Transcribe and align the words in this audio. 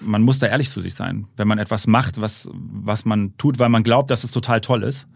man 0.00 0.22
muss 0.22 0.38
da 0.38 0.46
ehrlich 0.46 0.70
zu 0.70 0.80
sich 0.80 0.94
sein. 0.94 1.26
Wenn 1.36 1.48
man 1.48 1.58
etwas 1.58 1.86
macht, 1.86 2.20
was, 2.20 2.48
was 2.52 3.04
man 3.04 3.36
tut, 3.36 3.58
weil 3.58 3.68
man 3.68 3.82
glaubt, 3.82 4.10
dass 4.10 4.24
es 4.24 4.30
total 4.30 4.60
toll 4.60 4.82
ist, 4.82 5.06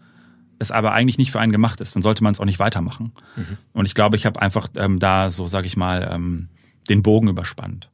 es 0.59 0.71
aber 0.71 0.93
eigentlich 0.93 1.17
nicht 1.17 1.31
für 1.31 1.39
einen 1.39 1.51
gemacht 1.51 1.81
ist, 1.81 1.95
dann 1.95 2.03
sollte 2.03 2.23
man 2.23 2.33
es 2.33 2.39
auch 2.39 2.45
nicht 2.45 2.59
weitermachen. 2.59 3.11
Mhm. 3.35 3.57
Und 3.73 3.85
ich 3.85 3.95
glaube, 3.95 4.15
ich 4.15 4.25
habe 4.25 4.41
einfach 4.41 4.69
ähm, 4.75 4.99
da 4.99 5.29
so, 5.29 5.47
sage 5.47 5.67
ich 5.67 5.77
mal, 5.77 6.09
ähm, 6.11 6.49
den 6.89 7.03
Bogen 7.03 7.27
überspannt. 7.27 7.89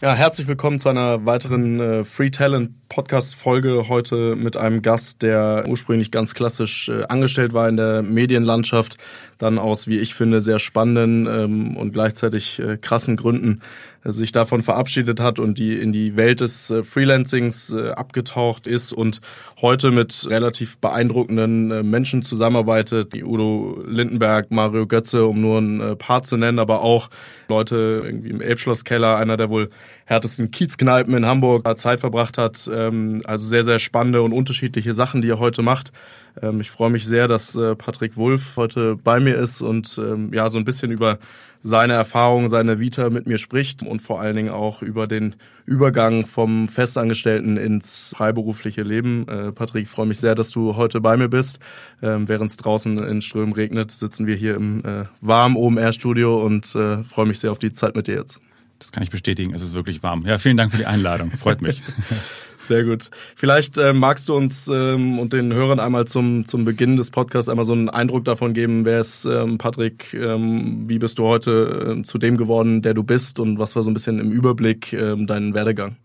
Ja, 0.00 0.14
herzlich 0.14 0.46
willkommen 0.46 0.78
zu 0.78 0.88
einer 0.88 1.26
weiteren 1.26 1.80
äh, 1.80 2.04
Free 2.04 2.30
Talent 2.30 2.70
Podcast 2.88 3.34
Folge. 3.34 3.88
Heute 3.88 4.36
mit 4.36 4.56
einem 4.56 4.80
Gast, 4.80 5.22
der 5.22 5.64
ursprünglich 5.66 6.12
ganz 6.12 6.34
klassisch 6.34 6.88
äh, 6.88 7.02
angestellt 7.08 7.52
war 7.52 7.68
in 7.68 7.76
der 7.76 8.02
Medienlandschaft, 8.02 8.96
dann 9.38 9.58
aus, 9.58 9.88
wie 9.88 9.98
ich 9.98 10.14
finde, 10.14 10.40
sehr 10.40 10.60
spannenden 10.60 11.26
ähm, 11.26 11.76
und 11.76 11.92
gleichzeitig 11.92 12.60
äh, 12.60 12.76
krassen 12.76 13.16
Gründen 13.16 13.60
sich 14.04 14.32
davon 14.32 14.62
verabschiedet 14.62 15.20
hat 15.20 15.38
und 15.38 15.58
die 15.58 15.76
in 15.76 15.92
die 15.92 16.16
Welt 16.16 16.40
des 16.40 16.70
äh, 16.70 16.82
Freelancings 16.82 17.70
äh, 17.72 17.90
abgetaucht 17.90 18.66
ist 18.66 18.92
und 18.92 19.20
heute 19.60 19.90
mit 19.90 20.26
relativ 20.28 20.78
beeindruckenden 20.78 21.70
äh, 21.70 21.82
Menschen 21.82 22.22
zusammenarbeitet, 22.22 23.14
die 23.14 23.24
Udo 23.24 23.82
Lindenberg, 23.86 24.50
Mario 24.50 24.86
Götze, 24.86 25.26
um 25.26 25.40
nur 25.40 25.58
ein 25.60 25.98
paar 25.98 26.22
zu 26.22 26.36
nennen, 26.36 26.58
aber 26.58 26.82
auch 26.82 27.10
Leute 27.48 28.02
irgendwie 28.04 28.30
im 28.30 28.40
Elbschlosskeller, 28.40 29.16
einer 29.16 29.36
der 29.36 29.48
wohl 29.48 29.70
härtesten 30.08 30.50
Kiezkneipen 30.50 31.12
in 31.12 31.26
Hamburg 31.26 31.68
Zeit 31.78 32.00
verbracht 32.00 32.38
hat. 32.38 32.68
Ähm, 32.72 33.20
also 33.24 33.46
sehr, 33.46 33.62
sehr 33.62 33.78
spannende 33.78 34.22
und 34.22 34.32
unterschiedliche 34.32 34.94
Sachen, 34.94 35.20
die 35.20 35.28
er 35.28 35.38
heute 35.38 35.60
macht. 35.60 35.92
Ähm, 36.40 36.62
ich 36.62 36.70
freue 36.70 36.88
mich 36.88 37.04
sehr, 37.04 37.28
dass 37.28 37.54
äh, 37.56 37.76
Patrick 37.76 38.16
Wulff 38.16 38.56
heute 38.56 38.96
bei 38.96 39.20
mir 39.20 39.36
ist 39.36 39.60
und 39.60 40.00
ähm, 40.02 40.32
ja, 40.32 40.48
so 40.48 40.56
ein 40.56 40.64
bisschen 40.64 40.90
über 40.90 41.18
seine 41.60 41.92
Erfahrungen, 41.92 42.48
seine 42.48 42.80
Vita 42.80 43.10
mit 43.10 43.26
mir 43.26 43.36
spricht 43.36 43.82
und 43.82 44.00
vor 44.00 44.22
allen 44.22 44.34
Dingen 44.34 44.48
auch 44.48 44.80
über 44.80 45.06
den 45.06 45.34
Übergang 45.66 46.24
vom 46.24 46.68
Festangestellten 46.68 47.58
ins 47.58 48.14
freiberufliche 48.16 48.84
Leben. 48.84 49.28
Äh, 49.28 49.52
Patrick, 49.52 49.82
ich 49.82 49.90
freue 49.90 50.06
mich 50.06 50.20
sehr, 50.20 50.34
dass 50.34 50.50
du 50.50 50.76
heute 50.76 51.02
bei 51.02 51.18
mir 51.18 51.28
bist. 51.28 51.58
Ähm, 52.00 52.28
Während 52.28 52.50
es 52.50 52.56
draußen 52.56 52.98
in 52.98 53.20
Strömen 53.20 53.52
regnet, 53.52 53.90
sitzen 53.90 54.26
wir 54.26 54.36
hier 54.36 54.54
im 54.54 54.82
äh, 54.86 55.04
warmen 55.20 55.56
OMR-Studio 55.56 56.42
und 56.42 56.74
äh, 56.74 57.02
freue 57.02 57.26
mich 57.26 57.40
sehr 57.40 57.50
auf 57.50 57.58
die 57.58 57.74
Zeit 57.74 57.94
mit 57.94 58.06
dir 58.06 58.14
jetzt. 58.14 58.40
Das 58.78 58.92
kann 58.92 59.02
ich 59.02 59.10
bestätigen, 59.10 59.54
es 59.54 59.62
ist 59.62 59.74
wirklich 59.74 60.02
warm. 60.02 60.24
Ja, 60.24 60.38
vielen 60.38 60.56
Dank 60.56 60.70
für 60.70 60.76
die 60.76 60.86
Einladung, 60.86 61.32
freut 61.32 61.62
mich. 61.62 61.82
Sehr 62.58 62.84
gut. 62.84 63.10
Vielleicht 63.36 63.78
äh, 63.78 63.92
magst 63.92 64.28
du 64.28 64.34
uns 64.34 64.68
ähm, 64.68 65.18
und 65.18 65.32
den 65.32 65.52
Hörern 65.52 65.80
einmal 65.80 66.06
zum, 66.06 66.44
zum 66.44 66.64
Beginn 66.64 66.96
des 66.96 67.10
Podcasts 67.10 67.48
einmal 67.48 67.64
so 67.64 67.72
einen 67.72 67.88
Eindruck 67.88 68.24
davon 68.24 68.52
geben, 68.52 68.84
wer 68.84 69.00
ist 69.00 69.24
ähm, 69.24 69.58
Patrick, 69.58 70.12
ähm, 70.14 70.88
wie 70.88 70.98
bist 70.98 71.18
du 71.18 71.24
heute 71.24 71.96
äh, 71.98 72.02
zu 72.02 72.18
dem 72.18 72.36
geworden, 72.36 72.82
der 72.82 72.94
du 72.94 73.04
bist 73.04 73.40
und 73.40 73.58
was 73.58 73.76
war 73.76 73.82
so 73.82 73.90
ein 73.90 73.94
bisschen 73.94 74.18
im 74.18 74.30
Überblick 74.30 74.92
ähm, 74.92 75.26
dein 75.26 75.54
Werdegang? 75.54 75.96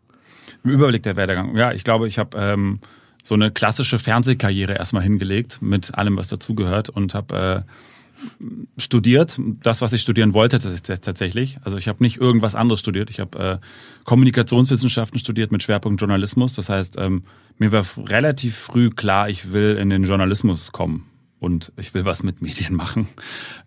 Im 0.64 0.72
Überblick 0.72 1.04
der 1.04 1.16
Werdegang. 1.16 1.56
Ja, 1.56 1.74
ich 1.74 1.84
glaube, 1.84 2.08
ich 2.08 2.18
habe 2.18 2.38
ähm, 2.38 2.80
so 3.24 3.36
eine 3.36 3.52
klassische 3.52 4.00
Fernsehkarriere 4.00 4.74
erstmal 4.74 5.04
hingelegt 5.04 5.60
mit 5.62 5.96
allem, 5.96 6.18
was 6.18 6.28
dazugehört 6.28 6.90
und 6.90 7.14
habe 7.14 7.66
äh, 7.66 7.72
studiert, 8.78 9.40
das, 9.62 9.82
was 9.82 9.94
ich 9.94 10.02
studieren 10.02 10.34
wollte 10.34 10.60
tatsächlich. 10.60 11.58
Also 11.64 11.78
ich 11.78 11.88
habe 11.88 12.04
nicht 12.04 12.18
irgendwas 12.18 12.56
anderes 12.56 12.80
studiert. 12.80 13.10
Ich 13.10 13.20
habe 13.20 13.40
äh, 13.40 13.58
Kommunikationswissenschaften 14.04 15.20
studiert 15.20 15.52
mit 15.52 15.64
Schwerpunkt 15.64 16.02
Journalismus. 16.02 16.54
Das 16.54 16.70
heißt, 16.70 16.98
ähm, 17.00 17.24
mir 17.58 17.72
war 17.72 17.86
relativ 17.98 18.58
früh 18.58 18.90
klar, 18.90 19.30
ich 19.30 19.52
will 19.52 19.78
in 19.78 19.90
den 19.90 20.04
Journalismus 20.04 20.72
kommen 20.72 21.06
und 21.44 21.74
ich 21.78 21.94
will 21.94 22.06
was 22.06 22.24
mit 22.24 22.42
Medien 22.42 22.74
machen. 22.74 23.10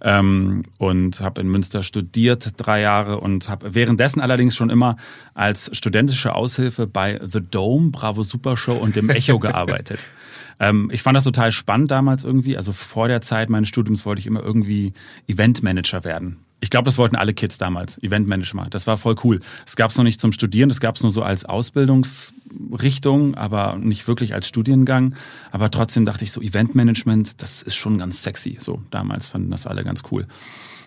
Ähm, 0.00 0.62
und 0.78 1.20
habe 1.20 1.42
in 1.42 1.48
Münster 1.48 1.82
studiert 1.82 2.54
drei 2.56 2.80
Jahre 2.80 3.20
und 3.20 3.48
habe 3.48 3.74
währenddessen 3.74 4.20
allerdings 4.20 4.56
schon 4.56 4.70
immer 4.70 4.96
als 5.34 5.70
studentische 5.76 6.34
Aushilfe 6.34 6.86
bei 6.86 7.20
The 7.24 7.40
Dome, 7.40 7.90
Bravo 7.90 8.22
Super 8.22 8.56
Show 8.56 8.72
und 8.72 8.96
dem 8.96 9.10
Echo 9.10 9.38
gearbeitet. 9.38 10.04
Ähm, 10.58 10.88
ich 10.90 11.02
fand 11.02 11.14
das 11.14 11.24
total 11.24 11.52
spannend 11.52 11.90
damals 11.90 12.24
irgendwie. 12.24 12.56
Also 12.56 12.72
vor 12.72 13.08
der 13.08 13.20
Zeit 13.20 13.50
meines 13.50 13.68
Studiums 13.68 14.06
wollte 14.06 14.20
ich 14.20 14.26
immer 14.26 14.42
irgendwie 14.42 14.94
Eventmanager 15.28 16.02
werden. 16.02 16.38
Ich 16.60 16.70
glaube, 16.70 16.86
das 16.86 16.96
wollten 16.96 17.16
alle 17.16 17.34
Kids 17.34 17.58
damals, 17.58 18.02
Eventmanagement. 18.02 18.72
Das 18.72 18.86
war 18.86 18.96
voll 18.96 19.16
cool. 19.24 19.40
Es 19.66 19.76
gab 19.76 19.90
es 19.90 19.98
noch 19.98 20.04
nicht 20.04 20.20
zum 20.20 20.32
Studieren, 20.32 20.68
das 20.68 20.80
gab 20.80 20.96
es 20.96 21.02
nur 21.02 21.12
so 21.12 21.22
als 21.22 21.44
Ausbildungsrichtung, 21.44 23.34
aber 23.34 23.76
nicht 23.78 24.08
wirklich 24.08 24.32
als 24.32 24.48
Studiengang. 24.48 25.14
Aber 25.50 25.70
trotzdem 25.70 26.04
dachte 26.04 26.24
ich 26.24 26.32
so, 26.32 26.40
Eventmanagement, 26.40 27.42
das 27.42 27.62
ist 27.62 27.76
schon 27.76 27.98
ganz 27.98 28.22
sexy. 28.22 28.56
So 28.60 28.82
damals 28.90 29.28
fanden 29.28 29.50
das 29.50 29.66
alle 29.66 29.84
ganz 29.84 30.02
cool. 30.10 30.26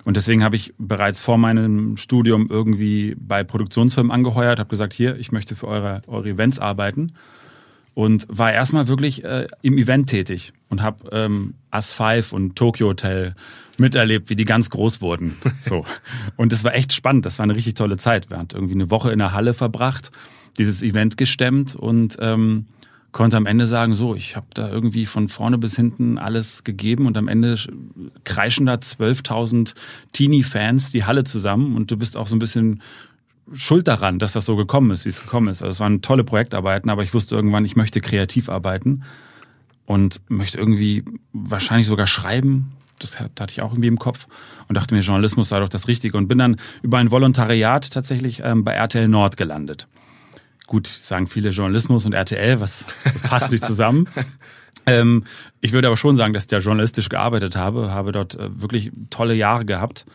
Und 0.05 0.17
deswegen 0.17 0.43
habe 0.43 0.55
ich 0.55 0.73
bereits 0.77 1.19
vor 1.19 1.37
meinem 1.37 1.97
Studium 1.97 2.47
irgendwie 2.49 3.15
bei 3.19 3.43
Produktionsfirmen 3.43 4.11
angeheuert, 4.11 4.59
habe 4.59 4.69
gesagt, 4.69 4.93
hier, 4.93 5.17
ich 5.17 5.31
möchte 5.31 5.55
für 5.55 5.67
eure, 5.67 6.01
eure 6.07 6.29
Events 6.29 6.57
arbeiten 6.57 7.13
und 7.93 8.25
war 8.29 8.53
erstmal 8.53 8.87
wirklich 8.87 9.23
äh, 9.23 9.47
im 9.61 9.77
Event 9.77 10.09
tätig 10.09 10.53
und 10.69 10.81
habe 10.81 11.09
ähm, 11.11 11.55
As 11.69 11.91
5 11.91 12.31
und 12.31 12.55
Tokyo 12.55 12.87
Hotel 12.87 13.35
miterlebt, 13.79 14.29
wie 14.29 14.35
die 14.35 14.45
ganz 14.45 14.69
groß 14.69 15.01
wurden. 15.01 15.35
So. 15.61 15.85
Und 16.37 16.51
das 16.51 16.63
war 16.63 16.73
echt 16.73 16.93
spannend. 16.93 17.25
Das 17.25 17.37
war 17.37 17.43
eine 17.43 17.55
richtig 17.55 17.73
tolle 17.73 17.97
Zeit. 17.97 18.29
Wir 18.29 18.37
haben 18.37 18.47
irgendwie 18.53 18.73
eine 18.73 18.89
Woche 18.89 19.11
in 19.11 19.19
der 19.19 19.33
Halle 19.33 19.53
verbracht, 19.53 20.09
dieses 20.57 20.81
Event 20.81 21.17
gestemmt 21.17 21.75
und 21.75 22.17
ähm, 22.19 22.65
konnte 23.11 23.37
am 23.37 23.45
Ende 23.45 23.67
sagen, 23.67 23.95
so, 23.95 24.15
ich 24.15 24.35
habe 24.35 24.47
da 24.53 24.69
irgendwie 24.69 25.05
von 25.05 25.27
vorne 25.27 25.57
bis 25.57 25.75
hinten 25.75 26.17
alles 26.17 26.63
gegeben 26.63 27.07
und 27.07 27.17
am 27.17 27.27
Ende 27.27 27.57
kreischen 28.23 28.65
da 28.65 28.75
12.000 28.75 29.73
Teenie-Fans 30.13 30.91
die 30.91 31.03
Halle 31.03 31.23
zusammen 31.23 31.75
und 31.75 31.91
du 31.91 31.97
bist 31.97 32.15
auch 32.15 32.27
so 32.27 32.35
ein 32.35 32.39
bisschen 32.39 32.81
schuld 33.53 33.87
daran, 33.87 34.19
dass 34.19 34.33
das 34.33 34.45
so 34.45 34.55
gekommen 34.55 34.91
ist, 34.91 35.05
wie 35.05 35.09
es 35.09 35.21
gekommen 35.21 35.47
ist. 35.47 35.61
Also 35.61 35.71
es 35.71 35.79
waren 35.79 36.01
tolle 36.01 36.23
Projektarbeiten, 36.23 36.89
aber 36.89 37.03
ich 37.03 37.13
wusste 37.13 37.35
irgendwann, 37.35 37.65
ich 37.65 37.75
möchte 37.75 37.99
kreativ 37.99 38.47
arbeiten 38.49 39.03
und 39.85 40.21
möchte 40.29 40.59
irgendwie 40.59 41.03
wahrscheinlich 41.33 41.87
sogar 41.87 42.05
schreiben. 42.05 42.73
Das 42.99 43.19
hatte 43.19 43.51
ich 43.51 43.61
auch 43.61 43.71
irgendwie 43.71 43.87
im 43.87 43.99
Kopf 43.99 44.27
und 44.67 44.75
dachte 44.75 44.93
mir, 44.93 45.01
Journalismus 45.01 45.49
sei 45.49 45.59
doch 45.59 45.69
das 45.69 45.87
Richtige 45.87 46.17
und 46.17 46.27
bin 46.27 46.37
dann 46.37 46.57
über 46.81 46.97
ein 46.97 47.11
Volontariat 47.11 47.91
tatsächlich 47.91 48.41
ähm, 48.43 48.63
bei 48.63 48.73
RTL 48.73 49.07
Nord 49.07 49.37
gelandet. 49.37 49.87
Gut, 50.67 50.87
sagen 50.87 51.27
viele 51.27 51.49
Journalismus 51.49 52.05
und 52.05 52.13
RTL, 52.13 52.61
was 52.61 52.85
das 53.03 53.23
passt 53.23 53.51
nicht 53.51 53.65
zusammen. 53.65 54.07
Ähm, 54.85 55.25
ich 55.61 55.73
würde 55.73 55.87
aber 55.87 55.97
schon 55.97 56.15
sagen, 56.15 56.33
dass 56.33 56.43
ich 56.43 56.47
da 56.47 56.59
journalistisch 56.59 57.09
gearbeitet 57.09 57.55
habe, 57.55 57.91
habe 57.91 58.11
dort 58.11 58.35
äh, 58.35 58.61
wirklich 58.61 58.91
tolle 59.09 59.35
Jahre 59.35 59.65
gehabt 59.65 60.05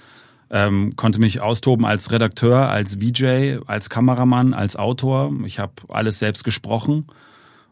ähm, 0.50 0.94
konnte 0.96 1.20
mich 1.20 1.40
austoben 1.40 1.84
als 1.84 2.10
Redakteur, 2.10 2.68
als 2.68 2.96
VJ, 2.96 3.58
als 3.66 3.90
Kameramann, 3.90 4.54
als 4.54 4.76
Autor. 4.76 5.32
Ich 5.44 5.58
habe 5.58 5.72
alles 5.88 6.18
selbst 6.18 6.44
gesprochen 6.44 7.06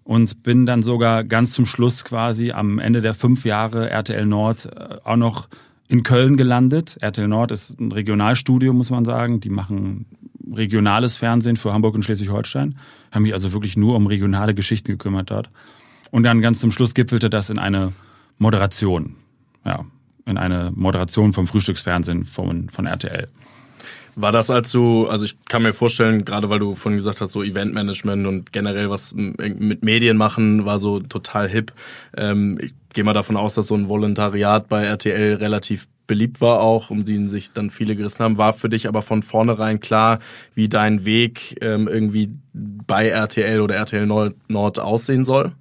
und 0.05 0.43
bin 0.43 0.67
dann 0.67 0.83
sogar 0.83 1.25
ganz 1.25 1.53
zum 1.53 1.67
Schluss 1.67 2.05
quasi 2.05 2.53
am 2.53 2.79
Ende 2.79 3.01
der 3.01 3.15
fünf 3.15 3.45
Jahre 3.45 3.91
RTL 3.91 4.27
Nord 4.27 4.67
äh, 4.67 4.97
auch 5.05 5.17
noch 5.17 5.49
in 5.89 6.03
Köln 6.03 6.37
gelandet. 6.37 6.97
RTL 7.01 7.29
Nord 7.29 7.53
ist 7.53 7.79
ein 7.79 7.93
Regionalstudio, 7.93 8.73
muss 8.73 8.91
man 8.91 9.05
sagen. 9.05 9.41
Die 9.41 9.51
machen 9.51 10.07
regionales 10.53 11.17
Fernsehen 11.17 11.57
für 11.57 11.73
Hamburg 11.73 11.95
und 11.95 12.05
Schleswig-Holstein. 12.05 12.77
Haben 13.11 13.23
mich 13.23 13.35
also 13.35 13.53
wirklich 13.53 13.77
nur 13.77 13.97
um 13.97 14.07
regionale 14.07 14.55
Geschichten 14.55 14.93
gekümmert 14.93 15.31
dort. 15.31 15.51
Und 16.11 16.25
dann 16.25 16.41
ganz 16.41 16.61
zum 16.61 16.73
Schluss 16.73 16.95
gipfelte 16.95 17.31
das 17.31 17.51
in 17.51 17.59
eine 17.59 17.93
Moderation. 18.39 19.17
Ja, 19.65 19.85
in 20.27 20.39
eine 20.39 20.73
Moderation 20.75 21.33
vom 21.33 21.47
Frühstücksfernsehen 21.47 22.25
von, 22.25 22.69
von 22.71 22.87
RTL. 22.87 23.29
War 24.15 24.33
das 24.33 24.50
als 24.50 24.71
du, 24.71 25.06
also 25.06 25.25
ich 25.25 25.37
kann 25.47 25.62
mir 25.62 25.73
vorstellen, 25.73 26.25
gerade 26.25 26.50
weil 26.50 26.59
du 26.59 26.75
vorhin 26.75 26.99
gesagt 26.99 27.21
hast, 27.21 27.33
so 27.33 27.43
Eventmanagement 27.43 28.27
und 28.27 28.53
generell 28.53 28.91
was 28.91 29.15
mit 29.15 29.84
Medien 29.84 30.17
machen, 30.17 30.67
war 30.67 30.78
so 30.78 31.00
total 31.00 31.49
hip. 31.49 31.73
Ähm, 32.17 32.59
ich 32.61 32.75
gehe 32.93 33.05
mal 33.05 33.15
davon 33.15 33.37
aus, 33.37 33.55
dass 33.55 33.69
so 33.69 33.75
ein 33.75 33.89
Volontariat 33.89 34.69
bei 34.69 34.84
RTL 34.84 35.37
relativ 35.37 35.89
beliebt 36.06 36.41
war 36.41 36.61
auch, 36.61 36.91
um 36.91 37.05
den 37.05 37.28
sich 37.28 37.53
dann 37.53 37.71
viele 37.71 37.97
gerissen 37.97 38.23
haben. 38.23 38.37
War 38.37 38.53
für 38.53 38.69
dich 38.69 38.87
aber 38.87 39.00
von 39.00 39.23
vornherein 39.23 39.81
klar, 39.81 40.19
wie 40.55 40.69
dein 40.69 41.05
Weg 41.06 41.56
ähm, 41.62 41.88
irgendwie 41.88 42.31
bei 42.53 43.09
RTL 43.09 43.61
oder 43.61 43.76
RTL 43.76 44.06
Nord 44.06 44.79
aussehen 44.79 45.25
soll? 45.25 45.53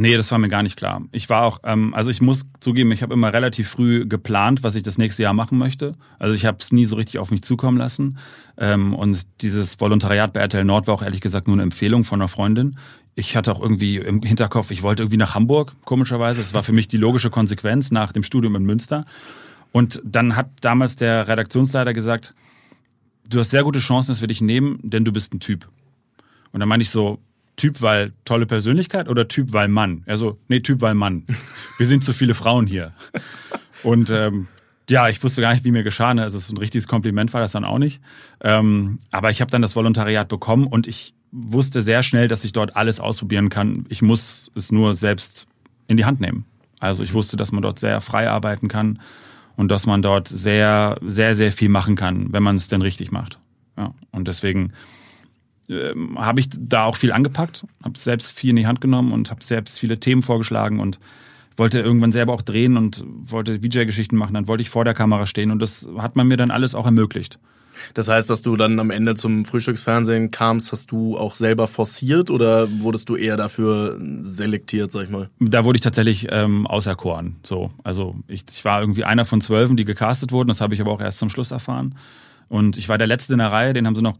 Nee, 0.00 0.16
das 0.16 0.30
war 0.30 0.38
mir 0.38 0.48
gar 0.48 0.62
nicht 0.62 0.76
klar. 0.76 1.02
Ich 1.10 1.28
war 1.28 1.42
auch, 1.42 1.58
ähm, 1.64 1.92
also 1.92 2.08
ich 2.08 2.20
muss 2.20 2.46
zugeben, 2.60 2.92
ich 2.92 3.02
habe 3.02 3.14
immer 3.14 3.32
relativ 3.32 3.68
früh 3.68 4.06
geplant, 4.06 4.62
was 4.62 4.76
ich 4.76 4.84
das 4.84 4.96
nächste 4.96 5.24
Jahr 5.24 5.34
machen 5.34 5.58
möchte. 5.58 5.96
Also 6.20 6.34
ich 6.34 6.46
habe 6.46 6.58
es 6.60 6.70
nie 6.70 6.84
so 6.84 6.94
richtig 6.94 7.18
auf 7.18 7.32
mich 7.32 7.42
zukommen 7.42 7.78
lassen. 7.78 8.18
Ähm, 8.56 8.94
und 8.94 9.26
dieses 9.40 9.80
Volontariat 9.80 10.32
bei 10.32 10.38
RTL 10.38 10.64
Nord 10.64 10.86
war 10.86 10.94
auch 10.94 11.02
ehrlich 11.02 11.20
gesagt 11.20 11.48
nur 11.48 11.56
eine 11.56 11.64
Empfehlung 11.64 12.04
von 12.04 12.20
einer 12.20 12.28
Freundin. 12.28 12.78
Ich 13.16 13.36
hatte 13.36 13.50
auch 13.50 13.60
irgendwie 13.60 13.96
im 13.96 14.22
Hinterkopf, 14.22 14.70
ich 14.70 14.84
wollte 14.84 15.02
irgendwie 15.02 15.16
nach 15.16 15.34
Hamburg, 15.34 15.74
komischerweise. 15.84 16.40
Das 16.40 16.54
war 16.54 16.62
für 16.62 16.72
mich 16.72 16.86
die 16.86 16.96
logische 16.96 17.30
Konsequenz 17.30 17.90
nach 17.90 18.12
dem 18.12 18.22
Studium 18.22 18.54
in 18.54 18.62
Münster. 18.62 19.04
Und 19.72 20.00
dann 20.04 20.36
hat 20.36 20.48
damals 20.60 20.94
der 20.94 21.26
Redaktionsleiter 21.26 21.92
gesagt, 21.92 22.34
du 23.28 23.40
hast 23.40 23.50
sehr 23.50 23.64
gute 23.64 23.80
Chancen, 23.80 24.12
dass 24.12 24.20
wir 24.20 24.28
dich 24.28 24.42
nehmen, 24.42 24.78
denn 24.80 25.04
du 25.04 25.10
bist 25.10 25.34
ein 25.34 25.40
Typ. 25.40 25.68
Und 26.52 26.60
dann 26.60 26.68
meine 26.68 26.84
ich 26.84 26.90
so, 26.90 27.18
Typ, 27.58 27.82
weil 27.82 28.12
tolle 28.24 28.46
Persönlichkeit 28.46 29.10
oder 29.10 29.28
Typ, 29.28 29.52
weil 29.52 29.68
Mann? 29.68 30.02
Also, 30.06 30.38
nee, 30.48 30.60
Typ, 30.60 30.80
weil 30.80 30.94
Mann. 30.94 31.26
Wir 31.76 31.86
sind 31.86 32.02
zu 32.02 32.14
viele 32.14 32.32
Frauen 32.32 32.66
hier. 32.66 32.92
Und 33.82 34.08
ähm, 34.10 34.48
Ja, 34.90 35.08
ich 35.08 35.22
wusste 35.22 35.42
gar 35.42 35.52
nicht, 35.52 35.64
wie 35.64 35.70
mir 35.70 35.82
geschah. 35.82 36.14
Ne? 36.14 36.22
Also 36.22 36.38
so 36.38 36.54
ein 36.54 36.56
richtiges 36.56 36.88
Kompliment 36.88 37.34
war 37.34 37.40
das 37.40 37.52
dann 37.52 37.64
auch 37.64 37.78
nicht. 37.78 38.00
Ähm, 38.40 39.00
aber 39.10 39.30
ich 39.30 39.40
habe 39.40 39.50
dann 39.50 39.60
das 39.60 39.76
Volontariat 39.76 40.28
bekommen 40.28 40.66
und 40.66 40.86
ich 40.86 41.14
wusste 41.30 41.82
sehr 41.82 42.02
schnell, 42.02 42.26
dass 42.26 42.44
ich 42.44 42.52
dort 42.52 42.74
alles 42.74 43.00
ausprobieren 43.00 43.50
kann. 43.50 43.84
Ich 43.90 44.00
muss 44.00 44.50
es 44.54 44.72
nur 44.72 44.94
selbst 44.94 45.46
in 45.88 45.98
die 45.98 46.06
Hand 46.06 46.20
nehmen. 46.20 46.46
Also 46.80 47.02
ich 47.02 47.12
wusste, 47.12 47.36
dass 47.36 47.52
man 47.52 47.60
dort 47.60 47.78
sehr 47.78 48.00
frei 48.00 48.30
arbeiten 48.30 48.68
kann 48.68 49.00
und 49.56 49.68
dass 49.68 49.84
man 49.84 50.00
dort 50.00 50.28
sehr, 50.28 50.98
sehr, 51.06 51.34
sehr 51.34 51.52
viel 51.52 51.68
machen 51.68 51.96
kann, 51.96 52.32
wenn 52.32 52.42
man 52.42 52.56
es 52.56 52.68
denn 52.68 52.80
richtig 52.80 53.10
macht. 53.10 53.38
Ja, 53.76 53.92
und 54.12 54.26
deswegen 54.26 54.72
ähm, 55.68 56.18
habe 56.18 56.40
ich 56.40 56.48
da 56.52 56.84
auch 56.84 56.96
viel 56.96 57.12
angepackt, 57.12 57.64
habe 57.82 57.98
selbst 57.98 58.32
viel 58.32 58.50
in 58.50 58.56
die 58.56 58.66
Hand 58.66 58.80
genommen 58.80 59.12
und 59.12 59.30
habe 59.30 59.44
selbst 59.44 59.78
viele 59.78 60.00
Themen 60.00 60.22
vorgeschlagen 60.22 60.80
und 60.80 60.98
wollte 61.56 61.80
irgendwann 61.80 62.12
selber 62.12 62.32
auch 62.32 62.42
drehen 62.42 62.76
und 62.76 63.04
wollte 63.24 63.60
VJ-Geschichten 63.60 64.16
machen. 64.16 64.34
Dann 64.34 64.46
wollte 64.46 64.62
ich 64.62 64.70
vor 64.70 64.84
der 64.84 64.94
Kamera 64.94 65.26
stehen 65.26 65.50
und 65.50 65.60
das 65.60 65.88
hat 65.98 66.16
man 66.16 66.28
mir 66.28 66.36
dann 66.36 66.50
alles 66.50 66.74
auch 66.74 66.86
ermöglicht. 66.86 67.38
Das 67.94 68.08
heißt, 68.08 68.28
dass 68.28 68.42
du 68.42 68.56
dann 68.56 68.78
am 68.80 68.90
Ende 68.90 69.14
zum 69.14 69.44
Frühstücksfernsehen 69.44 70.30
kamst, 70.30 70.72
hast 70.72 70.90
du 70.90 71.16
auch 71.16 71.34
selber 71.34 71.66
forciert 71.66 72.30
oder 72.30 72.68
wurdest 72.80 73.08
du 73.08 73.16
eher 73.16 73.36
dafür 73.36 73.98
selektiert, 74.20 74.90
sag 74.90 75.04
ich 75.04 75.10
mal? 75.10 75.30
Da 75.38 75.64
wurde 75.64 75.76
ich 75.76 75.82
tatsächlich 75.82 76.26
ähm, 76.30 76.66
auserkoren. 76.66 77.36
So, 77.44 77.70
also 77.84 78.16
ich, 78.26 78.44
ich 78.50 78.64
war 78.64 78.80
irgendwie 78.80 79.04
einer 79.04 79.24
von 79.24 79.40
zwölfen, 79.40 79.76
die 79.76 79.84
gecastet 79.84 80.32
wurden. 80.32 80.48
Das 80.48 80.60
habe 80.60 80.74
ich 80.74 80.80
aber 80.80 80.92
auch 80.92 81.00
erst 81.00 81.18
zum 81.18 81.30
Schluss 81.30 81.50
erfahren. 81.50 81.94
Und 82.48 82.78
ich 82.78 82.88
war 82.88 82.98
der 82.98 83.06
Letzte 83.06 83.34
in 83.34 83.38
der 83.38 83.52
Reihe, 83.52 83.74
den 83.74 83.86
haben 83.86 83.94
sie 83.94 84.02
noch 84.02 84.16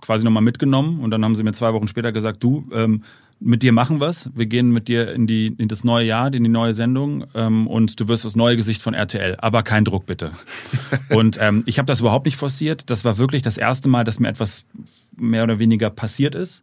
quasi 0.00 0.24
nochmal 0.24 0.42
mitgenommen. 0.42 1.00
Und 1.00 1.10
dann 1.10 1.24
haben 1.24 1.34
sie 1.34 1.42
mir 1.42 1.52
zwei 1.52 1.72
Wochen 1.74 1.88
später 1.88 2.12
gesagt, 2.12 2.42
du, 2.42 2.68
ähm, 2.72 3.02
mit 3.38 3.62
dir 3.62 3.72
machen 3.72 4.00
was. 4.00 4.30
Wir 4.34 4.46
gehen 4.46 4.70
mit 4.70 4.88
dir 4.88 5.12
in, 5.12 5.26
die, 5.26 5.54
in 5.58 5.68
das 5.68 5.84
neue 5.84 6.06
Jahr, 6.06 6.32
in 6.32 6.42
die 6.42 6.48
neue 6.48 6.72
Sendung 6.72 7.26
ähm, 7.34 7.66
und 7.66 8.00
du 8.00 8.08
wirst 8.08 8.24
das 8.24 8.34
neue 8.34 8.56
Gesicht 8.56 8.82
von 8.82 8.94
RTL. 8.94 9.36
Aber 9.38 9.62
kein 9.62 9.84
Druck 9.84 10.06
bitte. 10.06 10.32
und 11.10 11.38
ähm, 11.40 11.62
ich 11.66 11.78
habe 11.78 11.86
das 11.86 12.00
überhaupt 12.00 12.24
nicht 12.24 12.36
forciert. 12.36 12.90
Das 12.90 13.04
war 13.04 13.18
wirklich 13.18 13.42
das 13.42 13.58
erste 13.58 13.88
Mal, 13.88 14.04
dass 14.04 14.18
mir 14.20 14.28
etwas 14.28 14.64
mehr 15.16 15.44
oder 15.44 15.58
weniger 15.58 15.90
passiert 15.90 16.34
ist. 16.34 16.62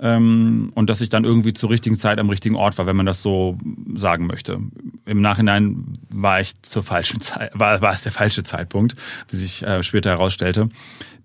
Ähm, 0.00 0.72
und 0.74 0.90
dass 0.90 1.00
ich 1.00 1.08
dann 1.08 1.24
irgendwie 1.24 1.52
zur 1.52 1.70
richtigen 1.70 1.96
Zeit 1.96 2.18
am 2.18 2.28
richtigen 2.28 2.56
Ort 2.56 2.78
war, 2.78 2.86
wenn 2.86 2.96
man 2.96 3.06
das 3.06 3.22
so 3.22 3.58
sagen 3.94 4.26
möchte. 4.26 4.58
Im 5.06 5.20
Nachhinein 5.20 5.98
war 6.10 6.40
ich 6.40 6.60
zur 6.62 6.82
falschen 6.82 7.20
Zeit, 7.20 7.52
war, 7.54 7.80
war 7.80 7.94
es 7.94 8.02
der 8.02 8.12
falsche 8.12 8.42
Zeitpunkt, 8.42 8.96
wie 9.28 9.36
sich 9.36 9.62
äh, 9.62 9.82
später 9.82 10.10
herausstellte. 10.10 10.68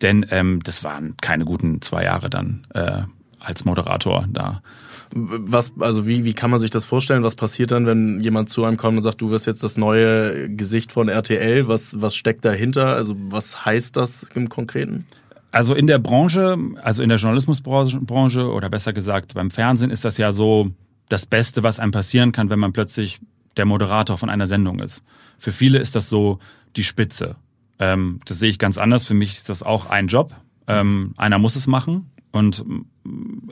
Denn 0.01 0.25
ähm, 0.29 0.61
das 0.63 0.83
waren 0.83 1.15
keine 1.17 1.45
guten 1.45 1.81
zwei 1.81 2.03
Jahre 2.03 2.29
dann 2.29 2.67
äh, 2.73 3.01
als 3.39 3.65
Moderator 3.65 4.27
da. 4.29 4.61
Was, 5.11 5.73
also 5.79 6.05
wie, 6.05 6.23
wie 6.23 6.33
kann 6.33 6.51
man 6.51 6.59
sich 6.59 6.69
das 6.69 6.85
vorstellen? 6.85 7.23
Was 7.23 7.33
passiert 7.33 7.71
dann, 7.71 7.87
wenn 7.87 8.21
jemand 8.21 8.49
zu 8.49 8.63
einem 8.63 8.77
kommt 8.77 8.97
und 8.97 9.03
sagt, 9.03 9.21
du 9.21 9.31
wirst 9.31 9.47
jetzt 9.47 9.63
das 9.63 9.77
neue 9.77 10.49
Gesicht 10.49 10.91
von 10.91 11.09
RTL? 11.09 11.67
Was, 11.67 11.99
was 11.99 12.15
steckt 12.15 12.45
dahinter? 12.45 12.93
Also 12.93 13.15
was 13.17 13.65
heißt 13.65 13.97
das 13.97 14.27
im 14.35 14.49
Konkreten? 14.49 15.07
Also 15.51 15.73
in 15.73 15.87
der 15.87 15.99
Branche, 15.99 16.57
also 16.81 17.01
in 17.01 17.09
der 17.09 17.17
Journalismusbranche 17.17 18.51
oder 18.51 18.69
besser 18.69 18.93
gesagt 18.93 19.33
beim 19.33 19.49
Fernsehen 19.49 19.89
ist 19.89 20.05
das 20.05 20.17
ja 20.17 20.31
so 20.31 20.71
das 21.09 21.25
Beste, 21.25 21.63
was 21.63 21.79
einem 21.79 21.91
passieren 21.91 22.31
kann, 22.31 22.49
wenn 22.49 22.59
man 22.59 22.71
plötzlich 22.71 23.19
der 23.57 23.65
Moderator 23.65 24.17
von 24.17 24.29
einer 24.29 24.45
Sendung 24.45 24.79
ist. 24.79 25.03
Für 25.39 25.51
viele 25.51 25.79
ist 25.79 25.95
das 25.95 26.07
so 26.07 26.39
die 26.75 26.83
Spitze. 26.83 27.37
Ähm, 27.79 28.19
das 28.25 28.39
sehe 28.39 28.49
ich 28.49 28.59
ganz 28.59 28.77
anders. 28.77 29.03
Für 29.03 29.15
mich 29.15 29.33
ist 29.33 29.49
das 29.49 29.63
auch 29.63 29.89
ein 29.89 30.07
Job. 30.07 30.35
Ähm, 30.67 31.13
einer 31.17 31.39
muss 31.39 31.55
es 31.55 31.65
machen. 31.65 32.11
Und 32.31 32.63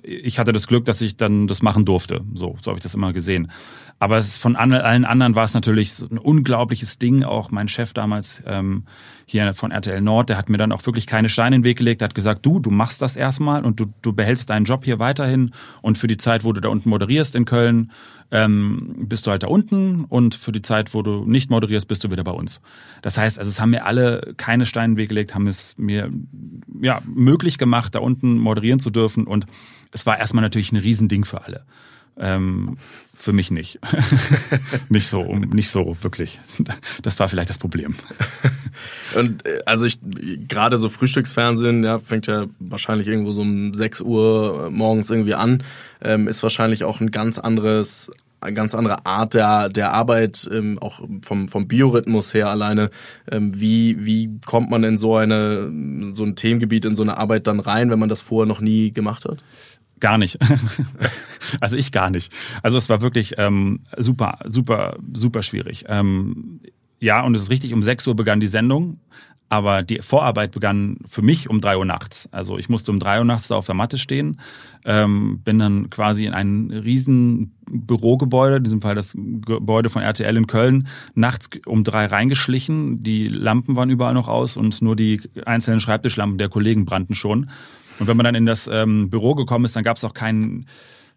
ich 0.04 0.38
hatte 0.38 0.54
das 0.54 0.68
Glück, 0.68 0.86
dass 0.86 1.02
ich 1.02 1.18
dann 1.18 1.48
das 1.48 1.64
machen 1.64 1.84
durfte. 1.84 2.22
So, 2.36 2.58
so 2.62 2.70
habe 2.70 2.78
ich 2.78 2.84
das 2.84 2.94
immer 2.94 3.12
gesehen. 3.12 3.50
Aber 4.00 4.18
es 4.18 4.38
von 4.38 4.56
allen 4.56 5.06
anderen 5.06 5.36
war 5.36 5.44
es 5.44 5.56
natürlich 5.56 5.94
so 5.94 6.08
ein 6.08 6.20
unglaubliches 6.20 7.00
Ding. 7.00 7.24
Auch 7.24 7.50
mein 7.50 7.68
Chef 7.68 7.94
damals 7.94 8.44
ähm, 8.46 8.84
hier 9.26 9.56
von 9.56 9.72
RTL 9.72 10.02
Nord, 10.02 10.30
der 10.30 10.38
hat 10.38 10.50
mir 10.50 10.58
dann 10.58 10.72
auch 10.72 10.86
wirklich 10.86 11.08
keine 11.08 11.30
Steine 11.30 11.56
in 11.56 11.62
den 11.62 11.68
Weg 11.68 11.80
gelegt. 11.80 12.02
Der 12.02 12.10
hat 12.10 12.16
gesagt, 12.16 12.46
du, 12.46 12.60
du 12.60 12.70
machst 12.70 13.02
das 13.02 13.16
erstmal 13.16 13.66
und 13.66 13.80
du, 13.80 13.88
du 14.04 14.14
behältst 14.14 14.52
deinen 14.52 14.66
Job 14.66 14.86
hier 14.86 15.00
weiterhin. 15.00 15.52
Und 15.82 15.98
für 15.98 16.08
die 16.08 16.18
Zeit, 16.18 16.44
wo 16.44 16.54
du 16.54 16.62
da 16.62 16.70
unten 16.70 16.90
moderierst 16.90 17.36
in 17.36 17.46
Köln, 17.46 17.92
ähm, 18.30 19.06
bist 19.08 19.26
du 19.26 19.32
halt 19.32 19.44
da 19.44 19.48
unten 19.48 20.04
und 20.04 20.36
für 20.36 20.52
die 20.52 20.62
Zeit, 20.62 20.94
wo 20.94 21.02
du 21.02 21.26
nicht 21.26 21.50
moderierst, 21.50 21.88
bist 21.88 22.04
du 22.04 22.12
wieder 22.12 22.24
bei 22.24 22.32
uns. 22.32 22.60
Das 23.02 23.18
heißt, 23.18 23.40
also 23.40 23.50
es 23.50 23.60
haben 23.60 23.70
mir 23.70 23.86
alle 23.86 24.34
keine 24.38 24.66
Steine 24.66 24.86
in 24.86 24.92
den 24.92 24.98
Weg 24.98 25.10
gelegt, 25.10 25.34
haben 25.34 25.48
es 25.48 25.78
mir 25.78 26.12
ja 26.82 27.02
möglich 27.06 27.58
gemacht, 27.58 27.96
da 27.96 28.00
unten 28.00 28.38
moderieren 28.38 28.80
zu 28.80 28.90
dürfen 28.90 29.26
und 29.26 29.46
es 29.92 30.06
war 30.06 30.20
erstmal 30.20 30.42
natürlich 30.42 30.72
ein 30.72 30.78
Riesending 30.78 31.24
für 31.24 31.44
alle. 31.46 31.66
Ähm, 32.20 32.78
für 33.14 33.34
mich 33.34 33.50
nicht. 33.52 33.80
nicht 34.90 35.08
so, 35.08 35.24
nicht 35.36 35.70
so 35.70 35.98
wirklich. 36.02 36.40
Das 37.02 37.20
war 37.20 37.28
vielleicht 37.28 37.50
das 37.50 37.58
Problem. 37.58 37.96
Und 39.16 39.46
äh, 39.46 39.60
also 39.66 39.86
ich 39.86 40.00
gerade 40.48 40.78
so 40.78 40.90
Frühstücksfernsehen, 40.90 41.84
ja, 41.84 42.00
fängt 42.00 42.28
ja 42.28 42.46
wahrscheinlich 42.60 43.08
irgendwo 43.08 43.32
so 43.34 43.42
um 43.42 43.74
6 43.74 44.02
Uhr 44.02 44.70
morgens 44.72 45.10
irgendwie 45.10 45.34
an, 45.34 45.64
ähm, 46.02 46.28
ist 46.28 46.44
wahrscheinlich 46.44 46.84
auch 46.84 47.00
ein 47.00 47.12
ganz 47.12 47.40
anderes 47.40 48.12
eine 48.40 48.54
ganz 48.54 48.76
andere 48.76 49.04
Art 49.06 49.34
der, 49.34 49.68
der 49.70 49.94
Arbeit, 49.94 50.48
ähm, 50.52 50.78
auch 50.80 51.02
vom, 51.24 51.48
vom 51.48 51.68
Biorhythmus 51.68 52.36
her 52.36 52.50
alleine. 52.50 52.92
Ähm, 53.32 53.60
wie, 53.60 54.06
wie 54.06 54.40
kommt 54.46 54.70
man 54.70 54.84
in 54.84 55.00
so 55.00 55.16
eine 55.16 55.72
so 56.12 56.24
ein 56.24 56.36
Themengebiet, 56.36 56.86
in 56.86 56.96
so 56.96 57.02
eine 57.02 57.18
Arbeit 57.18 57.48
dann 57.48 57.60
rein, 57.60 57.90
wenn 57.90 57.98
man 58.00 58.10
das 58.10 58.22
vorher 58.22 58.48
noch 58.48 58.62
nie 58.62 58.92
gemacht 58.92 59.26
hat? 59.26 59.40
Gar 60.00 60.18
nicht. 60.18 60.38
also 61.60 61.76
ich 61.76 61.92
gar 61.92 62.10
nicht. 62.10 62.32
Also 62.62 62.78
es 62.78 62.90
war 62.90 63.02
wirklich 63.02 63.36
ähm, 63.38 63.82
super, 63.98 64.40
super, 64.46 64.98
super 65.14 65.42
schwierig. 65.42 65.86
Ähm, 65.88 66.62
ja, 67.00 67.24
und 67.24 67.36
es 67.36 67.44
ist 67.44 67.50
richtig, 67.50 67.74
um 67.74 67.84
6 67.84 68.08
Uhr 68.08 68.16
begann 68.16 68.40
die 68.40 68.48
Sendung, 68.48 69.00
aber 69.50 69.82
die 69.82 70.00
Vorarbeit 70.00 70.52
begann 70.52 70.98
für 71.08 71.22
mich 71.22 71.50
um 71.50 71.62
3 71.62 71.78
Uhr 71.78 71.86
nachts. 71.86 72.28
Also 72.32 72.58
ich 72.58 72.70
musste 72.70 72.92
um 72.92 73.00
3 73.00 73.20
Uhr 73.20 73.26
nachts 73.26 73.48
da 73.48 73.56
auf 73.56 73.66
der 73.66 73.76
Matte 73.76 73.98
stehen, 73.98 74.40
ähm, 74.86 75.42
bin 75.44 75.60
dann 75.60 75.90
quasi 75.90 76.26
in 76.26 76.34
ein 76.34 76.72
riesen 76.72 77.56
Bürogebäude, 77.70 78.58
in 78.58 78.64
diesem 78.64 78.82
Fall 78.82 78.96
das 78.96 79.14
Gebäude 79.16 79.90
von 79.90 80.02
RTL 80.02 80.36
in 80.36 80.48
Köln, 80.48 80.88
nachts 81.14 81.50
um 81.66 81.84
drei 81.84 82.06
reingeschlichen. 82.06 83.04
Die 83.04 83.28
Lampen 83.30 83.76
waren 83.76 83.90
überall 83.90 84.14
noch 84.14 84.28
aus 84.28 84.58
und 84.58 84.82
nur 84.82 84.96
die 84.96 85.22
einzelnen 85.46 85.80
Schreibtischlampen 85.80 86.38
der 86.38 86.50
Kollegen 86.50 86.86
brannten 86.86 87.16
schon. 87.16 87.50
Und 88.00 88.08
wenn 88.08 88.18
man 88.18 88.24
dann 88.24 88.36
in 88.36 88.46
das 88.46 88.68
ähm, 88.72 89.10
Büro 89.10 89.36
gekommen 89.36 89.66
ist, 89.66 89.76
dann 89.76 89.84
gab 89.84 89.98
es 89.98 90.04
auch 90.04 90.14
kein, 90.14 90.66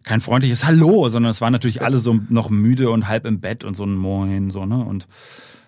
kein 0.03 0.21
freundliches 0.21 0.65
Hallo, 0.65 1.09
sondern 1.09 1.31
es 1.31 1.41
waren 1.41 1.53
natürlich 1.53 1.83
alle 1.83 1.99
so 1.99 2.19
noch 2.29 2.51
müde 2.51 2.91
und 2.91 3.09
halb 3.09 3.27
im 3.27 3.41
Bett 3.41 3.65
und 3.65 3.77
so 3.77 3.85
ein 3.85 3.95
Moin, 3.95 4.51
so, 4.51 4.65
ne? 4.67 4.85
Und 4.85 5.07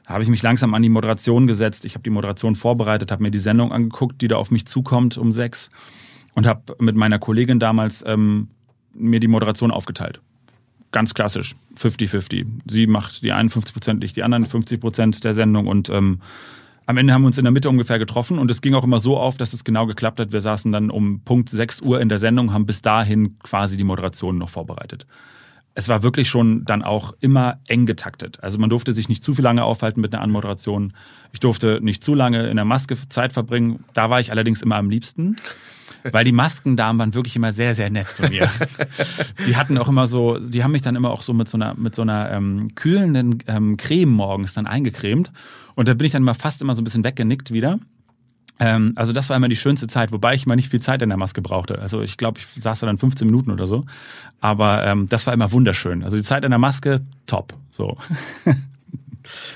da 0.07 0.15
habe 0.15 0.23
ich 0.23 0.29
mich 0.29 0.43
langsam 0.43 0.75
an 0.75 0.83
die 0.83 0.89
Moderation 0.89 1.47
gesetzt. 1.47 1.85
Ich 1.85 1.95
habe 1.95 2.03
die 2.03 2.11
Moderation 2.11 2.57
vorbereitet, 2.57 3.13
habe 3.13 3.23
mir 3.23 3.31
die 3.31 3.39
Sendung 3.39 3.73
angeguckt, 3.73 4.21
die 4.21 4.29
da 4.29 4.37
auf 4.37 4.51
mich 4.51 4.67
zukommt 4.67 5.17
um 5.17 5.33
sechs 5.33 5.71
und 6.35 6.47
habe 6.47 6.77
mit 6.81 6.97
meiner 6.97 7.19
Kollegin 7.19 7.61
damals 7.61 8.05
ähm, 8.07 8.49
mir 8.95 9.21
die 9.21 9.29
Moderation 9.29 9.71
aufgeteilt. 9.71 10.21
Ganz 10.91 11.15
klassisch, 11.15 11.55
50-50. 11.79 12.47
Sie 12.69 12.87
macht 12.87 13.23
die 13.23 13.33
einen 13.33 13.49
50 13.49 13.73
Prozent, 13.73 14.05
ich 14.05 14.13
die 14.13 14.23
anderen 14.23 14.45
50 14.45 14.81
Prozent 14.81 15.25
der 15.25 15.35
Sendung 15.35 15.67
und 15.67 15.89
ähm, 15.89 16.21
am 16.87 16.97
Ende 16.97 17.13
haben 17.13 17.23
wir 17.23 17.27
uns 17.27 17.39
in 17.39 17.45
der 17.45 17.53
Mitte 17.53 17.69
ungefähr 17.69 17.99
getroffen 17.99 18.39
und 18.39 18.51
es 18.51 18.61
ging 18.61 18.75
auch 18.75 18.85
immer 18.85 18.99
so 18.99 19.19
auf, 19.19 19.37
dass 19.37 19.53
es 19.53 19.65
genau 19.65 19.87
geklappt 19.87 20.21
hat. 20.21 20.33
Wir 20.33 20.41
saßen 20.41 20.73
dann 20.73 20.91
um 20.91 21.21
Punkt 21.21 21.49
6 21.49 21.81
Uhr 21.83 22.01
in 22.01 22.09
der 22.09 22.19
Sendung, 22.19 22.53
haben 22.53 22.67
bis 22.67 22.83
dahin 22.83 23.39
quasi 23.43 23.77
die 23.77 23.85
Moderation 23.85 24.39
noch 24.39 24.51
vorbereitet. 24.51 25.07
Es 25.75 25.89
war 25.89 26.03
wirklich 26.03 26.29
schon 26.29 26.65
dann 26.65 26.83
auch 26.83 27.15
immer 27.21 27.59
eng 27.67 27.87
getaktet. 27.87 28.43
Also 28.43 28.59
man 28.59 28.69
durfte 28.69 28.93
sich 28.93 29.09
nicht 29.09 29.25
zu 29.25 29.33
viel 29.33 29.45
lange 29.45 29.65
aufhalten 29.65 30.03
mit 30.03 30.13
einer 30.13 30.23
Anmoderation. 30.23 30.93
Ich 31.33 31.41
durfte 31.41 31.81
nicht 31.81 32.05
zu 32.05 32.15
lange 32.15 32.49
in 32.49 32.57
der 32.57 32.67
Maske 32.67 32.97
Zeit 33.09 33.33
verbringen. 33.33 33.85
Da 33.95 34.11
war 34.11 34.21
ich 34.21 34.31
allerdings 34.31 34.61
immer 34.61 34.77
am 34.77 34.91
liebsten. 34.91 35.37
Weil 36.11 36.25
die 36.25 36.33
Maskendamen 36.33 36.99
waren 36.99 37.15
wirklich 37.15 37.37
immer 37.37 37.53
sehr, 37.53 37.75
sehr 37.75 37.91
nett 37.91 38.09
zu 38.09 38.25
mir. 38.25 38.51
die 39.47 39.57
hatten 39.57 39.79
auch 39.79 39.89
immer 39.89 40.07
so, 40.07 40.39
die 40.39 40.65
haben 40.65 40.73
mich 40.73 40.83
dann 40.83 40.97
immer 40.97 41.11
auch 41.11 41.23
so 41.23 41.33
mit 41.33 41.49
so 41.49 41.57
einer, 41.57 41.75
mit 41.75 41.95
so 41.95 42.03
einer 42.03 42.31
ähm, 42.31 42.75
kühlenden 42.75 43.39
ähm, 43.47 43.77
Creme 43.77 44.11
morgens 44.11 44.55
dann 44.55 44.67
eingecremt. 44.67 45.31
Und 45.75 45.89
da 45.89 45.95
bin 45.95 46.07
ich 46.07 46.13
dann 46.13 46.23
immer 46.23 46.35
fast 46.35 46.61
immer 46.61 46.75
so 46.75 46.83
ein 46.83 46.85
bisschen 46.85 47.05
weggenickt 47.05 47.53
wieder. 47.53 47.79
Ähm, 48.59 48.93
also 48.97 49.13
das 49.13 49.29
war 49.29 49.37
immer 49.37 49.49
die 49.49 49.57
schönste 49.57 49.87
Zeit, 49.87 50.13
wobei 50.13 50.35
ich 50.35 50.47
immer 50.47 50.57
nicht 50.57 50.71
viel 50.71 50.81
Zeit 50.81 51.03
in 51.03 51.09
der 51.09 51.19
Maske 51.19 51.43
brauchte. 51.43 51.79
Also 51.79 52.03
ich 52.03 52.17
glaube, 52.17 52.41
ich 52.41 52.63
saß 52.63 52.81
da 52.81 52.87
dann 52.87 52.99
15 52.99 53.27
Minuten 53.27 53.51
oder 53.51 53.67
so. 53.67 53.85
Aber 54.41 54.85
ähm, 54.85 55.09
das 55.09 55.27
war 55.27 55.35
immer 55.35 55.53
wunderschön. 55.53 56.05
Also 56.05 56.17
die 56.17 56.23
Zeit 56.23 56.45
in 56.45 56.51
der 56.51 56.59
Maske, 56.59 57.01
top. 57.27 57.55
So. 57.71 57.97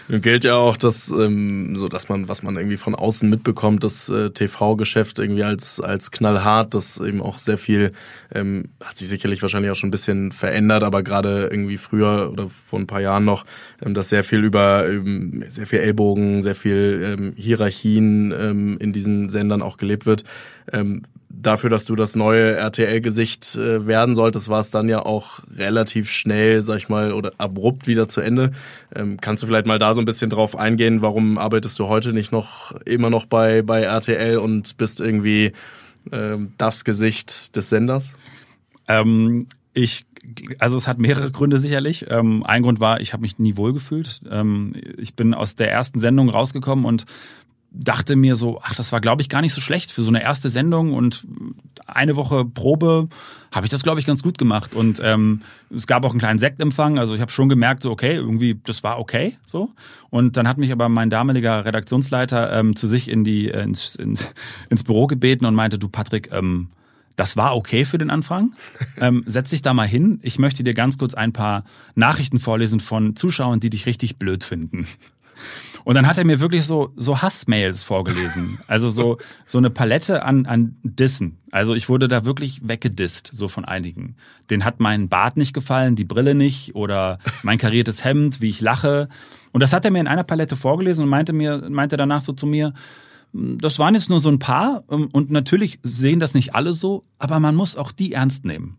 Nun 0.09 0.21
gilt 0.21 0.45
ja 0.45 0.55
auch, 0.55 0.77
dass 0.77 1.11
ähm, 1.11 1.77
so 1.77 1.89
dass 1.89 2.09
man, 2.09 2.29
was 2.29 2.43
man 2.43 2.57
irgendwie 2.57 2.77
von 2.77 2.95
außen 2.95 3.29
mitbekommt, 3.29 3.85
das 3.85 4.09
äh, 4.09 4.31
TV-Geschäft 4.31 5.19
irgendwie 5.19 5.45
als 5.45 5.81
als 5.81 6.11
knallhart, 6.11 6.75
das 6.75 6.99
eben 7.01 7.23
auch 7.23 7.39
sehr 7.39 7.59
viel 7.59 7.93
ähm, 8.35 8.71
hat 8.85 8.99
sich 8.99 9.09
sicherlich 9.09 9.43
wahrscheinlich 9.43 9.71
auch 9.71 9.77
schon 9.77 9.89
ein 9.89 9.93
bisschen 9.93 10.33
verändert, 10.33 10.83
aber 10.83 11.03
gerade 11.03 11.49
irgendwie 11.51 11.77
früher 11.77 12.31
oder 12.33 12.49
vor 12.49 12.79
ein 12.79 12.87
paar 12.87 13.01
Jahren 13.01 13.25
noch, 13.25 13.45
ähm, 13.85 13.95
dass 13.95 14.09
sehr 14.09 14.25
viel 14.25 14.45
über 14.45 14.89
ähm, 14.89 15.45
sehr 15.49 15.67
viel 15.67 15.81
Ellbogen, 15.81 16.43
sehr 16.43 16.55
viel 16.55 17.17
ähm, 17.19 17.33
Hierarchien 17.37 18.33
ähm, 18.33 18.79
in 18.79 18.93
diesen 18.93 19.31
Sendern 19.31 19.63
auch 19.63 19.77
gelebt 19.77 20.07
wird. 20.07 20.25
Ähm, 20.73 21.03
dafür, 21.43 21.71
dass 21.71 21.85
du 21.85 21.97
das 21.97 22.17
neue 22.17 22.57
RTL-Gesicht 22.57 23.57
äh, 23.57 23.87
werden 23.87 24.15
solltest, 24.15 24.49
war 24.49 24.61
es 24.61 24.71
dann 24.71 24.89
ja 24.89 25.05
auch 25.05 25.41
relativ 25.57 26.11
schnell, 26.11 26.63
sag 26.63 26.79
ich 26.79 26.89
mal, 26.89 27.13
oder 27.13 27.33
abrupt 27.39 27.87
wieder 27.87 28.09
zu 28.09 28.21
Ende. 28.21 28.53
Ähm, 28.95 29.19
kannst 29.21 29.43
du 29.43 29.47
vielleicht 29.47 29.67
mal 29.67 29.79
da 29.79 29.95
so 29.95 30.01
ein 30.01 30.05
bisschen 30.05 30.31
drauf 30.31 30.57
eingehen, 30.57 31.03
warum 31.03 31.39
arbeitest 31.39 31.79
du 31.79 31.89
heute 31.89 32.13
nicht 32.13 32.33
noch 32.33 32.73
immer 32.85 33.11
noch 33.11 33.27
bei, 33.27 33.63
bei 33.63 33.83
RTL 33.83 34.39
und 34.39 34.77
bist 34.77 35.01
irgendwie 35.01 35.53
ähm, 36.13 36.53
das 36.59 36.85
Gesicht 36.85 37.57
des 37.57 37.69
Senders? 37.69 38.17
Ähm, 38.89 39.47
ich 39.75 40.07
also 40.59 40.77
es 40.77 40.89
hat 40.89 40.99
mehrere 40.99 41.31
Gründe 41.31 41.59
sicherlich. 41.59 42.07
Ähm, 42.09 42.43
ein 42.45 42.63
Grund 42.63 42.81
war, 42.81 43.01
ich 43.01 43.13
habe 43.13 43.21
mich 43.21 43.39
nie 43.39 43.57
wohlgefühlt. 43.57 44.23
Ähm, 44.29 44.75
ich 44.99 45.15
bin 45.15 45.35
aus 45.35 45.55
der 45.55 45.71
ersten 45.71 46.01
Sendung 46.01 46.29
rausgekommen 46.29 46.85
und 46.85 47.07
dachte 47.71 48.17
mir 48.17 48.37
so, 48.37 48.61
ach, 48.63 48.75
das 48.75 48.93
war, 48.93 49.01
glaube 49.01 49.23
ich, 49.23 49.29
gar 49.29 49.43
nicht 49.43 49.53
so 49.53 49.61
schlecht 49.61 49.93
für 49.93 50.03
so 50.03 50.09
eine 50.09 50.23
erste 50.23 50.49
Sendung 50.49 50.95
und 50.95 51.27
eine 51.87 52.17
Woche 52.17 52.45
Probe 52.45 53.09
habe 53.55 53.67
ich 53.67 53.71
das, 53.71 53.83
glaube 53.83 54.01
ich, 54.01 54.07
ganz 54.07 54.23
gut 54.23 54.39
gemacht. 54.39 54.75
Und 54.75 55.01
ähm, 55.03 55.43
es 55.75 55.87
gab 55.87 56.05
auch 56.05 56.11
einen 56.11 56.19
kleinen 56.19 56.39
Sektempfang, 56.39 56.99
also 56.99 57.15
ich 57.15 57.21
habe 57.21 57.33
schon 57.33 57.49
gemerkt, 57.49 57.83
so 57.83 57.91
okay, 57.91 58.15
irgendwie, 58.15 58.59
das 58.65 58.83
war 58.83 58.99
okay. 58.99 59.37
so. 59.47 59.71
Und 60.11 60.37
dann 60.37 60.49
hat 60.49 60.59
mich 60.59 60.73
aber 60.73 60.89
mein 60.89 61.11
damaliger 61.11 61.65
Redaktionsleiter 61.65 62.53
ähm, 62.53 62.77
zu 62.77 62.87
sich 62.87 63.09
in 63.11 63.25
die, 63.25 63.51
äh, 63.51 63.63
ins, 63.63 63.95
ins, 63.97 64.33
ins 64.71 64.85
Büro 64.85 65.07
gebeten 65.07 65.45
und 65.47 65.55
meinte, 65.55 65.79
du 65.79 65.89
Patrick, 65.89 66.31
ähm, 66.33 66.69
das 67.17 67.37
war 67.37 67.57
okay 67.57 67.85
für 67.85 67.99
den 67.99 68.11
Anfang. 68.11 68.55
Ähm, 68.99 69.25
setz 69.27 69.51
dich 69.51 69.61
da 69.61 69.75
mal 69.75 69.87
hin. 69.87 70.21
Ich 70.23 70.39
möchte 70.39 70.65
dir 70.65 70.73
ganz 70.73 70.97
kurz 70.97 71.13
ein 71.13 71.35
paar 71.35 71.65
Nachrichten 71.95 72.39
vorlesen 72.39 72.81
von 72.81 73.15
Zuschauern, 73.15 73.61
die 73.61 73.69
dich 73.69 73.85
richtig 73.85 74.17
blöd 74.17 74.43
finden. 74.43 74.87
Und 75.87 75.95
dann 75.95 76.09
hat 76.09 76.19
er 76.19 76.25
mir 76.25 76.41
wirklich 76.41 76.67
so, 76.67 76.93
so 76.97 77.23
Hassmails 77.23 77.85
vorgelesen. 77.85 78.59
Also 78.67 78.89
so, 78.89 79.19
so 79.45 79.59
eine 79.59 79.71
Palette 79.71 80.25
an, 80.25 80.45
an 80.45 80.75
Dissen. 80.83 81.39
Also 81.53 81.77
ich 81.77 81.89
wurde 81.89 82.09
da 82.09 82.25
wirklich 82.25 82.67
weggedisst, 82.67 83.31
so 83.33 83.47
von 83.47 83.65
einigen. 83.65 84.17
Den 84.51 84.65
hat 84.65 84.81
mein 84.81 85.09
Bart 85.09 85.37
nicht 85.37 85.53
gefallen, 85.53 85.95
die 85.95 86.03
Brille 86.03 86.35
nicht 86.35 86.75
oder 86.75 87.21
mein 87.45 87.59
kariertes 87.59 88.03
Hemd, 88.03 88.41
wie 88.41 88.49
ich 88.49 88.61
lache. 88.61 89.09
Und 89.53 89.63
das 89.63 89.73
hat 89.73 89.85
er 89.85 89.93
mir 89.93 90.01
in 90.01 90.09
einer 90.09 90.25
Palette 90.25 90.57
vorgelesen 90.57 91.05
und 91.05 91.09
meinte 91.09 91.33
mir, 91.33 91.69
meinte 91.71 91.97
danach 91.97 92.23
so 92.23 92.33
zu 92.33 92.47
mir, 92.47 92.75
das 93.33 93.79
waren 93.79 93.95
jetzt 93.95 94.11
nur 94.11 94.19
so 94.19 94.29
ein 94.29 94.41
paar 94.41 94.83
und 94.89 95.31
natürlich 95.31 95.79
sehen 95.85 96.19
das 96.19 96.35
nicht 96.35 96.57
alle 96.57 96.73
so, 96.73 97.05
aber 97.21 97.39
man 97.39 97.55
muss 97.55 97.77
auch 97.77 97.93
die 97.93 98.13
ernst 98.13 98.45
nehmen. 98.45 98.77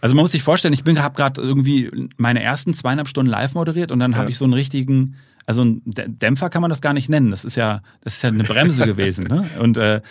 Also 0.00 0.14
man 0.14 0.22
muss 0.22 0.32
sich 0.32 0.42
vorstellen, 0.42 0.72
ich 0.72 0.82
bin 0.82 1.02
habe 1.02 1.14
gerade 1.14 1.42
irgendwie 1.42 1.90
meine 2.16 2.42
ersten 2.42 2.72
zweieinhalb 2.72 3.08
Stunden 3.08 3.30
live 3.30 3.52
moderiert 3.52 3.92
und 3.92 3.98
dann 3.98 4.12
ja. 4.12 4.16
habe 4.16 4.30
ich 4.30 4.38
so 4.38 4.44
einen 4.46 4.54
richtigen 4.54 5.16
also 5.46 5.64
ein 5.64 5.82
Dämpfer 5.84 6.50
kann 6.50 6.60
man 6.60 6.68
das 6.68 6.80
gar 6.80 6.92
nicht 6.92 7.08
nennen. 7.08 7.30
Das 7.30 7.44
ist 7.44 7.56
ja, 7.56 7.82
das 8.02 8.16
ist 8.16 8.22
ja 8.22 8.28
eine 8.30 8.44
Bremse 8.44 8.84
gewesen. 8.86 9.26
Ne? 9.26 9.48
Und 9.60 9.76
äh, 9.76 10.02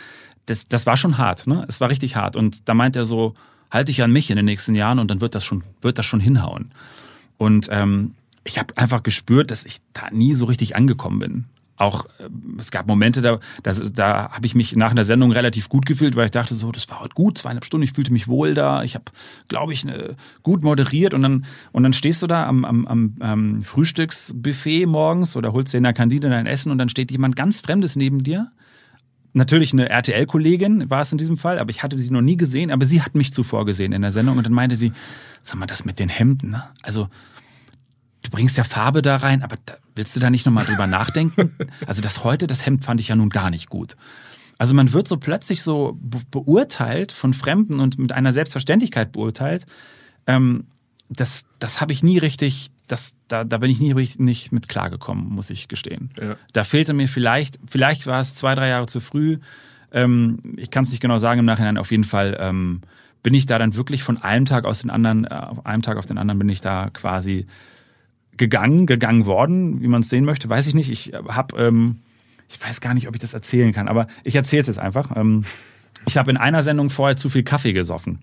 das, 0.46 0.68
das 0.68 0.86
war 0.86 0.98
schon 0.98 1.18
hart. 1.18 1.48
Ne? 1.48 1.66
Es 1.68 1.82
war 1.82 1.90
richtig 1.90 2.16
hart. 2.16 2.36
Und 2.36 2.68
da 2.68 2.74
meint 2.74 2.96
er 2.96 3.06
so, 3.06 3.36
halte 3.70 3.88
dich 3.88 4.02
an 4.02 4.12
mich 4.12 4.30
in 4.30 4.38
den 4.38 4.46
nächsten 4.46 4.76
Jahren 4.76 5.00
und 5.00 5.10
dann 5.10 5.22
wird 5.22 5.36
das 5.36 5.44
schon, 5.44 5.64
wird 5.82 5.98
das 5.98 6.06
schon 6.06 6.20
hinhauen. 6.20 6.72
Und 7.38 7.68
ähm, 7.72 8.16
ich 8.46 8.60
habe 8.60 8.78
einfach 8.78 9.04
gespürt, 9.04 9.52
dass 9.52 9.66
ich 9.66 9.82
da 9.94 10.10
nie 10.12 10.36
so 10.36 10.46
richtig 10.46 10.76
angekommen 10.76 11.20
bin 11.20 11.46
auch, 11.78 12.06
äh, 12.20 12.30
es 12.60 12.72
gab 12.72 12.88
Momente, 12.88 13.22
da, 13.22 13.40
das, 13.64 13.94
da 13.94 14.32
habe 14.32 14.46
ich 14.46 14.56
mich 14.56 14.76
nach 14.76 14.92
einer 14.92 15.04
Sendung 15.04 15.32
relativ 15.32 15.70
gut 15.70 15.86
gefühlt, 15.86 16.16
weil 16.16 16.26
ich 16.26 16.32
dachte 16.32 16.56
so, 16.56 16.72
das 16.72 16.90
war 16.90 17.02
heute 17.02 17.16
gut, 17.16 17.38
zweieinhalb 17.38 17.66
Stunden, 17.66 17.84
ich 17.84 17.94
fühlte 17.94 18.14
mich 18.14 18.28
wohl 18.28 18.54
da, 18.54 18.84
ich 18.84 18.96
habe, 18.96 19.06
glaube 19.48 19.74
ich, 19.74 19.84
ne, 19.86 20.16
gut 20.44 20.64
moderiert 20.64 21.14
und 21.14 21.22
dann, 21.22 21.46
und 21.72 21.84
dann 21.84 21.94
stehst 21.94 22.22
du 22.22 22.28
da 22.28 22.46
am, 22.48 22.64
am, 22.66 22.88
am, 22.88 23.16
am 23.20 23.62
Frühstücksbuffet 23.62 24.86
morgens 24.86 25.36
oder 25.36 25.54
holst 25.54 25.74
dir 25.74 25.78
in 25.78 25.84
der 25.84 25.94
Kantine 25.94 26.30
dein 26.30 26.46
Essen 26.46 26.72
und 26.72 26.78
dann 26.78 26.90
steht 26.90 27.12
jemand 27.12 27.36
ganz 27.36 27.60
Fremdes 27.60 27.96
neben 27.96 28.24
dir. 28.24 28.52
Natürlich 29.34 29.74
eine 29.74 29.90
RTL-Kollegin 29.90 30.90
war 30.90 31.02
es 31.02 31.12
in 31.12 31.18
diesem 31.18 31.36
Fall, 31.36 31.60
aber 31.60 31.70
ich 31.70 31.84
hatte 31.84 32.00
sie 32.00 32.10
noch 32.10 32.22
nie 32.22 32.38
gesehen, 32.38 32.72
aber 32.72 32.86
sie 32.86 33.02
hat 33.02 33.16
mich 33.16 33.34
zuvor 33.34 33.66
gesehen 33.66 33.92
in 33.92 34.02
der 34.02 34.14
Sendung 34.14 34.38
und 34.38 34.46
dann 34.46 34.54
meinte 34.54 34.78
sie, 34.78 34.94
sag 35.44 35.60
mal, 35.60 35.66
das 35.66 35.84
mit 35.84 36.00
den 36.00 36.08
Hemden, 36.08 36.52
ne? 36.52 36.64
Also, 36.84 37.10
du 38.26 38.30
bringst 38.32 38.58
ja 38.58 38.64
Farbe 38.64 39.02
da 39.02 39.18
rein, 39.18 39.44
aber 39.44 39.56
da, 39.66 39.76
willst 39.96 40.16
du 40.16 40.20
da 40.20 40.30
nicht 40.30 40.46
nochmal 40.46 40.66
drüber 40.66 40.88
nachdenken? 40.88 41.56
Also 41.88 42.02
das 42.02 42.24
heute, 42.24 42.48
das 42.48 42.66
Hemd 42.66 42.84
fand 42.84 43.00
ich 43.00 43.10
ja 43.10 43.16
nun 43.16 43.30
gar 43.30 43.50
nicht 43.50 43.70
gut. 43.70 43.96
Also 44.58 44.74
man 44.74 44.94
wird 44.94 45.08
so 45.08 45.18
plötzlich 45.18 45.62
so 45.62 45.98
beurteilt 46.32 47.12
von 47.12 47.34
Fremden 47.34 47.80
und 47.80 48.00
mit 48.00 48.12
einer 48.12 48.32
Selbstverständlichkeit 48.32 49.12
beurteilt. 49.12 49.66
Ähm, 50.28 50.68
das 51.10 51.46
das 51.60 51.82
habe 51.82 51.92
ich 51.92 52.04
nie 52.04 52.18
richtig, 52.18 52.72
das, 52.88 53.16
da, 53.28 53.44
da 53.44 53.58
bin 53.58 53.70
ich 53.70 53.80
nie 53.80 53.92
richtig 53.92 54.20
nicht 54.20 54.52
mit 54.52 54.70
klargekommen, 54.70 55.28
muss 55.30 55.50
ich 55.50 55.68
gestehen. 55.68 56.10
Ja. 56.20 56.36
Da 56.54 56.64
fehlte 56.64 56.94
mir 56.94 57.08
vielleicht, 57.08 57.60
vielleicht 57.68 58.08
war 58.08 58.22
es 58.22 58.36
zwei, 58.36 58.56
drei 58.56 58.70
Jahre 58.70 58.88
zu 58.88 59.00
früh. 59.00 59.40
Ähm, 59.92 60.40
ich 60.58 60.72
kann 60.72 60.84
es 60.84 60.92
nicht 60.92 61.02
genau 61.02 61.18
sagen 61.18 61.40
im 61.40 61.46
Nachhinein. 61.46 61.78
Auf 61.78 61.92
jeden 61.92 62.04
Fall 62.06 62.38
ähm, 62.40 62.82
bin 63.24 63.34
ich 63.34 63.46
da 63.46 63.60
dann 63.60 63.76
wirklich 63.76 64.04
von 64.04 64.22
einem 64.22 64.46
Tag 64.46 64.66
aus 64.66 64.82
den 64.82 64.90
anderen, 64.90 65.26
äh, 65.26 65.42
einem 65.64 65.82
Tag 65.82 65.98
auf 65.98 66.06
den 66.06 66.18
anderen 66.18 66.40
bin 66.40 66.50
ich 66.50 66.62
da 66.62 66.90
quasi 66.92 67.46
gegangen, 68.38 68.86
gegangen 68.86 69.26
worden, 69.26 69.82
wie 69.82 69.88
man 69.88 70.02
es 70.02 70.10
sehen 70.10 70.26
möchte, 70.26 70.50
weiß 70.50 70.68
ich 70.68 70.76
nicht. 70.76 70.90
Ich 70.90 71.14
habe, 71.28 71.58
ähm, 71.58 72.00
ich 72.50 72.62
weiß 72.62 72.82
gar 72.82 72.94
nicht, 72.94 73.08
ob 73.08 73.16
ich 73.16 73.22
das 73.22 73.34
erzählen 73.34 73.72
kann, 73.74 73.88
aber 73.88 74.08
ich 74.24 74.36
erzähle 74.36 74.62
es 74.62 74.68
jetzt 74.68 74.80
einfach. 74.80 75.16
Ähm, 75.16 75.46
ich 76.06 76.18
habe 76.18 76.32
in 76.32 76.38
einer 76.38 76.64
Sendung 76.64 76.90
vorher 76.90 77.18
zu 77.18 77.30
viel 77.30 77.44
Kaffee 77.44 77.74
gesoffen. 77.74 78.20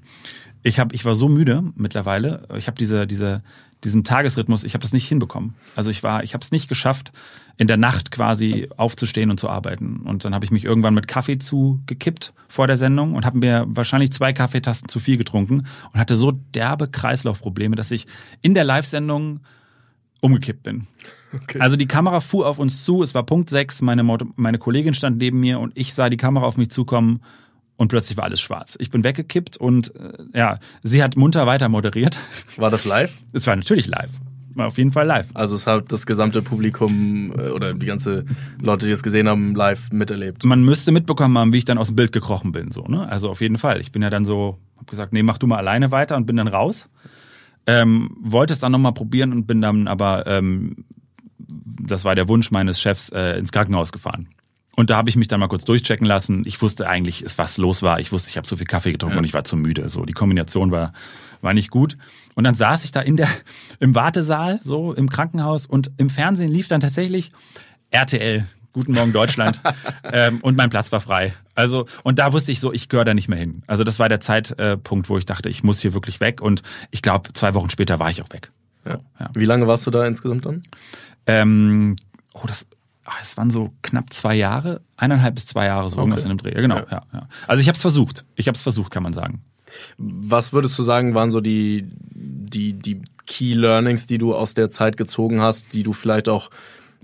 Ich 0.63 0.79
hab, 0.79 0.93
ich 0.93 1.05
war 1.05 1.17
so 1.17 1.29
müde 1.29 1.65
mittlerweile. 1.75 2.47
Ich 2.57 2.69
habe 2.69 2.79
diese, 2.79 3.07
diese, 3.07 3.43
diesen 3.83 4.05
Tagesrhythmus, 4.05 4.63
ich 4.63 4.75
habe 4.75 4.83
das 4.83 4.93
nicht 4.93 5.09
hinbekommen. 5.09 5.55
Also 5.75 5.91
ich 5.91 6.05
war, 6.05 6.23
ich 6.23 6.35
habe 6.35 6.43
es 6.43 6.53
nicht 6.53 6.69
geschafft, 6.69 7.13
in 7.59 7.67
der 7.67 7.77
Nacht 7.77 8.13
quasi 8.13 8.69
aufzustehen 8.77 9.31
und 9.31 9.41
zu 9.41 9.49
arbeiten. 9.49 10.03
Und 10.05 10.25
dann 10.25 10.35
habe 10.35 10.45
ich 10.45 10.53
mich 10.53 10.65
irgendwann 10.65 10.95
mit 10.95 11.09
Kaffee 11.09 11.39
zugekippt 11.39 12.33
vor 12.49 12.69
der 12.69 12.77
Sendung 12.77 13.15
und 13.15 13.27
habe 13.27 13.39
mir 13.39 13.65
wahrscheinlich 13.69 14.13
zwei 14.13 14.33
Kaffeetasten 14.33 14.89
zu 14.89 15.01
viel 15.01 15.17
getrunken 15.17 15.67
und 15.93 16.01
hatte 16.01 16.15
so 16.15 16.31
derbe 16.31 16.89
Kreislaufprobleme, 16.89 17.75
dass 17.75 17.91
ich 17.91 18.07
in 18.41 18.55
der 18.55 18.65
Live-Sendung 18.65 19.41
umgekippt 20.23 20.63
bin. 20.63 20.87
Okay. 21.35 21.61
Also 21.61 21.77
die 21.77 21.87
Kamera 21.87 22.21
fuhr 22.21 22.47
auf 22.47 22.59
uns 22.59 22.85
zu, 22.85 23.03
es 23.03 23.15
war 23.15 23.23
Punkt 23.23 23.49
6, 23.49 23.81
meine, 23.81 24.03
meine 24.37 24.59
Kollegin 24.59 24.93
stand 24.93 25.17
neben 25.17 25.41
mir 25.41 25.61
und 25.61 25.73
ich 25.79 25.95
sah 25.95 26.11
die 26.11 26.19
Kamera 26.19 26.45
auf 26.45 26.59
mich 26.59 26.69
zukommen 26.69 27.23
und 27.77 27.89
plötzlich 27.89 28.19
war 28.19 28.25
alles 28.25 28.43
schwarz. 28.43 28.77
Ich 28.79 28.91
bin 28.91 29.03
weggekippt 29.03 29.57
und 29.57 29.95
äh, 29.97 30.13
ja, 30.35 30.59
sie 30.83 31.03
hat 31.03 31.17
munter 31.17 31.47
weiter 31.47 31.71
moderiert. 31.71 32.21
War 32.59 32.71
das 32.71 32.85
live? 32.85 33.17
Es 33.33 33.47
war 33.47 33.57
natürlich 33.57 33.87
live. 33.87 34.11
War 34.55 34.67
auf 34.67 34.77
jeden 34.77 34.93
Fall 34.93 35.07
live. 35.07 35.27
Also 35.33 35.57
es 35.57 35.67
hat 35.67 35.91
das 35.91 36.05
gesamte 36.05 36.43
Publikum 36.43 37.33
äh, 37.37 37.49
oder 37.49 37.73
die 37.73 37.87
ganze 37.87 38.27
Leute, 38.61 38.87
die 38.87 38.93
es 38.93 39.03
gesehen 39.03 39.27
haben, 39.29 39.55
live 39.55 39.91
miterlebt. 39.91 40.45
Man 40.45 40.63
müsste 40.63 40.93
mitbekommen 40.93 41.39
haben, 41.39 41.53
wie 41.53 41.59
ich 41.59 41.65
dann 41.65 41.79
aus 41.79 41.87
dem 41.87 41.97
Bild 41.97 42.13
gekrochen 42.13 42.53
bin. 42.53 42.73
So, 42.73 42.83
ne? 42.83 43.09
Also 43.09 43.31
auf 43.31 43.41
jeden 43.41 43.57
Fall. 43.57 43.81
Ich 43.81 43.91
bin 43.91 44.03
ja 44.03 44.11
dann 44.11 44.27
so, 44.27 44.59
hab 44.77 44.89
gesagt, 44.89 45.13
nee, 45.15 45.23
mach 45.23 45.39
du 45.39 45.47
mal 45.47 45.57
alleine 45.57 45.91
weiter 45.91 46.17
und 46.17 46.27
bin 46.27 46.37
dann 46.37 46.49
raus. 46.49 46.89
Ähm, 47.67 48.17
wollte 48.21 48.53
es 48.53 48.59
dann 48.59 48.73
nochmal 48.73 48.93
probieren 48.93 49.33
und 49.33 49.47
bin 49.47 49.61
dann 49.61 49.87
aber, 49.87 50.27
ähm, 50.27 50.85
das 51.39 52.05
war 52.05 52.15
der 52.15 52.29
Wunsch 52.29 52.51
meines 52.51 52.81
Chefs, 52.81 53.09
äh, 53.11 53.39
ins 53.39 53.53
Krankenhaus 53.53 53.93
gefahren. 53.93 54.29
Und 54.75 54.89
da 54.91 54.97
habe 54.97 55.11
ich 55.11 55.17
mich 55.17 55.29
dann 55.29 55.39
mal 55.39 55.49
kurz 55.49 55.65
durchchecken 55.65 56.07
lassen. 56.07 56.45
Ich 56.47 56.61
wusste 56.63 56.89
eigentlich, 56.89 57.25
was 57.37 57.59
los 57.59 57.83
war. 57.83 58.01
Ich 58.01 58.11
wusste, 58.11 58.31
ich 58.31 58.37
habe 58.37 58.47
zu 58.47 58.57
viel 58.57 58.67
Kaffee 58.67 58.93
getrunken 58.93 59.17
ja. 59.17 59.19
und 59.19 59.25
ich 59.25 59.35
war 59.35 59.45
zu 59.45 59.57
müde. 59.57 59.89
So, 59.91 60.05
die 60.05 60.15
Kombination 60.15 60.71
war, 60.71 60.93
war 61.43 61.53
nicht 61.53 61.71
gut. 61.71 61.99
Und 62.35 62.45
dann 62.45 62.55
saß 62.55 62.85
ich 62.85 62.93
da 62.93 63.01
in 63.01 63.17
der, 63.17 63.29
im 63.81 63.95
Wartesaal, 63.95 64.61
so 64.63 64.95
im 64.95 65.11
Krankenhaus 65.11 65.67
und 65.67 65.91
im 65.99 66.09
Fernsehen 66.09 66.51
lief 66.51 66.69
dann 66.69 66.81
tatsächlich 66.81 67.33
RTL, 67.91 68.47
Guten 68.73 68.93
Morgen 68.93 69.13
Deutschland. 69.13 69.61
ähm, 70.13 70.39
und 70.41 70.57
mein 70.57 70.71
Platz 70.71 70.91
war 70.93 71.01
frei. 71.01 71.35
Also, 71.55 71.87
und 72.05 72.19
da 72.19 72.33
wusste 72.33 72.53
ich 72.53 72.61
so, 72.61 72.73
ich 72.73 72.89
gehöre 72.89 73.05
da 73.05 73.15
nicht 73.15 73.29
mehr 73.29 73.39
hin. 73.39 73.63
Also 73.67 73.85
das 73.85 73.99
war 73.99 74.09
der 74.09 74.21
Zeitpunkt, 74.21 75.09
wo 75.09 75.19
ich 75.19 75.27
dachte, 75.27 75.49
ich 75.49 75.63
muss 75.63 75.81
hier 75.81 75.93
wirklich 75.95 76.21
weg. 76.21 76.41
Und 76.41 76.63
ich 76.91 77.03
glaube, 77.03 77.33
zwei 77.35 77.55
Wochen 77.55 77.71
später 77.71 77.99
war 77.99 78.11
ich 78.11 78.23
auch 78.23 78.31
weg. 78.31 78.51
Ja. 78.87 78.99
ja. 79.21 79.31
Wie 79.35 79.45
lange 79.45 79.67
warst 79.67 79.87
du 79.87 79.91
da 79.91 80.07
insgesamt 80.07 80.47
dann? 80.47 80.63
Ähm, 81.27 81.97
oh, 82.33 82.47
das, 82.47 82.67
ach, 83.05 83.19
das 83.21 83.37
waren 83.37 83.51
so 83.51 83.73
knapp 83.83 84.13
zwei 84.13 84.35
Jahre, 84.35 84.81
eineinhalb 84.97 85.35
bis 85.35 85.47
zwei 85.47 85.67
Jahre, 85.67 85.91
so 85.91 85.97
okay. 85.97 86.03
irgendwas 86.03 86.25
in 86.25 86.31
dem 86.31 86.39
Dreh. 86.39 86.53
Genau, 86.53 86.77
ja. 86.77 86.87
ja, 86.91 87.03
ja. 87.13 87.29
Also 87.47 87.61
ich 87.61 87.69
habe 87.69 87.77
es 87.77 87.83
versucht. 87.83 88.25
Ich 88.37 88.49
habe 88.49 88.57
es 88.57 88.63
versucht, 88.63 88.91
kann 88.91 89.03
man 89.03 89.13
sagen. 89.13 89.43
Was 89.99 90.53
würdest 90.53 90.79
du 90.79 90.83
sagen, 90.83 91.15
waren 91.15 91.31
so 91.31 91.41
die, 91.41 91.87
die, 91.89 92.73
die 92.73 93.03
Key 93.27 93.55
Learnings, 93.55 94.07
die 94.07 94.19
du 94.19 94.35
aus 94.35 94.55
der 94.55 94.71
Zeit 94.71 94.97
gezogen 94.97 95.41
hast, 95.41 95.73
die 95.73 95.83
du 95.83 95.93
vielleicht 95.93 96.29
auch 96.29 96.51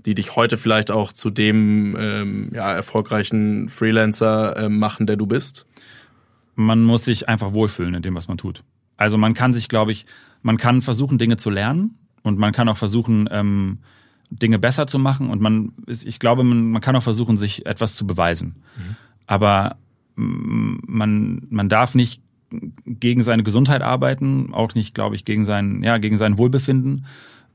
die 0.05 0.15
dich 0.15 0.35
heute 0.35 0.57
vielleicht 0.57 0.91
auch 0.91 1.11
zu 1.13 1.29
dem 1.29 1.95
ähm, 1.99 2.49
ja, 2.53 2.71
erfolgreichen 2.71 3.69
Freelancer 3.69 4.55
äh, 4.57 4.69
machen, 4.69 5.07
der 5.07 5.17
du 5.17 5.27
bist? 5.27 5.65
Man 6.55 6.83
muss 6.83 7.05
sich 7.05 7.29
einfach 7.29 7.53
wohlfühlen 7.53 7.93
in 7.95 8.01
dem, 8.01 8.15
was 8.15 8.27
man 8.27 8.37
tut. 8.37 8.63
Also 8.97 9.17
man 9.17 9.33
kann 9.33 9.53
sich, 9.53 9.69
glaube 9.69 9.91
ich, 9.91 10.05
man 10.41 10.57
kann 10.57 10.81
versuchen, 10.81 11.17
Dinge 11.17 11.37
zu 11.37 11.49
lernen 11.49 11.97
und 12.23 12.37
man 12.37 12.51
kann 12.51 12.67
auch 12.69 12.77
versuchen, 12.77 13.29
ähm, 13.31 13.79
Dinge 14.29 14.59
besser 14.59 14.85
zu 14.87 14.99
machen 14.99 15.29
und 15.29 15.41
man, 15.41 15.73
ich 15.87 16.19
glaube, 16.19 16.43
man, 16.43 16.71
man 16.71 16.81
kann 16.81 16.95
auch 16.95 17.03
versuchen, 17.03 17.37
sich 17.37 17.65
etwas 17.65 17.95
zu 17.95 18.05
beweisen. 18.05 18.63
Mhm. 18.77 18.95
Aber 19.25 19.77
man, 20.15 21.47
man 21.49 21.69
darf 21.69 21.95
nicht 21.95 22.21
gegen 22.85 23.23
seine 23.23 23.43
Gesundheit 23.43 23.81
arbeiten, 23.81 24.53
auch 24.53 24.73
nicht, 24.75 24.93
glaube 24.93 25.15
ich, 25.15 25.25
gegen 25.25 25.45
sein, 25.45 25.81
ja, 25.83 25.97
gegen 25.97 26.17
sein 26.17 26.37
Wohlbefinden, 26.37 27.05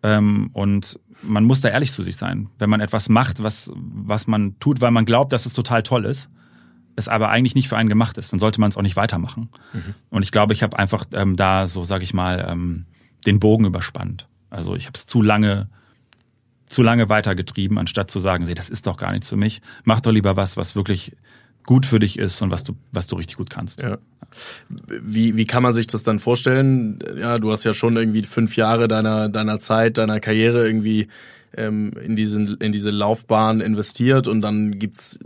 ähm, 0.05 0.51
und 0.53 1.01
man 1.23 1.45
muss 1.45 1.63
da 1.63 1.71
ehrlich 1.71 1.91
zu 1.91 2.03
sich 2.03 2.19
sein. 2.19 2.51
Wenn 2.59 2.69
man 2.69 2.83
etwas 2.83 3.09
macht, 3.09 3.43
was, 3.43 3.73
was 3.75 4.27
man 4.27 4.59
tut, 4.61 4.83
weil 4.83 4.91
man 4.91 5.07
glaubt, 5.07 5.33
dass 5.33 5.47
es 5.47 5.55
total 5.55 5.83
toll 5.83 6.05
ist, 6.05 6.29
es 6.95 7.09
aber 7.09 7.31
eigentlich 7.31 7.55
nicht 7.55 7.69
für 7.69 7.79
einen 7.79 7.89
gemacht 7.89 8.19
ist, 8.19 8.31
dann 8.31 8.39
sollte 8.39 8.61
man 8.61 8.69
es 8.69 8.77
auch 8.77 8.83
nicht 8.83 8.97
weitermachen. 8.97 9.49
Mhm. 9.73 9.95
Und 10.11 10.23
ich 10.23 10.31
glaube, 10.31 10.53
ich 10.53 10.63
habe 10.63 10.79
einfach 10.79 11.07
ähm, 11.15 11.37
da 11.37 11.67
so, 11.67 11.85
sage 11.85 12.05
ich 12.05 12.13
mal, 12.13 12.47
ähm, 12.47 12.85
den 13.27 13.41
Bogen 13.41 13.65
überspannt. 13.65 14.29
Also 14.51 14.77
ich 14.77 14.85
habe 14.87 14.95
es 14.95 15.07
zu 15.07 15.23
lange 15.23 15.69
zu 16.69 16.83
lange 16.83 17.09
weitergetrieben, 17.09 17.79
anstatt 17.79 18.11
zu 18.11 18.19
sagen, 18.19 18.53
das 18.55 18.69
ist 18.69 18.87
doch 18.87 18.97
gar 18.97 19.13
nichts 19.13 19.29
für 19.29 19.37
mich. 19.37 19.63
Mach 19.85 20.01
doch 20.01 20.11
lieber 20.11 20.37
was, 20.37 20.57
was 20.57 20.75
wirklich 20.75 21.17
gut 21.65 21.87
für 21.87 21.99
dich 21.99 22.19
ist 22.19 22.41
und 22.43 22.51
was 22.51 22.65
du, 22.65 22.75
was 22.93 23.07
du 23.07 23.17
richtig 23.17 23.37
gut 23.37 23.51
kannst. 23.51 23.81
Ja. 23.81 23.99
Wie, 24.87 25.37
wie 25.37 25.45
kann 25.45 25.63
man 25.63 25.75
sich 25.75 25.87
das 25.87 26.03
dann 26.03 26.19
vorstellen? 26.19 26.99
Ja, 27.17 27.39
du 27.39 27.53
hast 27.53 27.65
ja 27.65 27.73
schon 27.73 27.97
irgendwie 27.97 28.23
fünf 28.23 28.57
Jahre 28.57 28.89
deiner, 28.89 29.29
deiner 29.29 29.61
Zeit, 29.61 29.99
deiner 29.99 30.21
Karriere 30.21 30.67
irgendwie 30.67 31.09
ähm, 31.57 31.93
in, 32.05 32.17
diesen, 32.17 32.57
in 32.59 32.73
diese 32.73 32.91
Laufbahn 32.91 33.61
investiert 33.61 34.29
und 34.29 34.43
dann 34.43 34.79
gibt's 34.79 35.19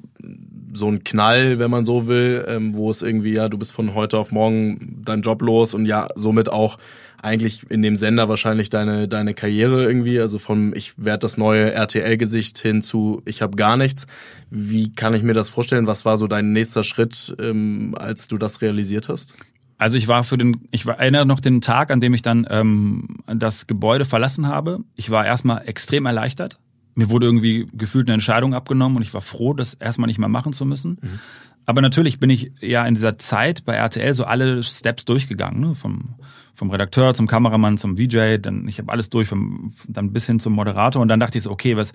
so 0.74 0.86
einen 0.86 1.02
Knall, 1.04 1.58
wenn 1.58 1.70
man 1.70 1.86
so 1.86 2.06
will, 2.06 2.44
ähm, 2.46 2.74
wo 2.74 2.90
es 2.90 3.02
irgendwie, 3.02 3.32
ja, 3.32 3.48
du 3.48 3.58
bist 3.58 3.72
von 3.72 3.94
heute 3.94 4.18
auf 4.18 4.30
morgen 4.30 5.02
dein 5.04 5.22
Job 5.22 5.42
los 5.42 5.74
und 5.74 5.86
ja, 5.86 6.08
somit 6.14 6.50
auch 6.50 6.76
eigentlich 7.22 7.68
in 7.70 7.82
dem 7.82 7.96
Sender 7.96 8.28
wahrscheinlich 8.28 8.70
deine, 8.70 9.08
deine 9.08 9.34
Karriere 9.34 9.84
irgendwie, 9.84 10.20
also 10.20 10.38
vom 10.38 10.74
ich 10.74 10.94
werde 10.96 11.20
das 11.20 11.36
neue 11.36 11.72
RTL-Gesicht 11.72 12.58
hin 12.58 12.82
zu 12.82 13.22
ich 13.24 13.42
habe 13.42 13.56
gar 13.56 13.76
nichts. 13.76 14.06
Wie 14.50 14.92
kann 14.92 15.14
ich 15.14 15.22
mir 15.22 15.34
das 15.34 15.48
vorstellen? 15.48 15.86
Was 15.86 16.04
war 16.04 16.16
so 16.16 16.26
dein 16.26 16.52
nächster 16.52 16.82
Schritt, 16.82 17.34
ähm, 17.40 17.94
als 17.98 18.28
du 18.28 18.38
das 18.38 18.62
realisiert 18.62 19.08
hast? 19.08 19.34
Also 19.78 19.96
ich 19.96 20.08
war 20.08 20.24
für 20.24 20.38
den, 20.38 20.68
ich 20.70 20.86
erinnere 20.86 21.24
noch 21.24 21.40
den 21.40 21.60
Tag, 21.60 21.90
an 21.90 22.00
dem 22.00 22.14
ich 22.14 22.22
dann 22.22 22.46
ähm, 22.50 23.18
das 23.26 23.66
Gebäude 23.66 24.04
verlassen 24.04 24.48
habe. 24.48 24.80
Ich 24.96 25.10
war 25.10 25.24
erstmal 25.24 25.68
extrem 25.68 26.06
erleichtert. 26.06 26.58
Mir 26.96 27.10
wurde 27.10 27.26
irgendwie 27.26 27.68
gefühlt 27.72 28.08
eine 28.08 28.14
Entscheidung 28.14 28.54
abgenommen 28.54 28.96
und 28.96 29.02
ich 29.02 29.14
war 29.14 29.20
froh, 29.20 29.54
das 29.54 29.74
erstmal 29.74 30.08
nicht 30.08 30.18
mehr 30.18 30.28
machen 30.28 30.52
zu 30.52 30.64
müssen. 30.64 30.98
Mhm. 31.00 31.20
Aber 31.64 31.80
natürlich 31.80 32.18
bin 32.18 32.30
ich 32.30 32.50
ja 32.60 32.86
in 32.86 32.94
dieser 32.94 33.18
Zeit 33.18 33.64
bei 33.64 33.74
RTL 33.74 34.14
so 34.14 34.24
alle 34.24 34.62
Steps 34.62 35.04
durchgegangen, 35.04 35.60
ne? 35.60 35.74
vom, 35.74 36.14
vom 36.58 36.72
Redakteur 36.72 37.14
zum 37.14 37.28
Kameramann 37.28 37.78
zum 37.78 37.96
VJ, 37.96 38.38
dann 38.38 38.66
ich 38.66 38.78
habe 38.80 38.90
alles 38.90 39.10
durch, 39.10 39.28
vom, 39.28 39.72
dann 39.86 40.12
bis 40.12 40.26
hin 40.26 40.40
zum 40.40 40.54
Moderator 40.54 41.00
und 41.00 41.06
dann 41.06 41.20
dachte 41.20 41.38
ich 41.38 41.44
so, 41.44 41.52
okay, 41.52 41.76
was 41.76 41.92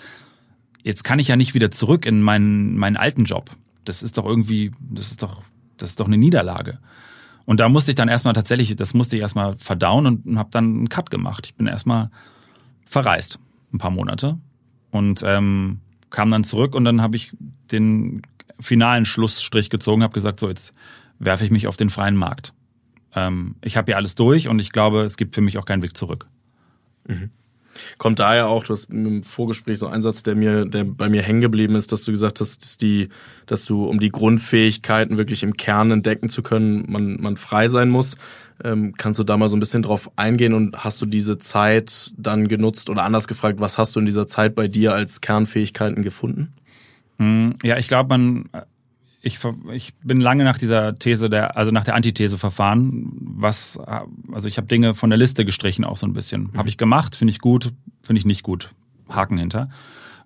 jetzt 0.83 1.03
kann 1.03 1.19
ich 1.19 1.27
ja 1.27 1.35
nicht 1.35 1.53
wieder 1.53 1.69
zurück 1.69 2.05
in 2.05 2.21
meinen 2.21 2.77
meinen 2.77 2.95
alten 2.95 3.25
Job. 3.25 3.51
Das 3.83 4.01
ist 4.01 4.17
doch 4.17 4.25
irgendwie, 4.25 4.71
das 4.79 5.11
ist 5.11 5.21
doch 5.21 5.43
das 5.77 5.91
ist 5.91 5.99
doch 5.99 6.07
eine 6.07 6.17
Niederlage. 6.17 6.79
Und 7.43 7.59
da 7.59 7.67
musste 7.67 7.91
ich 7.91 7.95
dann 7.95 8.07
erstmal 8.07 8.33
tatsächlich, 8.33 8.73
das 8.77 8.93
musste 8.93 9.17
ich 9.17 9.21
erstmal 9.21 9.57
verdauen 9.57 10.05
und 10.05 10.37
habe 10.37 10.49
dann 10.49 10.63
einen 10.63 10.89
Cut 10.89 11.11
gemacht. 11.11 11.47
Ich 11.47 11.55
bin 11.55 11.67
erstmal 11.67 12.09
verreist, 12.85 13.39
ein 13.73 13.79
paar 13.79 13.91
Monate 13.91 14.37
und 14.91 15.23
ähm, 15.25 15.81
kam 16.09 16.31
dann 16.31 16.45
zurück 16.45 16.73
und 16.73 16.85
dann 16.85 17.01
habe 17.01 17.17
ich 17.17 17.35
den 17.69 18.21
finalen 18.61 19.03
Schlussstrich 19.03 19.69
gezogen, 19.69 20.03
habe 20.03 20.13
gesagt, 20.13 20.39
so 20.39 20.47
jetzt 20.47 20.73
werfe 21.19 21.43
ich 21.43 21.51
mich 21.51 21.67
auf 21.67 21.75
den 21.75 21.89
freien 21.89 22.15
Markt. 22.15 22.53
Ähm, 23.15 23.55
ich 23.61 23.77
habe 23.77 23.91
hier 23.91 23.97
alles 23.97 24.15
durch 24.15 24.47
und 24.47 24.59
ich 24.59 24.71
glaube, 24.71 25.01
es 25.01 25.17
gibt 25.17 25.35
für 25.35 25.41
mich 25.41 25.57
auch 25.57 25.65
keinen 25.65 25.81
Weg 25.81 25.97
zurück. 25.97 26.27
Mhm. 27.07 27.29
Kommt 27.97 28.19
daher 28.19 28.47
auch, 28.47 28.63
du 28.63 28.73
hast 28.73 28.91
im 28.91 29.23
Vorgespräch 29.23 29.79
so 29.79 29.87
einen 29.87 30.01
Satz, 30.01 30.23
der 30.23 30.35
mir, 30.35 30.65
der 30.65 30.83
bei 30.83 31.09
mir 31.09 31.21
hängen 31.21 31.41
geblieben 31.41 31.75
ist, 31.75 31.91
dass 31.91 32.03
du 32.03 32.11
gesagt 32.11 32.39
hast, 32.39 32.61
dass 32.61 32.77
die, 32.77 33.09
dass 33.45 33.65
du, 33.65 33.85
um 33.85 33.99
die 33.99 34.09
Grundfähigkeiten 34.09 35.17
wirklich 35.17 35.43
im 35.43 35.57
Kern 35.57 35.91
entdecken 35.91 36.29
zu 36.29 36.43
können, 36.43 36.85
man, 36.87 37.19
man 37.19 37.37
frei 37.37 37.69
sein 37.69 37.89
muss. 37.89 38.15
Ähm, 38.63 38.93
kannst 38.95 39.19
du 39.19 39.23
da 39.23 39.37
mal 39.37 39.49
so 39.49 39.55
ein 39.55 39.59
bisschen 39.59 39.81
drauf 39.81 40.11
eingehen 40.15 40.53
und 40.53 40.83
hast 40.83 41.01
du 41.01 41.05
diese 41.05 41.39
Zeit 41.39 42.13
dann 42.17 42.47
genutzt 42.47 42.89
oder 42.89 43.03
anders 43.03 43.27
gefragt, 43.27 43.59
was 43.59 43.77
hast 43.77 43.95
du 43.95 43.99
in 43.99 44.05
dieser 44.05 44.27
Zeit 44.27 44.53
bei 44.53 44.67
dir 44.67 44.93
als 44.93 45.21
Kernfähigkeiten 45.21 46.03
gefunden? 46.03 46.53
Hm, 47.17 47.55
ja, 47.63 47.77
ich 47.77 47.87
glaube, 47.87 48.09
man, 48.09 48.49
ich, 49.25 49.39
ich 49.71 49.93
bin 50.03 50.19
lange 50.19 50.43
nach 50.43 50.57
dieser 50.57 50.95
These 50.95 51.29
der, 51.29 51.55
also 51.55 51.71
nach 51.71 51.85
der 51.85 51.95
Antithese 51.95 52.37
verfahren, 52.37 53.09
was, 53.21 53.79
also 54.31 54.49
ich 54.49 54.57
habe 54.57 54.67
Dinge 54.67 54.95
von 54.95 55.09
der 55.09 55.17
Liste 55.17 55.45
gestrichen 55.45 55.85
auch 55.85 55.95
so 55.95 56.05
ein 56.05 56.11
bisschen. 56.13 56.49
Mhm. 56.51 56.57
Habe 56.57 56.67
ich 56.67 56.77
gemacht, 56.77 57.15
finde 57.15 57.31
ich 57.31 57.39
gut, 57.39 57.71
finde 58.01 58.19
ich 58.19 58.25
nicht 58.25 58.43
gut. 58.43 58.71
Haken 59.07 59.37
hinter. 59.37 59.69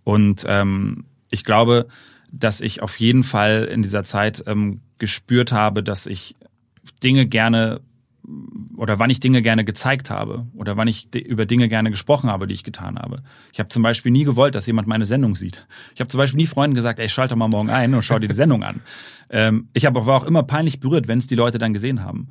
Und 0.03 0.45
ähm, 0.47 1.05
ich 1.29 1.43
glaube, 1.43 1.87
dass 2.31 2.59
ich 2.59 2.81
auf 2.81 2.99
jeden 2.99 3.23
Fall 3.23 3.69
in 3.71 3.83
dieser 3.83 4.03
Zeit 4.03 4.43
ähm, 4.47 4.81
gespürt 4.97 5.51
habe, 5.51 5.83
dass 5.83 6.07
ich 6.07 6.35
Dinge 7.03 7.27
gerne 7.27 7.81
oder 8.75 8.99
wann 8.99 9.09
ich 9.09 9.19
Dinge 9.19 9.41
gerne 9.41 9.63
gezeigt 9.63 10.09
habe 10.09 10.45
oder 10.53 10.75
wann 10.75 10.87
ich 10.87 11.13
über 11.15 11.45
Dinge 11.45 11.69
gerne 11.69 11.91
gesprochen 11.91 12.29
habe, 12.29 12.45
die 12.47 12.53
ich 12.53 12.63
getan 12.63 12.99
habe. 12.99 13.23
Ich 13.53 13.59
habe 13.59 13.69
zum 13.69 13.83
Beispiel 13.83 14.11
nie 14.11 14.25
gewollt, 14.25 14.53
dass 14.53 14.65
jemand 14.65 14.87
meine 14.87 15.05
Sendung 15.05 15.35
sieht. 15.35 15.65
Ich 15.93 16.01
habe 16.01 16.09
zum 16.09 16.17
Beispiel 16.17 16.37
nie 16.37 16.47
Freunden 16.47 16.75
gesagt, 16.75 16.99
ey, 16.99 17.07
schalte 17.09 17.35
mal 17.35 17.47
morgen 17.47 17.69
ein 17.69 17.93
und 17.93 18.03
schau 18.03 18.19
dir 18.19 18.27
die 18.27 18.35
Sendung 18.35 18.63
an. 18.63 18.81
Ähm, 19.29 19.67
ich 19.73 19.85
habe 19.85 20.05
war 20.05 20.15
auch 20.15 20.23
immer 20.23 20.43
peinlich 20.43 20.79
berührt, 20.79 21.09
wenn 21.09 21.19
es 21.19 21.27
die 21.27 21.35
Leute 21.35 21.57
dann 21.57 21.73
gesehen 21.73 22.01
haben. 22.01 22.29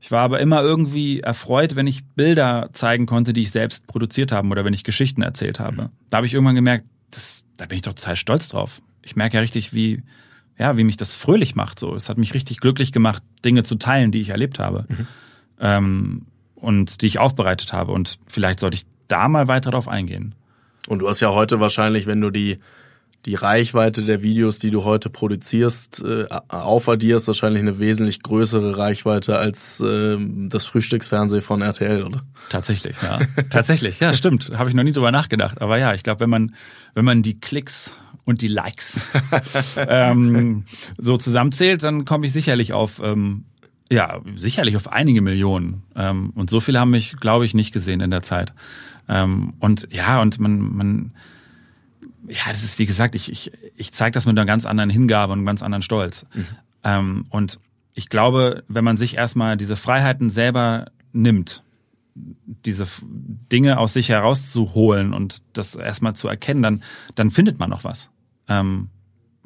Ich 0.00 0.12
war 0.12 0.20
aber 0.20 0.38
immer 0.38 0.62
irgendwie 0.62 1.18
erfreut, 1.18 1.74
wenn 1.74 1.88
ich 1.88 2.06
Bilder 2.06 2.70
zeigen 2.74 3.06
konnte, 3.06 3.32
die 3.32 3.40
ich 3.40 3.50
selbst 3.50 3.88
produziert 3.88 4.30
habe 4.30 4.46
oder 4.46 4.64
wenn 4.64 4.72
ich 4.72 4.84
Geschichten 4.84 5.20
erzählt 5.20 5.58
habe. 5.58 5.90
Da 6.10 6.18
habe 6.18 6.28
ich 6.28 6.34
irgendwann 6.34 6.54
gemerkt, 6.54 6.84
das, 7.10 7.42
da 7.56 7.66
bin 7.66 7.74
ich 7.74 7.82
doch 7.82 7.94
total 7.94 8.14
stolz 8.14 8.48
drauf. 8.48 8.80
Ich 9.02 9.16
merke 9.16 9.34
ja 9.34 9.40
richtig, 9.40 9.74
wie, 9.74 10.04
ja, 10.56 10.76
wie 10.76 10.84
mich 10.84 10.96
das 10.96 11.12
fröhlich 11.12 11.56
macht. 11.56 11.80
So, 11.80 11.96
es 11.96 12.08
hat 12.08 12.18
mich 12.18 12.34
richtig 12.34 12.60
glücklich 12.60 12.92
gemacht, 12.92 13.24
Dinge 13.44 13.64
zu 13.64 13.74
teilen, 13.74 14.12
die 14.12 14.20
ich 14.20 14.28
erlebt 14.28 14.60
habe. 14.60 14.86
Mhm 14.88 15.08
ähm, 15.60 16.26
und 16.54 17.02
die 17.02 17.06
ich 17.06 17.18
aufbereitet 17.18 17.72
habe. 17.72 17.92
Und 17.92 18.18
vielleicht 18.26 18.60
sollte 18.60 18.76
ich 18.76 18.86
da 19.08 19.28
mal 19.28 19.48
weiter 19.48 19.70
drauf 19.70 19.88
eingehen. 19.88 20.34
Und 20.86 21.00
du 21.00 21.08
hast 21.08 21.20
ja 21.20 21.30
heute 21.32 21.60
wahrscheinlich, 21.60 22.06
wenn 22.06 22.20
du 22.20 22.30
die 22.30 22.58
die 23.26 23.34
Reichweite 23.34 24.04
der 24.04 24.22
Videos, 24.22 24.58
die 24.58 24.70
du 24.70 24.84
heute 24.84 25.10
produzierst, 25.10 26.02
äh, 26.04 26.26
aufaddierst, 26.48 27.26
wahrscheinlich 27.26 27.60
eine 27.60 27.78
wesentlich 27.78 28.22
größere 28.22 28.78
Reichweite 28.78 29.36
als 29.36 29.80
äh, 29.80 30.16
das 30.48 30.66
Frühstücksfernsehen 30.66 31.42
von 31.42 31.60
RTL, 31.60 32.04
oder? 32.04 32.22
Tatsächlich, 32.48 32.96
ja. 33.02 33.18
Tatsächlich, 33.50 33.98
ja, 34.00 34.14
stimmt. 34.14 34.52
Habe 34.54 34.70
ich 34.70 34.74
noch 34.74 34.84
nie 34.84 34.92
drüber 34.92 35.10
nachgedacht. 35.10 35.60
Aber 35.60 35.78
ja, 35.78 35.94
ich 35.94 36.04
glaube, 36.04 36.20
wenn 36.20 36.30
man, 36.30 36.54
wenn 36.94 37.04
man 37.04 37.22
die 37.22 37.40
Klicks 37.40 37.92
und 38.24 38.40
die 38.40 38.48
Likes 38.48 39.00
ähm, 39.76 40.64
so 40.96 41.16
zusammenzählt, 41.16 41.82
dann 41.82 42.04
komme 42.04 42.26
ich 42.26 42.32
sicherlich 42.32 42.72
auf 42.72 43.00
ähm, 43.02 43.44
ja, 43.90 44.20
sicherlich 44.36 44.76
auf 44.76 44.92
einige 44.92 45.22
Millionen. 45.22 45.82
Ähm, 45.96 46.30
und 46.34 46.50
so 46.50 46.60
viele 46.60 46.80
haben 46.80 46.90
mich, 46.90 47.16
glaube 47.16 47.44
ich, 47.44 47.54
nicht 47.54 47.72
gesehen 47.72 48.00
in 48.00 48.10
der 48.10 48.22
Zeit. 48.22 48.52
Ähm, 49.08 49.54
und 49.60 49.88
ja, 49.90 50.20
und 50.20 50.38
man, 50.38 50.58
man, 50.60 51.12
ja, 52.26 52.42
das 52.50 52.62
ist 52.62 52.78
wie 52.78 52.86
gesagt, 52.86 53.14
ich, 53.14 53.32
ich, 53.32 53.52
ich 53.76 53.92
zeige 53.92 54.12
das 54.12 54.26
mit 54.26 54.38
einer 54.38 54.46
ganz 54.46 54.66
anderen 54.66 54.90
Hingabe 54.90 55.32
und 55.32 55.38
einem 55.38 55.46
ganz 55.46 55.62
anderen 55.62 55.82
Stolz. 55.82 56.26
Mhm. 56.34 56.46
Ähm, 56.84 57.24
und 57.30 57.58
ich 57.94 58.08
glaube, 58.10 58.64
wenn 58.68 58.84
man 58.84 58.98
sich 58.98 59.16
erstmal 59.16 59.56
diese 59.56 59.76
Freiheiten 59.76 60.28
selber 60.28 60.90
nimmt, 61.12 61.62
diese 62.14 62.86
Dinge 63.02 63.78
aus 63.78 63.94
sich 63.94 64.10
herauszuholen 64.10 65.14
und 65.14 65.42
das 65.52 65.76
erstmal 65.76 66.14
zu 66.14 66.28
erkennen, 66.28 66.62
dann, 66.62 66.82
dann 67.14 67.30
findet 67.30 67.58
man 67.58 67.70
noch 67.70 67.84
was. 67.84 68.10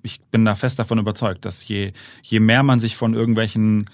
Ich 0.02 0.20
bin 0.30 0.44
da 0.44 0.54
fest 0.54 0.78
davon 0.78 0.98
überzeugt, 0.98 1.44
dass 1.44 1.66
je, 1.66 1.92
je 2.22 2.40
mehr 2.40 2.62
man 2.62 2.80
sich 2.80 2.96
von 2.96 3.14
irgendwelchen 3.14 3.86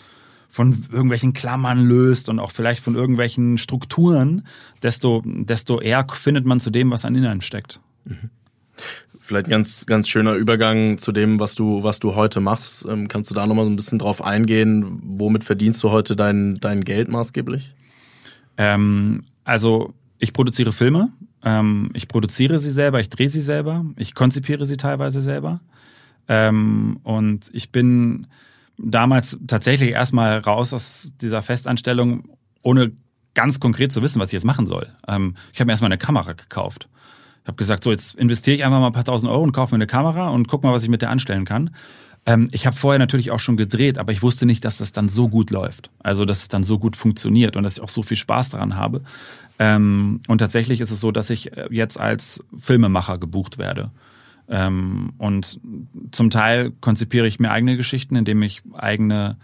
von 0.48 0.86
irgendwelchen 0.90 1.34
Klammern 1.34 1.86
löst 1.86 2.28
und 2.28 2.38
auch 2.38 2.50
vielleicht 2.50 2.82
von 2.82 2.94
irgendwelchen 2.94 3.58
Strukturen, 3.58 4.46
desto, 4.82 5.22
desto 5.24 5.80
eher 5.80 6.06
findet 6.10 6.46
man 6.46 6.60
zu 6.60 6.70
dem, 6.70 6.90
was 6.90 7.04
an 7.04 7.14
Inneren 7.14 7.42
steckt. 7.42 7.80
Mhm. 8.04 8.30
Vielleicht 9.20 9.46
ein 9.48 9.50
ganz, 9.50 9.84
ganz 9.84 10.08
schöner 10.08 10.32
Übergang 10.34 10.96
zu 10.96 11.12
dem, 11.12 11.38
was 11.38 11.54
du, 11.54 11.82
was 11.82 11.98
du 11.98 12.14
heute 12.14 12.40
machst. 12.40 12.86
Ähm, 12.88 13.08
kannst 13.08 13.30
du 13.30 13.34
da 13.34 13.46
nochmal 13.46 13.66
so 13.66 13.70
ein 13.70 13.76
bisschen 13.76 13.98
drauf 13.98 14.24
eingehen? 14.24 15.00
Womit 15.02 15.44
verdienst 15.44 15.82
du 15.82 15.90
heute 15.90 16.16
dein, 16.16 16.54
dein 16.54 16.82
Geld 16.82 17.08
maßgeblich? 17.08 17.74
Ähm, 18.56 19.24
also, 19.44 19.92
ich 20.18 20.32
produziere 20.32 20.72
Filme. 20.72 21.12
Ähm, 21.44 21.90
ich 21.92 22.08
produziere 22.08 22.58
sie 22.58 22.70
selber, 22.70 23.00
ich 23.00 23.10
drehe 23.10 23.28
sie 23.28 23.42
selber, 23.42 23.84
ich 23.96 24.14
konzipiere 24.14 24.64
sie 24.64 24.76
teilweise 24.76 25.20
selber. 25.20 25.60
Ähm, 26.26 27.00
und 27.02 27.50
ich 27.52 27.70
bin 27.70 28.28
damals 28.78 29.38
tatsächlich 29.46 29.90
erstmal 29.90 30.38
raus 30.38 30.72
aus 30.72 31.12
dieser 31.20 31.42
Festanstellung, 31.42 32.30
ohne 32.62 32.92
ganz 33.34 33.60
konkret 33.60 33.92
zu 33.92 34.02
wissen, 34.02 34.20
was 34.20 34.30
ich 34.30 34.34
jetzt 34.34 34.44
machen 34.44 34.66
soll. 34.66 34.88
Ähm, 35.06 35.34
ich 35.52 35.60
habe 35.60 35.66
mir 35.66 35.72
erstmal 35.72 35.90
eine 35.90 35.98
Kamera 35.98 36.32
gekauft. 36.32 36.88
Ich 37.42 37.48
habe 37.48 37.56
gesagt, 37.56 37.84
so 37.84 37.90
jetzt 37.90 38.14
investiere 38.14 38.56
ich 38.56 38.64
einfach 38.64 38.80
mal 38.80 38.88
ein 38.88 38.92
paar 38.92 39.04
tausend 39.04 39.30
Euro 39.30 39.42
und 39.42 39.52
kaufe 39.52 39.74
mir 39.74 39.78
eine 39.78 39.86
Kamera 39.86 40.28
und 40.28 40.48
guck 40.48 40.62
mal, 40.62 40.72
was 40.72 40.82
ich 40.82 40.88
mit 40.88 41.02
der 41.02 41.10
anstellen 41.10 41.44
kann. 41.44 41.70
Ähm, 42.26 42.48
ich 42.52 42.66
habe 42.66 42.76
vorher 42.76 42.98
natürlich 42.98 43.30
auch 43.30 43.40
schon 43.40 43.56
gedreht, 43.56 43.98
aber 43.98 44.12
ich 44.12 44.22
wusste 44.22 44.44
nicht, 44.44 44.64
dass 44.64 44.78
das 44.78 44.92
dann 44.92 45.08
so 45.08 45.28
gut 45.28 45.50
läuft. 45.50 45.90
Also, 46.00 46.24
dass 46.24 46.42
es 46.42 46.48
dann 46.48 46.64
so 46.64 46.78
gut 46.78 46.96
funktioniert 46.96 47.56
und 47.56 47.62
dass 47.62 47.78
ich 47.78 47.82
auch 47.82 47.88
so 47.88 48.02
viel 48.02 48.16
Spaß 48.16 48.50
daran 48.50 48.76
habe. 48.76 49.02
Ähm, 49.58 50.20
und 50.28 50.38
tatsächlich 50.38 50.80
ist 50.80 50.90
es 50.90 51.00
so, 51.00 51.10
dass 51.10 51.30
ich 51.30 51.50
jetzt 51.70 51.98
als 51.98 52.44
Filmemacher 52.58 53.18
gebucht 53.18 53.58
werde. 53.58 53.90
Ähm, 54.48 55.12
und 55.18 55.60
zum 56.12 56.30
Teil 56.30 56.72
konzipiere 56.80 57.26
ich 57.26 57.38
mir 57.38 57.50
eigene 57.50 57.76
Geschichten, 57.76 58.16
indem 58.16 58.42
ich 58.42 58.62
eigene 58.74 59.36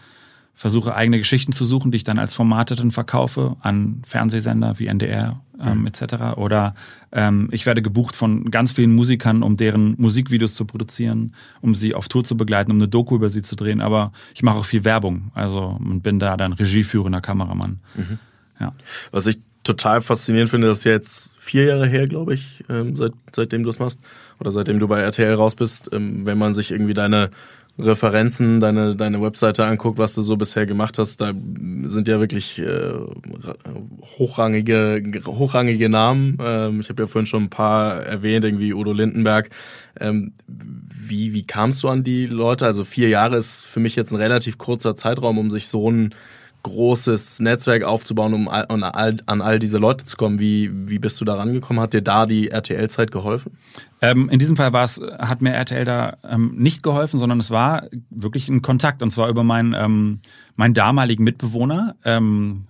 versuche 0.57 0.95
eigene 0.95 1.19
Geschichten 1.19 1.53
zu 1.53 1.65
suchen, 1.65 1.91
die 1.91 1.97
ich 1.97 2.05
dann 2.05 2.19
als 2.19 2.35
Formate 2.35 2.77
dann 2.77 2.93
verkaufe 2.93 3.57
an 3.61 4.03
Fernsehsender 4.07 4.79
wie 4.79 4.87
NDR 4.87 5.41
ähm, 5.61 5.81
mhm. 5.81 5.87
etc. 5.87 6.37
Oder 6.37 6.75
ähm, 7.13 7.49
ich 7.51 7.67
werde 7.67 7.83
gebucht 7.83 8.15
von 8.15 8.51
ganz 8.51 8.71
vielen 8.71 8.95
Musikern, 8.95 9.43
um 9.43 9.57
deren 9.57 9.95
Musikvideos 9.99 10.55
zu 10.55 10.65
produzieren, 10.65 11.35
um 11.61 11.75
sie 11.75 11.95
auf 11.95 12.09
Tour 12.09 12.23
zu 12.23 12.37
begleiten, 12.37 12.71
um 12.71 12.79
eine 12.79 12.89
Doku 12.89 13.17
über 13.17 13.31
sie 13.31 13.43
zu 13.43 13.57
drehen. 13.57 13.81
Aber 13.81 14.13
ich 14.35 14.43
mache 14.43 14.59
auch 14.59 14.65
viel 14.65 14.85
Werbung, 14.85 15.33
also 15.35 15.77
und 15.81 16.03
bin 16.03 16.21
da 16.21 16.37
dann 16.37 16.53
regieführender 16.53 17.21
Kameramann. 17.21 17.81
Mhm. 17.97 18.19
Ja. 18.61 18.73
Was 19.11 19.27
ich 19.27 19.41
total 19.65 20.01
faszinierend 20.01 20.51
finde, 20.51 20.69
das 20.69 20.79
ist 20.79 20.85
ja 20.85 20.93
jetzt 20.93 21.31
vier 21.39 21.65
Jahre 21.65 21.87
her, 21.87 22.07
glaube 22.07 22.35
ich, 22.35 22.65
ähm, 22.69 22.97
seit, 22.97 23.13
seitdem 23.35 23.65
du 23.65 23.71
es 23.71 23.79
machst 23.79 23.99
oder 24.39 24.53
seitdem 24.53 24.79
du 24.79 24.89
bei 24.89 25.01
RTL 25.01 25.35
raus 25.35 25.55
bist, 25.55 25.91
ähm, 25.93 26.27
wenn 26.27 26.39
man 26.39 26.55
sich 26.55 26.71
irgendwie 26.71 26.95
deine 26.95 27.31
Referenzen, 27.77 28.61
deine, 28.61 28.95
deine 28.95 29.21
Webseite 29.21 29.65
anguckt, 29.65 29.99
was 29.99 30.15
du 30.15 30.23
so 30.23 30.37
bisher 30.37 30.65
gemacht 30.65 30.97
hast, 30.99 31.21
da 31.21 31.33
sind 31.85 32.07
ja 32.07 32.21
wirklich 32.21 32.61
äh, 32.61 32.93
hochrangige, 34.01 35.03
hochrangige 35.27 35.89
Namen. 35.89 36.39
Ähm, 36.41 36.81
ich 36.81 36.89
habe 36.89 37.03
ja 37.03 37.07
vorhin 37.09 37.27
schon 37.27 37.45
ein 37.45 37.51
paar 37.51 38.01
erwähnt, 38.05 38.45
irgendwie 38.45 38.73
Udo 38.75 38.93
Lindenberg. 38.93 39.51
Ähm, 39.99 40.35
wie, 40.47 41.35
wie 41.35 41.45
kamst 41.45 41.83
du 41.83 41.89
an 41.89 42.05
die 42.05 42.27
Leute? 42.27 42.65
Also 42.65 42.85
vier 42.85 43.09
Jahre 43.09 43.37
ist 43.39 43.65
für 43.65 43.81
mich 43.81 43.97
jetzt 43.97 44.13
ein 44.13 44.21
relativ 44.21 44.57
kurzer 44.57 44.95
Zeitraum, 44.95 45.39
um 45.39 45.51
sich 45.51 45.67
so 45.67 45.91
ein 45.91 46.15
großes 46.65 47.41
Netzwerk 47.41 47.85
aufzubauen, 47.85 48.35
um 48.35 48.49
an 48.49 48.83
all, 48.83 49.19
an 49.27 49.41
all 49.41 49.61
diese 49.61 49.79
Leute 49.79 50.05
zu 50.05 50.17
kommen. 50.17 50.41
Wie, 50.41 50.71
wie 50.89 50.99
bist 50.99 51.21
du 51.21 51.25
da 51.25 51.37
rangekommen? 51.37 51.81
Hat 51.81 51.93
dir 51.93 52.03
da 52.03 52.27
die 52.27 52.51
RTL-Zeit 52.51 53.13
geholfen? 53.13 53.53
Ähm, 54.03 54.29
in 54.29 54.41
diesem 54.41 54.57
Fall 54.57 54.73
war 54.73 54.83
es, 54.83 55.01
hat 55.19 55.41
mir 55.41 55.53
RTL 55.53 55.85
da 55.85 56.17
ähm, 56.29 56.55
nicht 56.57 56.83
geholfen, 56.83 57.19
sondern 57.19 57.39
es 57.39 57.51
war 57.51 57.87
wirklich 58.11 58.49
ein 58.49 58.63
Kontakt 58.63 59.03
und 59.03 59.11
zwar 59.11 59.29
über 59.29 59.45
meinen, 59.45 59.75
ähm, 59.75 60.21
meinen 60.57 60.75
damaligen 60.75 61.23
Mitbewohner. 61.23 61.95
Ähm, 62.05 62.65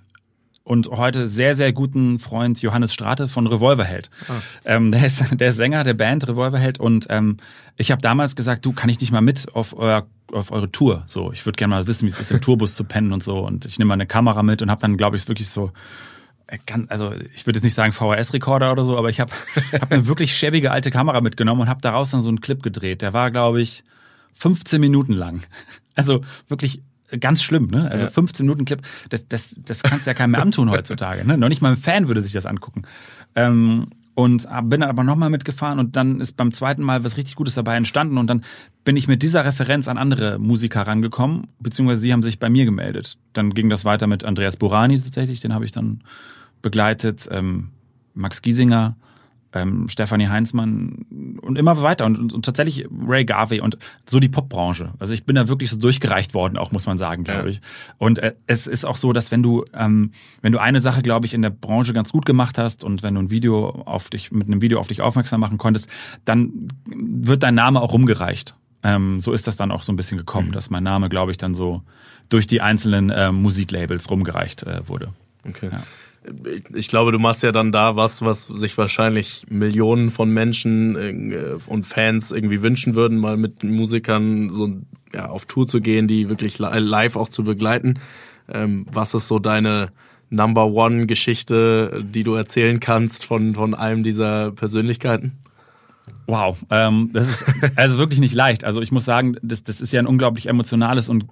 und 0.64 0.88
heute 0.88 1.28
sehr, 1.28 1.54
sehr 1.54 1.72
guten 1.72 2.18
Freund 2.18 2.60
Johannes 2.62 2.92
Strate 2.92 3.28
von 3.28 3.46
Revolverheld. 3.46 4.10
Ah. 4.28 4.40
Ähm, 4.64 4.92
der, 4.92 5.06
ist, 5.06 5.22
der 5.40 5.50
ist 5.50 5.56
Sänger 5.56 5.84
der 5.84 5.94
Band 5.94 6.26
Revolverheld 6.26 6.80
und 6.80 7.06
ähm, 7.10 7.36
ich 7.76 7.90
habe 7.90 8.00
damals 8.00 8.34
gesagt, 8.34 8.64
du, 8.64 8.72
kann 8.72 8.88
ich 8.88 9.00
nicht 9.00 9.12
mal 9.12 9.20
mit 9.20 9.54
auf 9.54 9.76
euer 9.76 10.06
auf 10.32 10.50
eure 10.50 10.72
Tour. 10.72 11.04
So, 11.06 11.30
ich 11.32 11.44
würde 11.46 11.56
gerne 11.56 11.74
mal 11.74 11.86
wissen, 11.86 12.06
wie 12.06 12.10
es 12.10 12.18
ist, 12.18 12.32
im 12.32 12.40
Tourbus 12.40 12.74
zu 12.74 12.82
pennen 12.82 13.12
und 13.12 13.22
so. 13.22 13.38
Und 13.38 13.66
ich 13.66 13.78
nehme 13.78 13.90
mal 13.90 13.94
eine 13.94 14.06
Kamera 14.06 14.42
mit 14.42 14.62
und 14.62 14.70
habe 14.70 14.80
dann, 14.80 14.96
glaube 14.96 15.16
ich, 15.16 15.28
wirklich 15.28 15.48
so 15.48 15.70
äh, 16.46 16.58
also 16.88 17.12
ich 17.34 17.46
würde 17.46 17.58
jetzt 17.58 17.64
nicht 17.64 17.74
sagen 17.74 17.92
VHS-Rekorder 17.92 18.72
oder 18.72 18.84
so, 18.84 18.96
aber 18.96 19.10
ich 19.10 19.20
habe 19.20 19.30
hab 19.72 19.92
eine 19.92 20.06
wirklich 20.08 20.36
schäbige 20.36 20.72
alte 20.72 20.90
Kamera 20.90 21.20
mitgenommen 21.20 21.62
und 21.62 21.68
habe 21.68 21.82
daraus 21.82 22.10
dann 22.10 22.20
so 22.20 22.30
einen 22.30 22.40
Clip 22.40 22.62
gedreht. 22.62 23.02
Der 23.02 23.12
war, 23.12 23.30
glaube 23.30 23.60
ich, 23.60 23.84
15 24.34 24.80
Minuten 24.80 25.12
lang. 25.12 25.42
Also 25.96 26.22
wirklich 26.48 26.80
ganz 27.20 27.42
schlimm, 27.42 27.66
ne? 27.66 27.90
Also 27.90 28.06
ja. 28.06 28.10
15 28.10 28.46
Minuten 28.46 28.64
Clip, 28.64 28.80
das, 29.08 29.28
das, 29.28 29.60
das 29.64 29.82
kannst 29.82 30.06
du 30.06 30.10
ja 30.10 30.14
keinem 30.14 30.32
mehr 30.32 30.42
antun 30.42 30.70
heutzutage. 30.72 31.26
Ne? 31.26 31.36
Noch 31.36 31.48
nicht 31.48 31.62
mal 31.62 31.72
ein 31.72 31.76
Fan 31.76 32.08
würde 32.08 32.22
sich 32.22 32.32
das 32.32 32.46
angucken. 32.46 32.82
Ähm, 33.34 33.88
und 34.14 34.46
bin 34.64 34.80
dann 34.80 34.90
aber 34.90 35.02
nochmal 35.02 35.28
mitgefahren 35.28 35.80
und 35.80 35.96
dann 35.96 36.20
ist 36.20 36.36
beim 36.36 36.52
zweiten 36.52 36.82
Mal 36.82 37.02
was 37.02 37.16
richtig 37.16 37.34
Gutes 37.34 37.54
dabei 37.54 37.74
entstanden 37.74 38.16
und 38.16 38.28
dann 38.28 38.44
bin 38.84 38.96
ich 38.96 39.08
mit 39.08 39.24
dieser 39.24 39.44
Referenz 39.44 39.88
an 39.88 39.98
andere 39.98 40.38
Musiker 40.38 40.82
rangekommen, 40.82 41.48
beziehungsweise 41.58 42.00
sie 42.00 42.12
haben 42.12 42.22
sich 42.22 42.38
bei 42.38 42.48
mir 42.48 42.64
gemeldet. 42.64 43.18
Dann 43.32 43.52
ging 43.54 43.68
das 43.70 43.84
weiter 43.84 44.06
mit 44.06 44.24
Andreas 44.24 44.56
Burani 44.56 45.00
tatsächlich, 45.00 45.40
den 45.40 45.52
habe 45.52 45.64
ich 45.64 45.72
dann 45.72 46.04
begleitet, 46.62 47.28
ähm, 47.32 47.70
Max 48.14 48.40
Giesinger, 48.40 48.96
ähm, 49.54 49.88
Stefanie 49.88 50.28
Heinzmann 50.28 51.38
und 51.40 51.56
immer 51.56 51.80
weiter 51.80 52.04
und, 52.04 52.18
und, 52.18 52.32
und, 52.32 52.44
tatsächlich 52.44 52.86
Ray 53.06 53.24
Garvey 53.24 53.60
und 53.60 53.78
so 54.06 54.18
die 54.18 54.28
Popbranche. 54.28 54.92
Also 54.98 55.14
ich 55.14 55.24
bin 55.24 55.36
da 55.36 55.48
wirklich 55.48 55.70
so 55.70 55.78
durchgereicht 55.78 56.34
worden, 56.34 56.58
auch 56.58 56.72
muss 56.72 56.86
man 56.86 56.98
sagen, 56.98 57.24
glaube 57.24 57.44
ja. 57.44 57.50
ich. 57.50 57.60
Und 57.98 58.18
äh, 58.18 58.34
es 58.46 58.66
ist 58.66 58.84
auch 58.84 58.96
so, 58.96 59.12
dass 59.12 59.30
wenn 59.30 59.42
du 59.42 59.64
ähm, 59.72 60.10
wenn 60.42 60.52
du 60.52 60.58
eine 60.60 60.80
Sache, 60.80 61.02
glaube 61.02 61.26
ich, 61.26 61.34
in 61.34 61.42
der 61.42 61.50
Branche 61.50 61.92
ganz 61.92 62.12
gut 62.12 62.26
gemacht 62.26 62.58
hast 62.58 62.82
und 62.82 63.02
wenn 63.02 63.14
du 63.14 63.20
ein 63.20 63.30
Video 63.30 63.68
auf 63.86 64.10
dich 64.10 64.32
mit 64.32 64.48
einem 64.48 64.60
Video 64.60 64.80
auf 64.80 64.88
dich 64.88 65.00
aufmerksam 65.00 65.40
machen 65.40 65.58
konntest, 65.58 65.88
dann 66.24 66.68
wird 66.86 67.42
dein 67.42 67.54
Name 67.54 67.80
auch 67.80 67.92
rumgereicht. 67.92 68.54
Ähm, 68.82 69.20
so 69.20 69.32
ist 69.32 69.46
das 69.46 69.56
dann 69.56 69.70
auch 69.70 69.82
so 69.82 69.92
ein 69.92 69.96
bisschen 69.96 70.18
gekommen, 70.18 70.48
mhm. 70.48 70.52
dass 70.52 70.68
mein 70.68 70.82
Name, 70.82 71.08
glaube 71.08 71.30
ich, 71.30 71.36
dann 71.36 71.54
so 71.54 71.82
durch 72.28 72.46
die 72.46 72.60
einzelnen 72.60 73.10
äh, 73.10 73.30
Musiklabels 73.30 74.10
rumgereicht 74.10 74.64
äh, 74.64 74.86
wurde. 74.88 75.10
Okay. 75.46 75.68
Ja 75.70 75.82
ich 76.74 76.88
glaube, 76.88 77.12
du 77.12 77.18
machst 77.18 77.42
ja 77.42 77.52
dann 77.52 77.72
da 77.72 77.96
was, 77.96 78.22
was 78.22 78.46
sich 78.46 78.76
wahrscheinlich 78.78 79.44
Millionen 79.48 80.10
von 80.10 80.30
Menschen 80.30 80.96
äh, 80.96 81.56
und 81.66 81.86
Fans 81.86 82.32
irgendwie 82.32 82.62
wünschen 82.62 82.94
würden, 82.94 83.18
mal 83.18 83.36
mit 83.36 83.62
Musikern 83.62 84.50
so 84.50 84.80
ja, 85.12 85.28
auf 85.28 85.46
Tour 85.46 85.66
zu 85.66 85.80
gehen, 85.80 86.08
die 86.08 86.28
wirklich 86.28 86.58
live 86.58 87.16
auch 87.16 87.28
zu 87.28 87.44
begleiten. 87.44 88.00
Ähm, 88.48 88.86
was 88.92 89.14
ist 89.14 89.28
so 89.28 89.38
deine 89.38 89.90
Number 90.30 90.66
One 90.66 91.06
Geschichte, 91.06 92.04
die 92.04 92.24
du 92.24 92.34
erzählen 92.34 92.80
kannst 92.80 93.24
von, 93.24 93.54
von 93.54 93.74
einem 93.74 94.02
dieser 94.02 94.52
Persönlichkeiten? 94.52 95.38
Wow, 96.26 96.56
ähm, 96.70 97.10
das 97.12 97.28
ist 97.28 97.44
also 97.76 97.98
wirklich 97.98 98.20
nicht 98.20 98.34
leicht. 98.34 98.64
Also 98.64 98.80
ich 98.80 98.92
muss 98.92 99.04
sagen, 99.04 99.36
das, 99.42 99.62
das 99.62 99.80
ist 99.80 99.92
ja 99.92 100.00
ein 100.00 100.06
unglaublich 100.06 100.46
emotionales 100.46 101.08
und, 101.08 101.26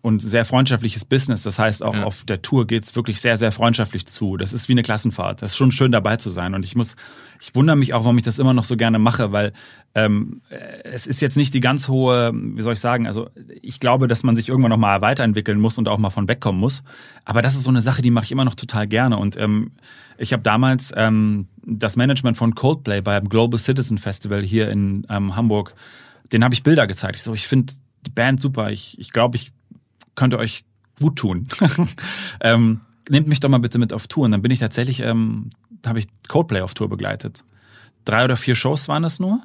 und 0.00 0.22
sehr 0.22 0.44
freundschaftliches 0.44 1.04
Business. 1.04 1.42
Das 1.42 1.58
heißt, 1.58 1.82
auch 1.82 1.94
ja. 1.94 2.04
auf 2.04 2.24
der 2.24 2.40
Tour 2.40 2.66
geht's 2.66 2.94
wirklich 2.94 3.20
sehr, 3.20 3.36
sehr 3.36 3.50
freundschaftlich 3.50 4.06
zu. 4.06 4.36
Das 4.36 4.52
ist 4.52 4.68
wie 4.68 4.72
eine 4.72 4.82
Klassenfahrt. 4.82 5.42
Das 5.42 5.52
ist 5.52 5.56
schon 5.56 5.72
schön 5.72 5.90
dabei 5.90 6.16
zu 6.16 6.30
sein. 6.30 6.54
Und 6.54 6.64
ich 6.64 6.76
muss, 6.76 6.96
ich 7.40 7.54
wundere 7.54 7.76
mich 7.76 7.94
auch, 7.94 8.04
warum 8.04 8.18
ich 8.18 8.24
das 8.24 8.38
immer 8.38 8.54
noch 8.54 8.64
so 8.64 8.76
gerne 8.76 8.98
mache, 8.98 9.32
weil 9.32 9.52
ähm, 9.94 10.40
es 10.84 11.06
ist 11.06 11.20
jetzt 11.20 11.36
nicht 11.36 11.52
die 11.52 11.60
ganz 11.60 11.88
hohe, 11.88 12.32
wie 12.32 12.62
soll 12.62 12.72
ich 12.72 12.80
sagen, 12.80 13.06
also 13.06 13.28
ich 13.60 13.78
glaube, 13.78 14.08
dass 14.08 14.22
man 14.22 14.36
sich 14.36 14.48
irgendwann 14.48 14.70
noch 14.70 14.78
mal 14.78 15.02
weiterentwickeln 15.02 15.60
muss 15.60 15.76
und 15.76 15.88
auch 15.88 15.98
mal 15.98 16.10
von 16.10 16.28
wegkommen 16.28 16.60
muss. 16.60 16.82
Aber 17.24 17.42
das 17.42 17.54
ist 17.54 17.64
so 17.64 17.70
eine 17.70 17.82
Sache, 17.82 18.00
die 18.00 18.10
mache 18.10 18.24
ich 18.24 18.32
immer 18.32 18.44
noch 18.44 18.54
total 18.54 18.86
gerne. 18.86 19.18
Und 19.18 19.36
ähm, 19.36 19.72
ich 20.16 20.32
habe 20.32 20.42
damals 20.42 20.92
ähm, 20.96 21.48
das 21.64 21.96
Management 21.96 22.36
von 22.36 22.54
Coldplay 22.54 23.02
beim 23.02 23.28
Global 23.28 23.58
Citizen 23.58 23.98
Festival 23.98 24.42
hier 24.42 24.70
in 24.70 25.06
ähm, 25.10 25.36
Hamburg, 25.36 25.74
den 26.32 26.42
habe 26.42 26.54
ich 26.54 26.62
Bilder 26.62 26.86
gezeigt. 26.86 27.16
Ich 27.16 27.22
so, 27.22 27.34
ich 27.34 27.46
finde 27.46 27.74
die 28.06 28.10
Band 28.10 28.40
super. 28.40 28.70
Ich, 28.70 28.98
ich 28.98 29.12
glaube, 29.12 29.36
ich 29.36 29.52
könnte 30.14 30.38
euch 30.38 30.64
gut 30.98 31.16
tun. 31.16 31.48
ähm, 32.40 32.80
nehmt 33.10 33.28
mich 33.28 33.40
doch 33.40 33.48
mal 33.50 33.58
bitte 33.58 33.78
mit 33.78 33.92
auf 33.92 34.06
Tour. 34.06 34.24
Und 34.24 34.32
dann 34.32 34.42
bin 34.42 34.50
ich 34.50 34.60
tatsächlich, 34.60 35.00
ähm, 35.00 35.50
habe 35.84 35.98
ich 35.98 36.06
Coldplay 36.28 36.62
auf 36.62 36.72
Tour 36.72 36.88
begleitet. 36.88 37.44
Drei 38.04 38.24
oder 38.24 38.36
vier 38.36 38.54
Shows 38.54 38.88
waren 38.88 39.04
es 39.04 39.20
nur. 39.20 39.42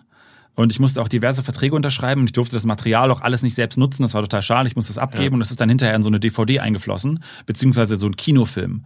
Und 0.58 0.72
ich 0.72 0.80
musste 0.80 1.04
auch 1.04 1.08
diverse 1.08 1.43
Verträge 1.43 1.76
unterschreiben 1.76 2.22
und 2.22 2.28
ich 2.28 2.34
durfte 2.34 2.56
das 2.56 2.65
Material 2.65 3.12
auch 3.12 3.22
alles 3.22 3.43
nicht 3.43 3.54
selbst 3.54 3.78
nutzen. 3.78 4.02
Das 4.02 4.15
war 4.15 4.24
total 4.24 4.41
schade. 4.41 4.67
Ich 4.67 4.76
musste 4.76 4.89
das 4.89 4.98
abgeben 4.98 5.26
ja. 5.26 5.34
und 5.34 5.39
das 5.39 5.52
ist 5.52 5.62
dann 5.62 5.70
hinterher 5.70 5.96
in 5.96 6.02
so 6.02 6.10
eine 6.10 6.20
DVD 6.20 6.62
eingeflossen, 6.62 7.24
beziehungsweise 7.46 7.96
so 7.96 8.08
ein 8.08 8.15
Kinofilm. 8.15 8.84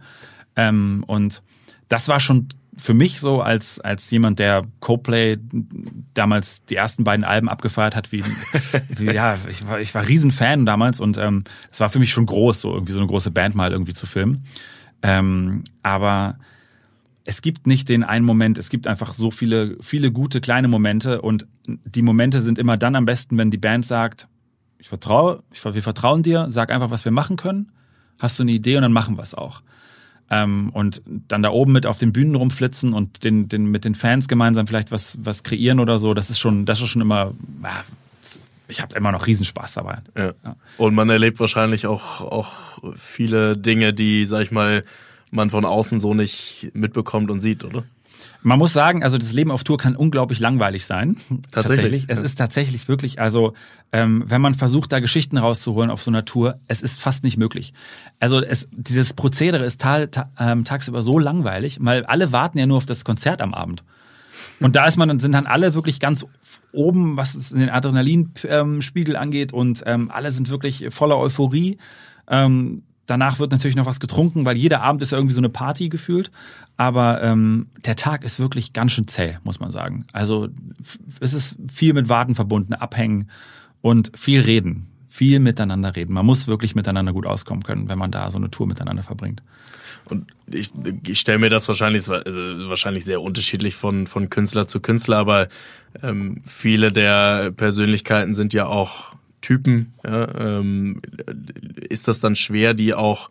Ähm, 0.54 1.02
und 1.06 1.42
das 1.88 2.08
war 2.08 2.20
schon 2.20 2.48
für 2.76 2.92
mich 2.92 3.20
so 3.20 3.40
als, 3.40 3.80
als 3.80 4.10
jemand, 4.10 4.38
der 4.38 4.64
Coldplay 4.80 5.38
damals 6.12 6.62
die 6.66 6.76
ersten 6.76 7.04
beiden 7.04 7.24
Alben 7.24 7.48
abgefeiert 7.48 7.96
hat, 7.96 8.12
wie, 8.12 8.22
wie 8.90 9.06
ja, 9.06 9.38
ich 9.48 9.66
war, 9.66 9.80
ich 9.80 9.94
war 9.94 10.06
Riesenfan 10.06 10.66
damals 10.66 11.00
und 11.00 11.16
ähm, 11.16 11.44
es 11.70 11.80
war 11.80 11.88
für 11.88 12.00
mich 12.00 12.12
schon 12.12 12.26
groß, 12.26 12.60
so 12.60 12.74
irgendwie 12.74 12.92
so 12.92 12.98
eine 12.98 13.08
große 13.08 13.30
Band 13.30 13.54
mal 13.54 13.72
irgendwie 13.72 13.94
zu 13.94 14.06
filmen. 14.06 14.44
Ähm, 15.02 15.64
aber 15.82 16.36
es 17.24 17.42
gibt 17.42 17.66
nicht 17.66 17.88
den 17.88 18.02
einen 18.02 18.24
Moment, 18.24 18.58
es 18.58 18.68
gibt 18.68 18.86
einfach 18.86 19.14
so 19.14 19.30
viele, 19.30 19.76
viele 19.80 20.10
gute 20.10 20.40
kleine 20.40 20.68
Momente 20.68 21.22
und 21.22 21.46
die 21.66 22.02
Momente 22.02 22.40
sind 22.40 22.58
immer 22.58 22.76
dann 22.76 22.96
am 22.96 23.04
besten, 23.04 23.38
wenn 23.38 23.50
die 23.50 23.58
Band 23.58 23.86
sagt, 23.86 24.28
ich 24.78 24.88
vertraue, 24.88 25.42
ich, 25.52 25.64
wir 25.64 25.82
vertrauen 25.82 26.22
dir, 26.22 26.46
sag 26.48 26.72
einfach, 26.72 26.90
was 26.90 27.04
wir 27.04 27.12
machen 27.12 27.36
können, 27.36 27.70
hast 28.18 28.38
du 28.38 28.42
eine 28.42 28.52
Idee 28.52 28.76
und 28.76 28.82
dann 28.82 28.92
machen 28.92 29.16
wir 29.16 29.22
es 29.22 29.34
auch. 29.34 29.62
Ähm, 30.30 30.70
und 30.72 31.02
dann 31.06 31.42
da 31.42 31.50
oben 31.50 31.72
mit 31.72 31.86
auf 31.86 31.98
den 31.98 32.12
Bühnen 32.12 32.34
rumflitzen 32.34 32.92
und 32.92 33.22
den, 33.22 33.48
den, 33.48 33.66
mit 33.66 33.84
den 33.84 33.94
Fans 33.94 34.26
gemeinsam 34.26 34.66
vielleicht 34.66 34.90
was, 34.90 35.18
was 35.20 35.44
kreieren 35.44 35.78
oder 35.78 35.98
so, 35.98 36.14
das 36.14 36.30
ist 36.30 36.40
schon, 36.40 36.64
das 36.64 36.80
ist 36.80 36.88
schon 36.88 37.02
immer, 37.02 37.34
ja, 37.62 37.84
ich 38.68 38.80
habe 38.80 38.96
immer 38.96 39.12
noch 39.12 39.26
Riesenspaß 39.26 39.74
dabei. 39.74 39.98
Ja. 40.16 40.32
ja. 40.44 40.56
Und 40.78 40.94
man 40.94 41.10
erlebt 41.10 41.38
wahrscheinlich 41.38 41.86
auch, 41.86 42.22
auch 42.22 42.78
viele 42.96 43.56
Dinge, 43.56 43.92
die, 43.92 44.24
sag 44.24 44.42
ich 44.42 44.50
mal, 44.50 44.84
man 45.32 45.50
von 45.50 45.64
außen 45.64 45.98
so 45.98 46.14
nicht 46.14 46.70
mitbekommt 46.74 47.30
und 47.30 47.40
sieht, 47.40 47.64
oder? 47.64 47.84
Man 48.44 48.58
muss 48.58 48.72
sagen, 48.72 49.02
also 49.02 49.18
das 49.18 49.32
Leben 49.32 49.50
auf 49.50 49.64
Tour 49.64 49.78
kann 49.78 49.96
unglaublich 49.96 50.40
langweilig 50.40 50.84
sein. 50.84 51.16
Tatsächlich. 51.50 51.52
tatsächlich. 51.52 52.04
Es 52.08 52.18
ja. 52.18 52.24
ist 52.24 52.34
tatsächlich 52.36 52.88
wirklich, 52.88 53.20
also 53.20 53.54
ähm, 53.92 54.24
wenn 54.26 54.40
man 54.40 54.54
versucht, 54.54 54.92
da 54.92 55.00
Geschichten 55.00 55.38
rauszuholen 55.38 55.90
auf 55.90 56.02
so 56.02 56.10
einer 56.10 56.24
Tour, 56.24 56.60
es 56.68 56.82
ist 56.82 57.00
fast 57.00 57.24
nicht 57.24 57.36
möglich. 57.36 57.72
Also 58.20 58.40
es, 58.40 58.68
dieses 58.72 59.14
Prozedere 59.14 59.64
ist 59.64 59.80
ta 59.80 60.06
ta 60.06 60.30
ähm, 60.38 60.64
tagsüber 60.64 61.02
so 61.02 61.18
langweilig, 61.18 61.78
weil 61.80 62.04
alle 62.04 62.32
warten 62.32 62.58
ja 62.58 62.66
nur 62.66 62.78
auf 62.78 62.86
das 62.86 63.04
Konzert 63.04 63.40
am 63.40 63.54
Abend. 63.54 63.84
Und 64.60 64.76
da 64.76 64.86
ist 64.86 64.96
man, 64.96 65.18
sind 65.20 65.32
dann 65.32 65.46
alle 65.46 65.74
wirklich 65.74 66.00
ganz 66.00 66.26
oben, 66.72 67.16
was 67.16 67.34
es 67.34 67.50
den 67.50 67.70
Adrenalinspiegel 67.70 69.16
angeht 69.16 69.52
und 69.52 69.82
ähm, 69.86 70.10
alle 70.12 70.32
sind 70.32 70.50
wirklich 70.50 70.86
voller 70.90 71.18
Euphorie. 71.18 71.78
Ähm, 72.28 72.82
Danach 73.06 73.38
wird 73.38 73.50
natürlich 73.50 73.76
noch 73.76 73.86
was 73.86 74.00
getrunken, 74.00 74.44
weil 74.44 74.56
jeder 74.56 74.82
Abend 74.82 75.02
ist 75.02 75.12
irgendwie 75.12 75.34
so 75.34 75.40
eine 75.40 75.48
Party 75.48 75.88
gefühlt. 75.88 76.30
Aber 76.76 77.22
ähm, 77.22 77.66
der 77.84 77.96
Tag 77.96 78.24
ist 78.24 78.38
wirklich 78.38 78.72
ganz 78.72 78.92
schön 78.92 79.08
zäh, 79.08 79.38
muss 79.42 79.60
man 79.60 79.70
sagen. 79.70 80.06
Also 80.12 80.48
es 81.20 81.34
ist 81.34 81.56
viel 81.72 81.94
mit 81.94 82.08
Warten 82.08 82.34
verbunden, 82.34 82.74
Abhängen 82.74 83.28
und 83.80 84.12
viel 84.14 84.40
Reden. 84.40 84.86
viel 85.12 85.40
miteinander 85.40 85.94
reden. 85.94 86.14
Man 86.14 86.24
muss 86.24 86.46
wirklich 86.46 86.74
miteinander 86.74 87.12
gut 87.12 87.26
auskommen 87.26 87.62
können, 87.62 87.90
wenn 87.90 87.98
man 87.98 88.10
da 88.10 88.30
so 88.30 88.38
eine 88.38 88.50
Tour 88.50 88.66
miteinander 88.66 89.02
verbringt. 89.02 89.42
Und 90.08 90.32
ich, 90.46 90.72
ich 91.06 91.20
stelle 91.20 91.38
mir 91.38 91.50
das 91.50 91.68
wahrscheinlich, 91.68 92.08
also 92.08 92.40
wahrscheinlich 92.70 93.04
sehr 93.04 93.20
unterschiedlich 93.20 93.76
von, 93.76 94.06
von 94.06 94.30
Künstler 94.30 94.66
zu 94.66 94.80
Künstler, 94.80 95.18
aber 95.18 95.48
ähm, 96.02 96.42
viele 96.46 96.92
der 96.92 97.52
Persönlichkeiten 97.52 98.34
sind 98.34 98.54
ja 98.54 98.66
auch 98.66 99.12
Typen. 99.42 99.92
Ja, 100.04 100.58
ähm, 100.58 101.02
ist 101.88 102.08
das 102.08 102.20
dann 102.20 102.36
schwer, 102.36 102.72
die 102.72 102.94
auch 102.94 103.28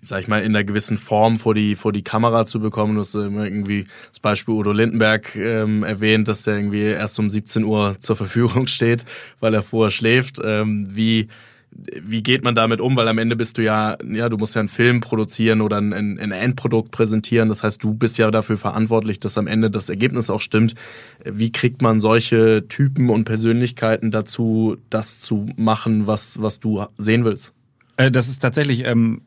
sag 0.00 0.20
ich 0.20 0.28
mal, 0.28 0.42
in 0.42 0.54
einer 0.54 0.64
gewissen 0.64 0.98
Form 0.98 1.38
vor 1.38 1.54
die, 1.54 1.74
vor 1.74 1.92
die 1.92 2.02
Kamera 2.02 2.46
zu 2.46 2.60
bekommen. 2.60 2.94
Du 2.94 3.00
hast 3.00 3.14
irgendwie 3.14 3.86
das 4.08 4.20
Beispiel 4.20 4.54
Udo 4.54 4.72
Lindenberg 4.72 5.34
ähm, 5.34 5.82
erwähnt, 5.82 6.28
dass 6.28 6.44
der 6.44 6.56
irgendwie 6.56 6.82
erst 6.82 7.18
um 7.18 7.30
17 7.30 7.64
Uhr 7.64 7.96
zur 7.98 8.16
Verfügung 8.16 8.66
steht, 8.68 9.04
weil 9.40 9.54
er 9.54 9.62
vorher 9.62 9.90
schläft. 9.90 10.38
Ähm, 10.42 10.88
wie, 10.90 11.28
wie 12.02 12.22
geht 12.22 12.44
man 12.44 12.54
damit 12.54 12.80
um? 12.80 12.96
Weil 12.96 13.08
am 13.08 13.18
Ende 13.18 13.36
bist 13.36 13.58
du 13.58 13.62
ja, 13.62 13.96
ja, 14.08 14.28
du 14.28 14.36
musst 14.36 14.54
ja 14.54 14.60
einen 14.60 14.68
Film 14.68 15.00
produzieren 15.00 15.60
oder 15.60 15.78
ein, 15.78 15.92
ein 15.92 16.32
Endprodukt 16.32 16.90
präsentieren. 16.90 17.48
Das 17.48 17.62
heißt, 17.62 17.82
du 17.82 17.94
bist 17.94 18.18
ja 18.18 18.30
dafür 18.30 18.58
verantwortlich, 18.58 19.18
dass 19.18 19.38
am 19.38 19.46
Ende 19.46 19.70
das 19.70 19.88
Ergebnis 19.88 20.30
auch 20.30 20.40
stimmt. 20.40 20.74
Wie 21.24 21.50
kriegt 21.50 21.82
man 21.82 22.00
solche 22.00 22.66
Typen 22.68 23.10
und 23.10 23.24
Persönlichkeiten 23.24 24.10
dazu, 24.10 24.76
das 24.90 25.20
zu 25.20 25.46
machen, 25.56 26.06
was, 26.06 26.40
was 26.40 26.60
du 26.60 26.84
sehen 26.98 27.24
willst? 27.24 27.52
Äh, 27.96 28.10
das 28.10 28.28
ist 28.28 28.40
tatsächlich 28.40 28.84
ähm, 28.84 29.22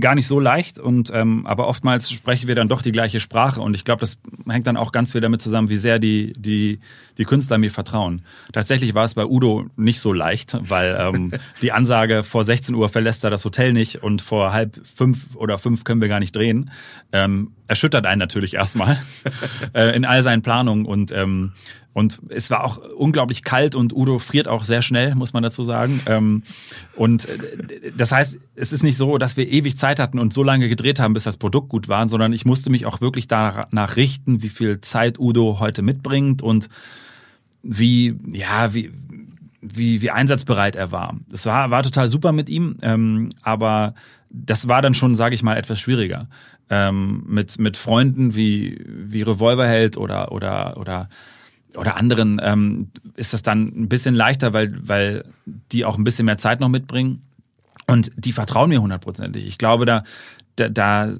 gar 0.00 0.14
nicht 0.14 0.26
so 0.26 0.40
leicht 0.40 0.78
und 0.78 1.10
ähm, 1.14 1.46
aber 1.46 1.68
oftmals 1.68 2.10
sprechen 2.10 2.48
wir 2.48 2.54
dann 2.54 2.68
doch 2.68 2.82
die 2.82 2.92
gleiche 2.92 3.20
Sprache 3.20 3.60
und 3.60 3.74
ich 3.74 3.84
glaube, 3.84 4.00
das 4.00 4.18
hängt 4.48 4.66
dann 4.66 4.76
auch 4.76 4.92
ganz 4.92 5.12
viel 5.12 5.20
damit 5.20 5.42
zusammen, 5.42 5.68
wie 5.68 5.76
sehr 5.76 5.98
die 5.98 6.32
die 6.34 6.80
die 7.18 7.24
Künstler 7.24 7.58
mir 7.58 7.70
vertrauen. 7.70 8.22
Tatsächlich 8.52 8.94
war 8.94 9.04
es 9.04 9.14
bei 9.14 9.24
Udo 9.24 9.66
nicht 9.76 10.00
so 10.00 10.12
leicht, 10.12 10.56
weil 10.60 10.96
ähm, 10.98 11.32
die 11.62 11.72
Ansage 11.72 12.24
vor 12.24 12.44
16 12.44 12.74
Uhr 12.74 12.88
verlässt 12.88 13.24
er 13.24 13.30
das 13.30 13.44
Hotel 13.44 13.72
nicht 13.72 14.02
und 14.02 14.22
vor 14.22 14.52
halb 14.52 14.80
fünf 14.84 15.34
oder 15.36 15.58
fünf 15.58 15.84
können 15.84 16.00
wir 16.00 16.08
gar 16.08 16.20
nicht 16.20 16.34
drehen. 16.34 16.70
Ähm, 17.12 17.52
erschüttert 17.68 18.06
einen 18.06 18.18
natürlich 18.18 18.54
erstmal 18.54 18.98
äh, 19.74 19.96
in 19.96 20.04
all 20.04 20.22
seinen 20.22 20.42
Planungen 20.42 20.86
und 20.86 21.12
ähm, 21.12 21.52
und 21.96 22.20
es 22.28 22.50
war 22.50 22.62
auch 22.62 22.76
unglaublich 22.76 23.42
kalt 23.42 23.74
und 23.74 23.96
Udo 23.96 24.18
friert 24.18 24.48
auch 24.48 24.64
sehr 24.64 24.82
schnell, 24.82 25.14
muss 25.14 25.32
man 25.32 25.42
dazu 25.42 25.64
sagen. 25.64 26.02
Ähm, 26.04 26.42
und 26.94 27.26
äh, 27.26 27.90
das 27.96 28.12
heißt, 28.12 28.36
es 28.54 28.70
ist 28.70 28.82
nicht 28.82 28.98
so, 28.98 29.16
dass 29.16 29.38
wir 29.38 29.48
ewig 29.56 29.76
Zeit 29.76 29.98
hatten 29.98 30.18
und 30.18 30.32
so 30.32 30.42
lange 30.42 30.68
gedreht 30.68 31.00
haben, 31.00 31.14
bis 31.14 31.24
das 31.24 31.36
Produkt 31.36 31.68
gut 31.68 31.88
war, 31.88 32.08
sondern 32.08 32.32
ich 32.32 32.44
musste 32.44 32.70
mich 32.70 32.86
auch 32.86 33.00
wirklich 33.00 33.28
danach 33.28 33.96
richten, 33.96 34.42
wie 34.42 34.48
viel 34.48 34.80
Zeit 34.80 35.18
Udo 35.18 35.58
heute 35.60 35.82
mitbringt 35.82 36.42
und 36.42 36.68
wie, 37.62 38.16
ja, 38.30 38.74
wie, 38.74 38.92
wie, 39.60 40.02
wie 40.02 40.10
einsatzbereit 40.10 40.76
er 40.76 40.92
war. 40.92 41.16
Das 41.28 41.46
war, 41.46 41.70
war 41.70 41.82
total 41.82 42.08
super 42.08 42.32
mit 42.32 42.48
ihm, 42.48 42.76
ähm, 42.82 43.30
aber 43.42 43.94
das 44.30 44.68
war 44.68 44.82
dann 44.82 44.94
schon, 44.94 45.14
sage 45.14 45.34
ich 45.34 45.42
mal, 45.42 45.56
etwas 45.56 45.80
schwieriger. 45.80 46.28
Ähm, 46.68 47.24
mit, 47.26 47.58
mit 47.58 47.76
Freunden 47.76 48.34
wie, 48.34 48.84
wie 48.86 49.22
Revolverheld 49.22 49.96
oder, 49.96 50.32
oder, 50.32 50.76
oder 50.78 51.08
oder 51.76 51.96
anderen 51.96 52.40
ähm, 52.42 52.88
ist 53.16 53.34
das 53.34 53.42
dann 53.42 53.66
ein 53.66 53.88
bisschen 53.88 54.14
leichter, 54.14 54.52
weil, 54.52 54.74
weil 54.80 55.24
die 55.44 55.84
auch 55.84 55.98
ein 55.98 56.04
bisschen 56.04 56.24
mehr 56.24 56.38
Zeit 56.38 56.60
noch 56.60 56.68
mitbringen. 56.68 57.25
Und 57.86 58.10
die 58.16 58.32
vertrauen 58.32 58.68
mir 58.68 58.82
hundertprozentig. 58.82 59.46
Ich 59.46 59.58
glaube, 59.58 59.84
da, 59.84 60.02
da, 60.56 60.68
da, 60.68 61.12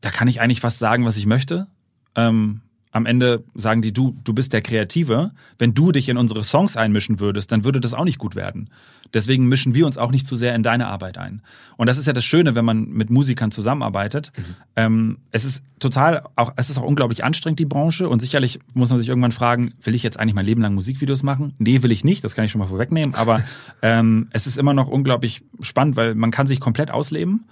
da 0.00 0.10
kann 0.10 0.28
ich 0.28 0.40
eigentlich 0.40 0.60
fast 0.60 0.78
sagen, 0.78 1.04
was 1.04 1.16
ich 1.16 1.26
möchte. 1.26 1.66
Ähm, 2.14 2.62
am 2.90 3.06
Ende 3.06 3.44
sagen 3.54 3.82
die, 3.82 3.92
du, 3.92 4.16
du 4.24 4.32
bist 4.32 4.52
der 4.52 4.62
Kreative. 4.62 5.32
Wenn 5.58 5.74
du 5.74 5.92
dich 5.92 6.08
in 6.08 6.16
unsere 6.16 6.42
Songs 6.44 6.76
einmischen 6.76 7.20
würdest, 7.20 7.52
dann 7.52 7.64
würde 7.64 7.80
das 7.80 7.94
auch 7.94 8.04
nicht 8.04 8.18
gut 8.18 8.34
werden. 8.34 8.70
Deswegen 9.14 9.46
mischen 9.46 9.74
wir 9.74 9.86
uns 9.86 9.96
auch 9.96 10.10
nicht 10.10 10.26
zu 10.26 10.36
sehr 10.36 10.54
in 10.54 10.62
deine 10.62 10.86
Arbeit 10.86 11.16
ein. 11.16 11.42
Und 11.76 11.88
das 11.88 11.96
ist 11.96 12.06
ja 12.06 12.12
das 12.12 12.24
Schöne, 12.24 12.54
wenn 12.54 12.64
man 12.64 12.88
mit 12.88 13.10
Musikern 13.10 13.50
zusammenarbeitet. 13.50 14.32
Mhm. 14.36 14.42
Ähm, 14.76 15.18
es 15.30 15.44
ist 15.44 15.62
total, 15.78 16.24
auch, 16.36 16.52
es 16.56 16.68
ist 16.70 16.78
auch 16.78 16.82
unglaublich 16.82 17.24
anstrengend, 17.24 17.58
die 17.58 17.64
Branche. 17.64 18.08
Und 18.08 18.20
sicherlich 18.20 18.60
muss 18.74 18.90
man 18.90 18.98
sich 18.98 19.08
irgendwann 19.08 19.32
fragen, 19.32 19.74
will 19.82 19.94
ich 19.94 20.02
jetzt 20.02 20.18
eigentlich 20.18 20.34
mein 20.34 20.46
Leben 20.46 20.60
lang 20.60 20.74
Musikvideos 20.74 21.22
machen? 21.22 21.54
Nee, 21.58 21.82
will 21.82 21.92
ich 21.92 22.04
nicht. 22.04 22.22
Das 22.24 22.34
kann 22.34 22.44
ich 22.44 22.52
schon 22.52 22.58
mal 22.58 22.68
vorwegnehmen. 22.68 23.14
Aber 23.14 23.42
ähm, 23.82 24.28
es 24.32 24.46
ist 24.46 24.58
immer 24.58 24.74
noch 24.74 24.88
unglaublich 24.88 25.42
spannend, 25.60 25.96
weil 25.96 26.14
man 26.14 26.30
kann 26.30 26.46
sich 26.46 26.60
komplett 26.60 26.90
ausleben. 26.90 27.46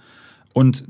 Und 0.53 0.83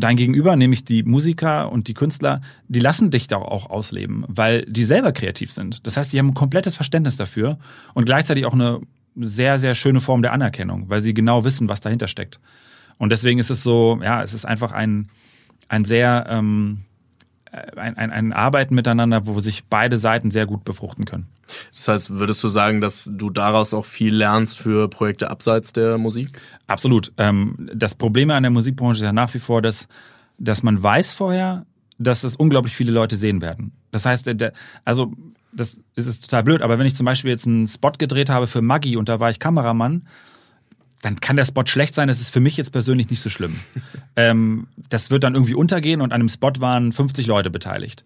dein 0.00 0.16
Gegenüber, 0.16 0.56
nämlich 0.56 0.84
die 0.84 1.02
Musiker 1.02 1.70
und 1.72 1.88
die 1.88 1.94
Künstler, 1.94 2.40
die 2.68 2.80
lassen 2.80 3.10
dich 3.10 3.26
da 3.26 3.36
auch 3.36 3.68
ausleben, 3.68 4.24
weil 4.28 4.64
die 4.66 4.84
selber 4.84 5.12
kreativ 5.12 5.52
sind. 5.52 5.86
Das 5.86 5.96
heißt, 5.96 6.12
die 6.12 6.18
haben 6.18 6.28
ein 6.28 6.34
komplettes 6.34 6.76
Verständnis 6.76 7.16
dafür 7.16 7.58
und 7.94 8.04
gleichzeitig 8.04 8.46
auch 8.46 8.54
eine 8.54 8.80
sehr, 9.16 9.58
sehr 9.58 9.74
schöne 9.74 10.00
Form 10.00 10.22
der 10.22 10.32
Anerkennung, 10.32 10.88
weil 10.88 11.00
sie 11.00 11.14
genau 11.14 11.44
wissen, 11.44 11.68
was 11.68 11.80
dahinter 11.80 12.06
steckt. 12.06 12.38
Und 12.98 13.10
deswegen 13.10 13.38
ist 13.38 13.50
es 13.50 13.62
so, 13.62 13.98
ja, 14.02 14.22
es 14.22 14.34
ist 14.34 14.44
einfach 14.44 14.72
ein, 14.72 15.08
ein 15.68 15.84
sehr, 15.84 16.26
ähm, 16.28 16.80
ein, 17.76 17.96
ein, 17.96 18.10
ein 18.10 18.32
Arbeiten 18.32 18.74
miteinander, 18.74 19.26
wo 19.26 19.40
sich 19.40 19.64
beide 19.64 19.98
Seiten 19.98 20.30
sehr 20.30 20.46
gut 20.46 20.64
befruchten 20.64 21.04
können. 21.04 21.26
Das 21.72 21.88
heißt, 21.88 22.10
würdest 22.10 22.42
du 22.44 22.48
sagen, 22.48 22.80
dass 22.80 23.10
du 23.12 23.30
daraus 23.30 23.74
auch 23.74 23.84
viel 23.84 24.14
lernst 24.14 24.58
für 24.58 24.88
Projekte 24.88 25.30
abseits 25.30 25.72
der 25.72 25.98
Musik? 25.98 26.40
Absolut. 26.66 27.12
Ähm, 27.16 27.70
das 27.74 27.94
Problem 27.94 28.30
an 28.30 28.42
der 28.42 28.50
Musikbranche 28.50 28.98
ist 28.98 29.04
ja 29.04 29.12
nach 29.12 29.32
wie 29.34 29.38
vor, 29.38 29.62
dass, 29.62 29.88
dass 30.38 30.62
man 30.62 30.82
weiß 30.82 31.12
vorher, 31.12 31.66
dass 31.98 32.24
es 32.24 32.36
unglaublich 32.36 32.74
viele 32.76 32.92
Leute 32.92 33.16
sehen 33.16 33.40
werden. 33.40 33.72
Das 33.90 34.04
heißt, 34.04 34.30
also 34.84 35.12
das 35.52 35.76
ist 35.96 36.22
total 36.22 36.44
blöd, 36.44 36.62
aber 36.62 36.78
wenn 36.78 36.86
ich 36.86 36.94
zum 36.94 37.06
Beispiel 37.06 37.30
jetzt 37.30 37.46
einen 37.46 37.66
Spot 37.66 37.92
gedreht 37.92 38.30
habe 38.30 38.46
für 38.46 38.62
Maggi 38.62 38.96
und 38.96 39.08
da 39.08 39.18
war 39.18 39.30
ich 39.30 39.38
Kameramann, 39.38 40.06
dann 41.02 41.16
kann 41.20 41.36
der 41.36 41.44
Spot 41.44 41.64
schlecht 41.66 41.94
sein. 41.94 42.08
Das 42.08 42.20
ist 42.20 42.30
für 42.30 42.40
mich 42.40 42.56
jetzt 42.56 42.72
persönlich 42.72 43.10
nicht 43.10 43.22
so 43.22 43.30
schlimm. 43.30 43.58
ähm, 44.16 44.68
das 44.88 45.10
wird 45.10 45.24
dann 45.24 45.34
irgendwie 45.34 45.54
untergehen 45.54 46.00
und 46.00 46.12
an 46.12 46.20
dem 46.20 46.28
Spot 46.28 46.52
waren 46.58 46.92
50 46.92 47.26
Leute 47.26 47.50
beteiligt. 47.50 48.04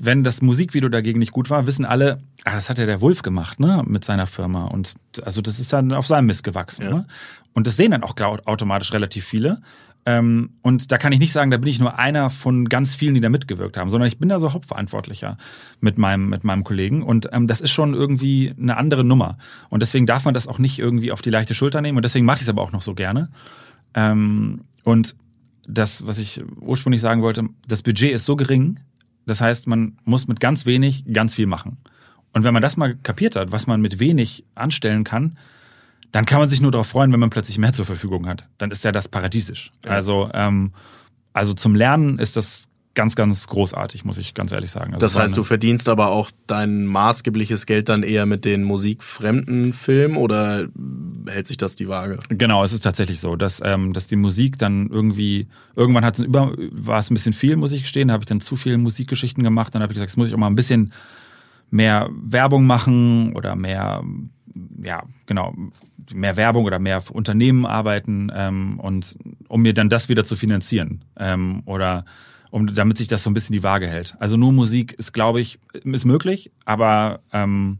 Wenn 0.00 0.22
das 0.22 0.42
Musikvideo 0.42 0.88
dagegen 0.88 1.18
nicht 1.18 1.32
gut 1.32 1.50
war, 1.50 1.66
wissen 1.66 1.84
alle, 1.84 2.22
ah, 2.44 2.54
das 2.54 2.70
hat 2.70 2.78
ja 2.78 2.86
der 2.86 3.00
Wolf 3.00 3.22
gemacht, 3.22 3.58
ne, 3.58 3.82
mit 3.86 4.04
seiner 4.04 4.26
Firma. 4.26 4.66
Und 4.66 4.94
also 5.22 5.40
das 5.40 5.58
ist 5.58 5.72
dann 5.72 5.92
auf 5.92 6.06
seinem 6.06 6.26
Mist 6.26 6.44
gewachsen. 6.44 6.84
Ja. 6.84 6.94
Ne? 6.94 7.06
Und 7.52 7.66
das 7.66 7.76
sehen 7.76 7.90
dann 7.90 8.04
auch 8.04 8.14
automatisch 8.20 8.92
relativ 8.92 9.24
viele. 9.24 9.60
Ähm, 10.06 10.50
und 10.62 10.90
da 10.90 10.96
kann 10.96 11.12
ich 11.12 11.18
nicht 11.18 11.32
sagen, 11.32 11.50
da 11.50 11.58
bin 11.58 11.68
ich 11.68 11.80
nur 11.80 11.98
einer 11.98 12.30
von 12.30 12.66
ganz 12.66 12.94
vielen, 12.94 13.14
die 13.14 13.20
da 13.20 13.28
mitgewirkt 13.28 13.76
haben, 13.76 13.90
sondern 13.90 14.06
ich 14.06 14.18
bin 14.18 14.28
da 14.28 14.38
so 14.38 14.54
Hauptverantwortlicher 14.54 15.36
mit 15.80 15.98
meinem, 15.98 16.30
mit 16.30 16.44
meinem 16.44 16.64
Kollegen. 16.64 17.02
Und 17.02 17.28
ähm, 17.32 17.46
das 17.46 17.60
ist 17.60 17.72
schon 17.72 17.92
irgendwie 17.92 18.54
eine 18.58 18.76
andere 18.76 19.04
Nummer. 19.04 19.36
Und 19.68 19.82
deswegen 19.82 20.06
darf 20.06 20.24
man 20.24 20.32
das 20.32 20.46
auch 20.46 20.58
nicht 20.58 20.78
irgendwie 20.78 21.12
auf 21.12 21.20
die 21.20 21.30
leichte 21.30 21.52
Schulter 21.52 21.82
nehmen. 21.82 21.98
Und 21.98 22.04
deswegen 22.04 22.24
mache 22.24 22.36
ich 22.36 22.42
es 22.44 22.48
aber 22.48 22.62
auch 22.62 22.72
noch 22.72 22.80
so 22.80 22.94
gerne. 22.94 23.28
Ähm, 23.92 24.62
und 24.82 25.14
das, 25.68 26.06
was 26.06 26.16
ich 26.16 26.42
ursprünglich 26.58 27.02
sagen 27.02 27.20
wollte, 27.20 27.44
das 27.66 27.82
Budget 27.82 28.12
ist 28.12 28.24
so 28.24 28.36
gering. 28.36 28.80
Das 29.28 29.42
heißt, 29.42 29.66
man 29.66 29.98
muss 30.04 30.26
mit 30.26 30.40
ganz 30.40 30.64
wenig 30.64 31.04
ganz 31.12 31.34
viel 31.34 31.46
machen. 31.46 31.76
Und 32.32 32.44
wenn 32.44 32.54
man 32.54 32.62
das 32.62 32.78
mal 32.78 32.96
kapiert 32.96 33.36
hat, 33.36 33.52
was 33.52 33.66
man 33.66 33.80
mit 33.80 34.00
wenig 34.00 34.44
anstellen 34.54 35.04
kann, 35.04 35.36
dann 36.12 36.24
kann 36.24 36.40
man 36.40 36.48
sich 36.48 36.62
nur 36.62 36.70
darauf 36.70 36.86
freuen, 36.86 37.12
wenn 37.12 37.20
man 37.20 37.28
plötzlich 37.28 37.58
mehr 37.58 37.74
zur 37.74 37.84
Verfügung 37.84 38.26
hat. 38.26 38.48
Dann 38.56 38.70
ist 38.70 38.84
ja 38.84 38.92
das 38.92 39.08
paradiesisch. 39.08 39.72
Ja. 39.84 39.90
Also, 39.90 40.30
ähm, 40.32 40.72
also 41.34 41.52
zum 41.52 41.74
Lernen 41.74 42.18
ist 42.18 42.36
das 42.36 42.67
ganz, 42.94 43.14
ganz 43.14 43.46
großartig, 43.46 44.04
muss 44.04 44.18
ich 44.18 44.34
ganz 44.34 44.50
ehrlich 44.50 44.70
sagen. 44.70 44.94
Also 44.94 45.06
das 45.06 45.16
heißt, 45.16 45.36
du 45.36 45.44
verdienst 45.44 45.88
aber 45.88 46.08
auch 46.08 46.30
dein 46.46 46.84
maßgebliches 46.86 47.66
Geld 47.66 47.88
dann 47.88 48.02
eher 48.02 48.26
mit 48.26 48.44
den 48.44 48.64
musikfremden 48.64 49.72
Filmen 49.72 50.16
oder 50.16 50.66
hält 51.28 51.46
sich 51.46 51.56
das 51.56 51.76
die 51.76 51.88
Waage? 51.88 52.18
Genau, 52.28 52.64
es 52.64 52.72
ist 52.72 52.82
tatsächlich 52.82 53.20
so, 53.20 53.36
dass, 53.36 53.62
ähm, 53.64 53.92
dass 53.92 54.08
die 54.08 54.16
Musik 54.16 54.58
dann 54.58 54.88
irgendwie, 54.88 55.46
irgendwann 55.76 56.04
hat 56.04 56.18
es 56.18 56.24
über, 56.24 56.54
war 56.72 56.98
es 56.98 57.10
ein 57.10 57.14
bisschen 57.14 57.32
viel, 57.32 57.56
muss 57.56 57.72
ich 57.72 57.82
gestehen, 57.82 58.08
da 58.08 58.14
habe 58.14 58.22
ich 58.22 58.28
dann 58.28 58.40
zu 58.40 58.56
viele 58.56 58.78
Musikgeschichten 58.78 59.44
gemacht, 59.44 59.74
dann 59.74 59.82
habe 59.82 59.92
ich 59.92 59.96
gesagt, 59.96 60.10
jetzt 60.10 60.16
muss 60.16 60.28
ich 60.28 60.34
auch 60.34 60.38
mal 60.38 60.48
ein 60.48 60.56
bisschen 60.56 60.92
mehr 61.70 62.08
Werbung 62.10 62.66
machen 62.66 63.34
oder 63.36 63.54
mehr, 63.54 64.02
ja, 64.82 65.04
genau, 65.26 65.54
mehr 66.12 66.36
Werbung 66.36 66.64
oder 66.64 66.78
mehr 66.78 67.00
für 67.00 67.12
Unternehmen 67.12 67.66
arbeiten 67.66 68.32
ähm, 68.34 68.80
und 68.80 69.16
um 69.48 69.62
mir 69.62 69.74
dann 69.74 69.88
das 69.88 70.08
wieder 70.08 70.24
zu 70.24 70.36
finanzieren 70.36 71.04
ähm, 71.16 71.62
oder 71.66 72.04
um 72.50 72.72
damit 72.74 72.98
sich 72.98 73.08
das 73.08 73.22
so 73.22 73.30
ein 73.30 73.34
bisschen 73.34 73.52
die 73.52 73.62
Waage 73.62 73.88
hält. 73.88 74.16
Also 74.18 74.36
nur 74.36 74.52
Musik 74.52 74.92
ist, 74.94 75.12
glaube 75.12 75.40
ich, 75.40 75.58
ist 75.84 76.04
möglich, 76.04 76.50
aber 76.64 77.20
ähm, 77.32 77.78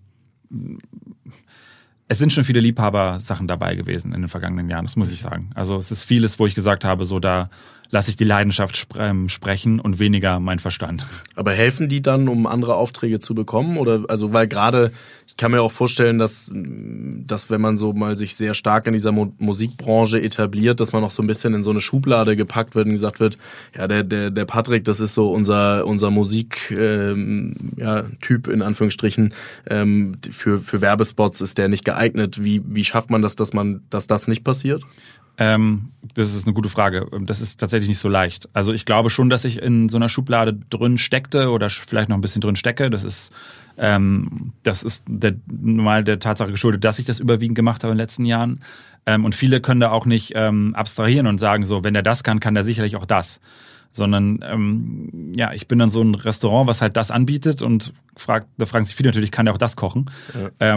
es 2.08 2.18
sind 2.18 2.32
schon 2.32 2.44
viele 2.44 2.60
Liebhaber-Sachen 2.60 3.46
dabei 3.46 3.74
gewesen 3.74 4.14
in 4.14 4.22
den 4.22 4.28
vergangenen 4.28 4.68
Jahren, 4.70 4.86
das 4.86 4.96
muss 4.96 5.12
ich 5.12 5.20
sagen. 5.20 5.50
Also 5.54 5.76
es 5.76 5.90
ist 5.90 6.04
vieles, 6.04 6.38
wo 6.38 6.46
ich 6.46 6.54
gesagt 6.54 6.84
habe, 6.84 7.04
so 7.04 7.20
da 7.20 7.50
lasse 7.90 8.10
ich 8.10 8.16
die 8.16 8.24
Leidenschaft 8.24 8.76
sp 8.76 8.98
ähm, 8.98 9.28
sprechen 9.28 9.80
und 9.80 9.98
weniger 9.98 10.40
mein 10.40 10.58
Verstand. 10.58 11.06
Aber 11.36 11.52
helfen 11.52 11.88
die 11.88 12.02
dann, 12.02 12.28
um 12.28 12.46
andere 12.46 12.74
Aufträge 12.74 13.20
zu 13.20 13.34
bekommen? 13.34 13.76
Oder 13.78 14.04
also 14.08 14.32
weil 14.32 14.46
gerade, 14.46 14.92
ich 15.26 15.36
kann 15.36 15.52
mir 15.52 15.62
auch 15.62 15.72
vorstellen, 15.72 16.18
dass, 16.18 16.52
dass 16.52 17.50
wenn 17.50 17.60
man 17.60 17.76
so 17.76 17.92
mal 17.92 18.16
sich 18.16 18.34
sehr 18.34 18.54
stark 18.54 18.86
in 18.86 18.92
dieser 18.92 19.12
Mo 19.12 19.32
Musikbranche 19.38 20.20
etabliert, 20.20 20.80
dass 20.80 20.92
man 20.92 21.04
auch 21.04 21.10
so 21.10 21.22
ein 21.22 21.26
bisschen 21.26 21.54
in 21.54 21.62
so 21.62 21.70
eine 21.70 21.80
Schublade 21.80 22.36
gepackt 22.36 22.74
wird 22.74 22.86
und 22.86 22.92
gesagt 22.92 23.20
wird, 23.20 23.38
ja, 23.76 23.88
der, 23.88 24.04
der, 24.04 24.30
der 24.30 24.44
Patrick, 24.44 24.84
das 24.84 25.00
ist 25.00 25.14
so 25.14 25.30
unser, 25.30 25.86
unser 25.86 26.10
Musik 26.10 26.74
ähm, 26.76 27.54
ja, 27.76 28.04
Typ 28.20 28.48
in 28.48 28.62
Anführungsstrichen, 28.62 29.34
ähm, 29.68 30.16
für, 30.30 30.58
für 30.58 30.80
Werbespots 30.80 31.40
ist 31.40 31.58
der 31.58 31.68
nicht 31.68 31.84
geeignet. 31.84 32.42
Wie, 32.42 32.62
wie 32.66 32.84
schafft 32.84 33.10
man 33.10 33.22
das, 33.22 33.36
dass 33.36 33.52
man, 33.52 33.82
dass 33.90 34.06
das 34.06 34.28
nicht 34.28 34.44
passiert? 34.44 34.82
Ähm, 35.38 35.92
das 36.14 36.34
ist 36.34 36.46
eine 36.46 36.54
gute 36.54 36.68
Frage. 36.68 37.06
Das 37.20 37.40
ist 37.40 37.60
tatsächlich 37.60 37.88
nicht 37.88 38.00
so 38.00 38.08
leicht. 38.08 38.48
Also 38.54 38.72
ich 38.72 38.84
glaube 38.84 39.08
schon, 39.08 39.30
dass 39.30 39.44
ich 39.44 39.62
in 39.62 39.88
so 39.88 39.96
einer 39.96 40.08
Schublade 40.08 40.58
drin 40.68 40.98
steckte 40.98 41.50
oder 41.50 41.70
vielleicht 41.70 42.08
noch 42.08 42.16
ein 42.16 42.20
bisschen 42.20 42.40
drin 42.40 42.56
stecke. 42.56 42.90
Das 42.90 43.04
ist, 43.04 43.30
ähm, 43.76 44.52
das 44.64 44.82
ist 44.82 45.04
der, 45.08 45.36
normal 45.46 46.02
der 46.02 46.18
Tatsache 46.18 46.50
geschuldet, 46.50 46.84
dass 46.84 46.98
ich 46.98 47.04
das 47.04 47.20
überwiegend 47.20 47.54
gemacht 47.54 47.84
habe 47.84 47.92
in 47.92 47.98
den 47.98 48.02
letzten 48.02 48.24
Jahren. 48.24 48.60
Ähm, 49.06 49.24
und 49.24 49.34
viele 49.34 49.60
können 49.60 49.80
da 49.80 49.90
auch 49.90 50.06
nicht 50.06 50.32
ähm, 50.34 50.74
abstrahieren 50.74 51.28
und 51.28 51.38
sagen 51.38 51.66
so, 51.66 51.84
wenn 51.84 51.94
der 51.94 52.02
das 52.02 52.24
kann, 52.24 52.40
kann 52.40 52.54
der 52.54 52.64
sicherlich 52.64 52.96
auch 52.96 53.06
das. 53.06 53.40
Sondern 53.92 54.40
ähm, 54.42 55.32
ja, 55.36 55.52
ich 55.52 55.68
bin 55.68 55.78
dann 55.78 55.88
so 55.88 56.02
ein 56.02 56.14
Restaurant, 56.14 56.68
was 56.68 56.82
halt 56.82 56.96
das 56.96 57.10
anbietet 57.10 57.62
und 57.62 57.92
fragt, 58.16 58.48
da 58.58 58.66
fragen 58.66 58.84
sich 58.84 58.94
viele 58.96 59.10
natürlich, 59.10 59.30
kann 59.30 59.46
der 59.46 59.54
auch 59.54 59.58
das 59.58 59.76
kochen? 59.76 60.10
Ja. 60.34 60.74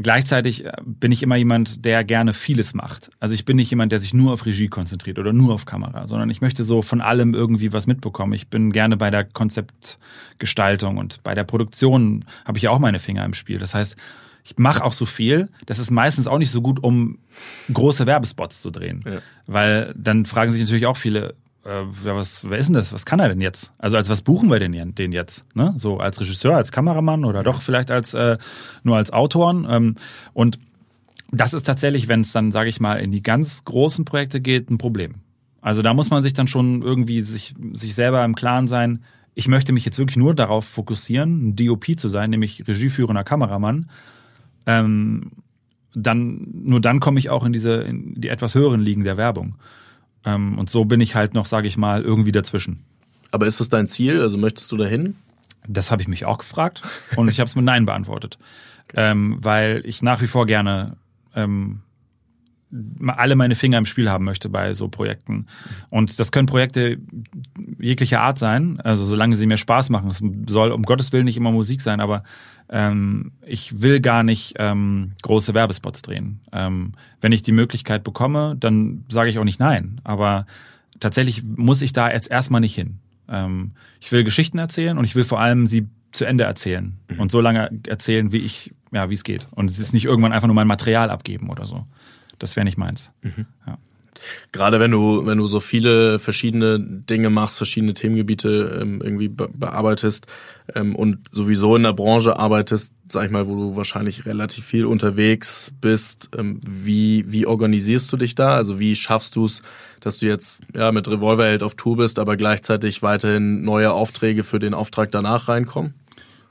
Gleichzeitig 0.00 0.64
äh, 0.64 0.72
bin 0.84 1.10
ich 1.10 1.22
immer 1.22 1.36
jemand, 1.36 1.84
der 1.84 2.04
gerne 2.04 2.32
vieles 2.32 2.72
macht. 2.72 3.10
Also 3.18 3.34
ich 3.34 3.44
bin 3.44 3.56
nicht 3.56 3.70
jemand, 3.70 3.90
der 3.90 3.98
sich 3.98 4.14
nur 4.14 4.32
auf 4.32 4.46
Regie 4.46 4.68
konzentriert 4.68 5.18
oder 5.18 5.32
nur 5.32 5.52
auf 5.54 5.66
Kamera, 5.66 6.06
sondern 6.06 6.30
ich 6.30 6.40
möchte 6.40 6.62
so 6.62 6.82
von 6.82 7.00
allem 7.00 7.34
irgendwie 7.34 7.72
was 7.72 7.86
mitbekommen. 7.86 8.32
Ich 8.32 8.48
bin 8.48 8.70
gerne 8.70 8.96
bei 8.96 9.10
der 9.10 9.24
Konzeptgestaltung 9.24 10.98
und 10.98 11.22
bei 11.24 11.34
der 11.34 11.44
Produktion 11.44 12.24
habe 12.44 12.58
ich 12.58 12.68
auch 12.68 12.78
meine 12.78 13.00
Finger 13.00 13.24
im 13.24 13.34
Spiel. 13.34 13.58
Das 13.58 13.74
heißt, 13.74 13.96
ich 14.44 14.56
mache 14.56 14.84
auch 14.84 14.92
so 14.92 15.04
viel, 15.04 15.48
das 15.66 15.78
ist 15.78 15.90
meistens 15.90 16.26
auch 16.26 16.38
nicht 16.38 16.52
so 16.52 16.62
gut, 16.62 16.82
um 16.82 17.18
große 17.72 18.06
Werbespots 18.06 18.62
zu 18.62 18.70
drehen. 18.70 19.02
Ja. 19.04 19.18
Weil 19.46 19.94
dann 19.96 20.24
fragen 20.24 20.52
sich 20.52 20.60
natürlich 20.60 20.86
auch 20.86 20.96
viele, 20.96 21.34
äh, 21.68 21.84
was, 22.04 22.48
wer 22.48 22.58
ist 22.58 22.66
denn 22.66 22.74
das? 22.74 22.92
Was 22.92 23.04
kann 23.04 23.20
er 23.20 23.28
denn 23.28 23.40
jetzt? 23.40 23.72
Also 23.78 23.96
als 23.96 24.08
was 24.08 24.22
buchen 24.22 24.50
wir 24.50 24.58
denn 24.58 24.94
den 24.94 25.12
jetzt? 25.12 25.44
Ne? 25.54 25.74
So 25.76 25.98
als 25.98 26.20
Regisseur, 26.20 26.56
als 26.56 26.72
Kameramann 26.72 27.24
oder 27.24 27.42
doch 27.42 27.62
vielleicht 27.62 27.90
als 27.90 28.14
äh, 28.14 28.38
nur 28.82 28.96
als 28.96 29.12
Autoren? 29.12 29.66
Ähm, 29.68 29.94
und 30.32 30.58
das 31.30 31.52
ist 31.52 31.66
tatsächlich, 31.66 32.08
wenn 32.08 32.22
es 32.22 32.32
dann, 32.32 32.52
sage 32.52 32.70
ich 32.70 32.80
mal, 32.80 32.96
in 32.96 33.10
die 33.10 33.22
ganz 33.22 33.64
großen 33.64 34.04
Projekte 34.04 34.40
geht, 34.40 34.70
ein 34.70 34.78
Problem. 34.78 35.16
Also 35.60 35.82
da 35.82 35.92
muss 35.92 36.10
man 36.10 36.22
sich 36.22 36.32
dann 36.32 36.48
schon 36.48 36.82
irgendwie 36.82 37.20
sich, 37.20 37.54
sich 37.72 37.94
selber 37.94 38.24
im 38.24 38.34
Klaren 38.34 38.68
sein, 38.68 39.04
ich 39.34 39.46
möchte 39.46 39.72
mich 39.72 39.84
jetzt 39.84 39.98
wirklich 39.98 40.16
nur 40.16 40.34
darauf 40.34 40.64
fokussieren, 40.64 41.50
ein 41.50 41.56
DOP 41.56 41.96
zu 41.96 42.08
sein, 42.08 42.30
nämlich 42.30 42.66
regieführender 42.66 43.22
Kameramann. 43.22 43.88
Ähm, 44.66 45.30
dann, 45.94 46.48
nur 46.64 46.80
dann 46.80 46.98
komme 46.98 47.20
ich 47.20 47.30
auch 47.30 47.44
in 47.44 47.52
diese, 47.52 47.74
in 47.82 48.20
die 48.20 48.28
etwas 48.28 48.54
höheren 48.54 48.80
Ligen 48.80 49.04
der 49.04 49.16
Werbung. 49.16 49.56
Ähm, 50.28 50.58
und 50.58 50.68
so 50.68 50.84
bin 50.84 51.00
ich 51.00 51.14
halt 51.14 51.34
noch, 51.34 51.46
sage 51.46 51.66
ich 51.66 51.76
mal, 51.76 52.02
irgendwie 52.02 52.32
dazwischen. 52.32 52.84
Aber 53.30 53.46
ist 53.46 53.60
das 53.60 53.68
dein 53.68 53.88
Ziel? 53.88 54.20
Also 54.20 54.38
möchtest 54.38 54.70
du 54.72 54.76
dahin? 54.76 55.16
Das 55.66 55.90
habe 55.90 56.02
ich 56.02 56.08
mich 56.08 56.24
auch 56.24 56.38
gefragt 56.38 56.82
und 57.16 57.28
ich 57.28 57.40
habe 57.40 57.46
es 57.46 57.56
mit 57.56 57.64
Nein 57.64 57.84
beantwortet. 57.84 58.38
Ähm, 58.94 59.38
weil 59.40 59.82
ich 59.84 60.02
nach 60.02 60.22
wie 60.22 60.26
vor 60.26 60.46
gerne 60.46 60.96
ähm, 61.34 61.82
alle 63.06 63.36
meine 63.36 63.54
Finger 63.54 63.78
im 63.78 63.86
Spiel 63.86 64.10
haben 64.10 64.24
möchte 64.24 64.48
bei 64.48 64.74
so 64.74 64.88
Projekten. 64.88 65.46
Und 65.90 66.18
das 66.18 66.32
können 66.32 66.46
Projekte 66.46 66.98
jeglicher 67.78 68.20
Art 68.20 68.38
sein, 68.38 68.80
also 68.80 69.04
solange 69.04 69.36
sie 69.36 69.46
mir 69.46 69.56
Spaß 69.56 69.90
machen. 69.90 70.10
Es 70.10 70.22
soll 70.52 70.72
um 70.72 70.82
Gottes 70.82 71.12
Willen 71.12 71.24
nicht 71.24 71.36
immer 71.36 71.50
Musik 71.50 71.80
sein, 71.80 72.00
aber 72.00 72.22
ähm, 72.70 73.32
ich 73.46 73.80
will 73.80 74.00
gar 74.00 74.22
nicht 74.22 74.54
ähm, 74.58 75.12
große 75.22 75.54
Werbespots 75.54 76.02
drehen. 76.02 76.40
Ähm, 76.52 76.92
wenn 77.20 77.32
ich 77.32 77.42
die 77.42 77.52
Möglichkeit 77.52 78.04
bekomme, 78.04 78.56
dann 78.58 79.04
sage 79.08 79.30
ich 79.30 79.38
auch 79.38 79.44
nicht 79.44 79.60
nein. 79.60 80.00
Aber 80.04 80.46
tatsächlich 81.00 81.42
muss 81.44 81.82
ich 81.82 81.92
da 81.92 82.10
jetzt 82.10 82.30
erstmal 82.30 82.60
nicht 82.60 82.74
hin. 82.74 82.98
Ähm, 83.28 83.72
ich 84.00 84.12
will 84.12 84.24
Geschichten 84.24 84.58
erzählen 84.58 84.98
und 84.98 85.04
ich 85.04 85.14
will 85.14 85.24
vor 85.24 85.40
allem 85.40 85.66
sie 85.66 85.86
zu 86.12 86.24
Ende 86.24 86.44
erzählen 86.44 86.98
mhm. 87.10 87.20
und 87.20 87.30
so 87.30 87.40
lange 87.40 87.70
erzählen, 87.86 88.32
wie 88.32 88.38
ich, 88.38 88.74
ja, 88.92 89.10
wie 89.10 89.14
es 89.14 89.24
geht. 89.24 89.48
Und 89.50 89.70
es 89.70 89.78
ist 89.78 89.92
nicht 89.92 90.04
irgendwann 90.04 90.32
einfach 90.32 90.48
nur 90.48 90.54
mein 90.54 90.66
Material 90.66 91.10
abgeben 91.10 91.50
oder 91.50 91.66
so. 91.66 91.86
Das 92.38 92.56
wäre 92.56 92.64
nicht 92.64 92.78
meins. 92.78 93.10
Mhm. 93.22 93.46
Ja. 93.66 93.78
Gerade 94.52 94.80
wenn 94.80 94.90
du, 94.90 95.26
wenn 95.26 95.38
du 95.38 95.46
so 95.46 95.60
viele 95.60 96.18
verschiedene 96.18 96.78
Dinge 96.80 97.30
machst, 97.30 97.56
verschiedene 97.56 97.94
Themengebiete 97.94 98.78
ähm, 98.82 99.00
irgendwie 99.02 99.28
be 99.28 99.48
bearbeitest 99.52 100.26
ähm, 100.74 100.94
und 100.94 101.18
sowieso 101.30 101.76
in 101.76 101.82
der 101.82 101.92
Branche 101.92 102.38
arbeitest, 102.38 102.94
sag 103.10 103.26
ich 103.26 103.30
mal, 103.30 103.46
wo 103.46 103.54
du 103.54 103.76
wahrscheinlich 103.76 104.26
relativ 104.26 104.64
viel 104.64 104.86
unterwegs 104.86 105.72
bist, 105.80 106.30
ähm, 106.36 106.60
wie, 106.68 107.24
wie 107.28 107.46
organisierst 107.46 108.12
du 108.12 108.16
dich 108.16 108.34
da? 108.34 108.54
Also 108.54 108.78
wie 108.78 108.94
schaffst 108.96 109.36
du 109.36 109.44
es, 109.44 109.62
dass 110.00 110.18
du 110.18 110.26
jetzt 110.26 110.60
ja 110.74 110.92
mit 110.92 111.08
Revolverheld 111.08 111.62
auf 111.62 111.74
Tour 111.74 111.96
bist, 111.96 112.18
aber 112.18 112.36
gleichzeitig 112.36 113.02
weiterhin 113.02 113.62
neue 113.62 113.92
Aufträge 113.92 114.44
für 114.44 114.58
den 114.58 114.74
Auftrag 114.74 115.10
danach 115.10 115.48
reinkommen? 115.48 115.94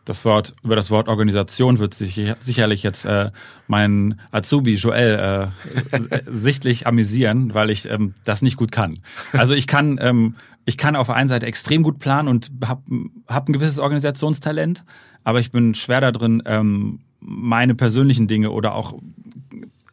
Das 0.08 0.24
Wort, 0.24 0.56
über 0.64 0.76
das 0.76 0.90
Wort 0.90 1.10
Organisation 1.10 1.80
wird 1.80 1.94
sich 1.94 2.20
sicherlich 2.40 2.82
jetzt 2.82 3.06
äh, 3.06 3.32
mein 3.68 4.20
Azubi 4.32 4.76
Joel 4.76 5.52
äh, 5.92 6.22
sichtlich 6.26 6.88
amüsieren, 6.88 7.54
weil 7.54 7.70
ich 7.70 7.86
ähm, 7.90 8.14
das 8.24 8.42
nicht 8.42 8.56
gut 8.56 8.72
kann. 8.72 8.98
Also 9.34 9.54
ich 9.54 9.68
kann, 9.68 10.00
ähm, 10.02 10.36
ich 10.66 10.78
kann 10.78 10.96
auf 10.96 11.08
der 11.08 11.18
einen 11.18 11.28
Seite 11.28 11.46
extrem 11.46 11.84
gut 11.84 12.00
planen 12.00 12.30
und 12.30 12.52
habe 12.66 12.84
hab 13.28 13.50
ein 13.50 13.54
gewisses 13.54 13.80
Organisationstalent, 13.80 14.86
aber 15.26 15.40
ich 15.42 15.52
bin 15.52 15.76
schwer 15.76 16.00
da 16.00 16.14
drin, 16.14 16.42
ähm, 16.46 17.00
meine 17.20 17.76
persönlichen 17.76 18.28
Dinge 18.28 18.52
oder 18.52 18.76
auch, 18.76 18.98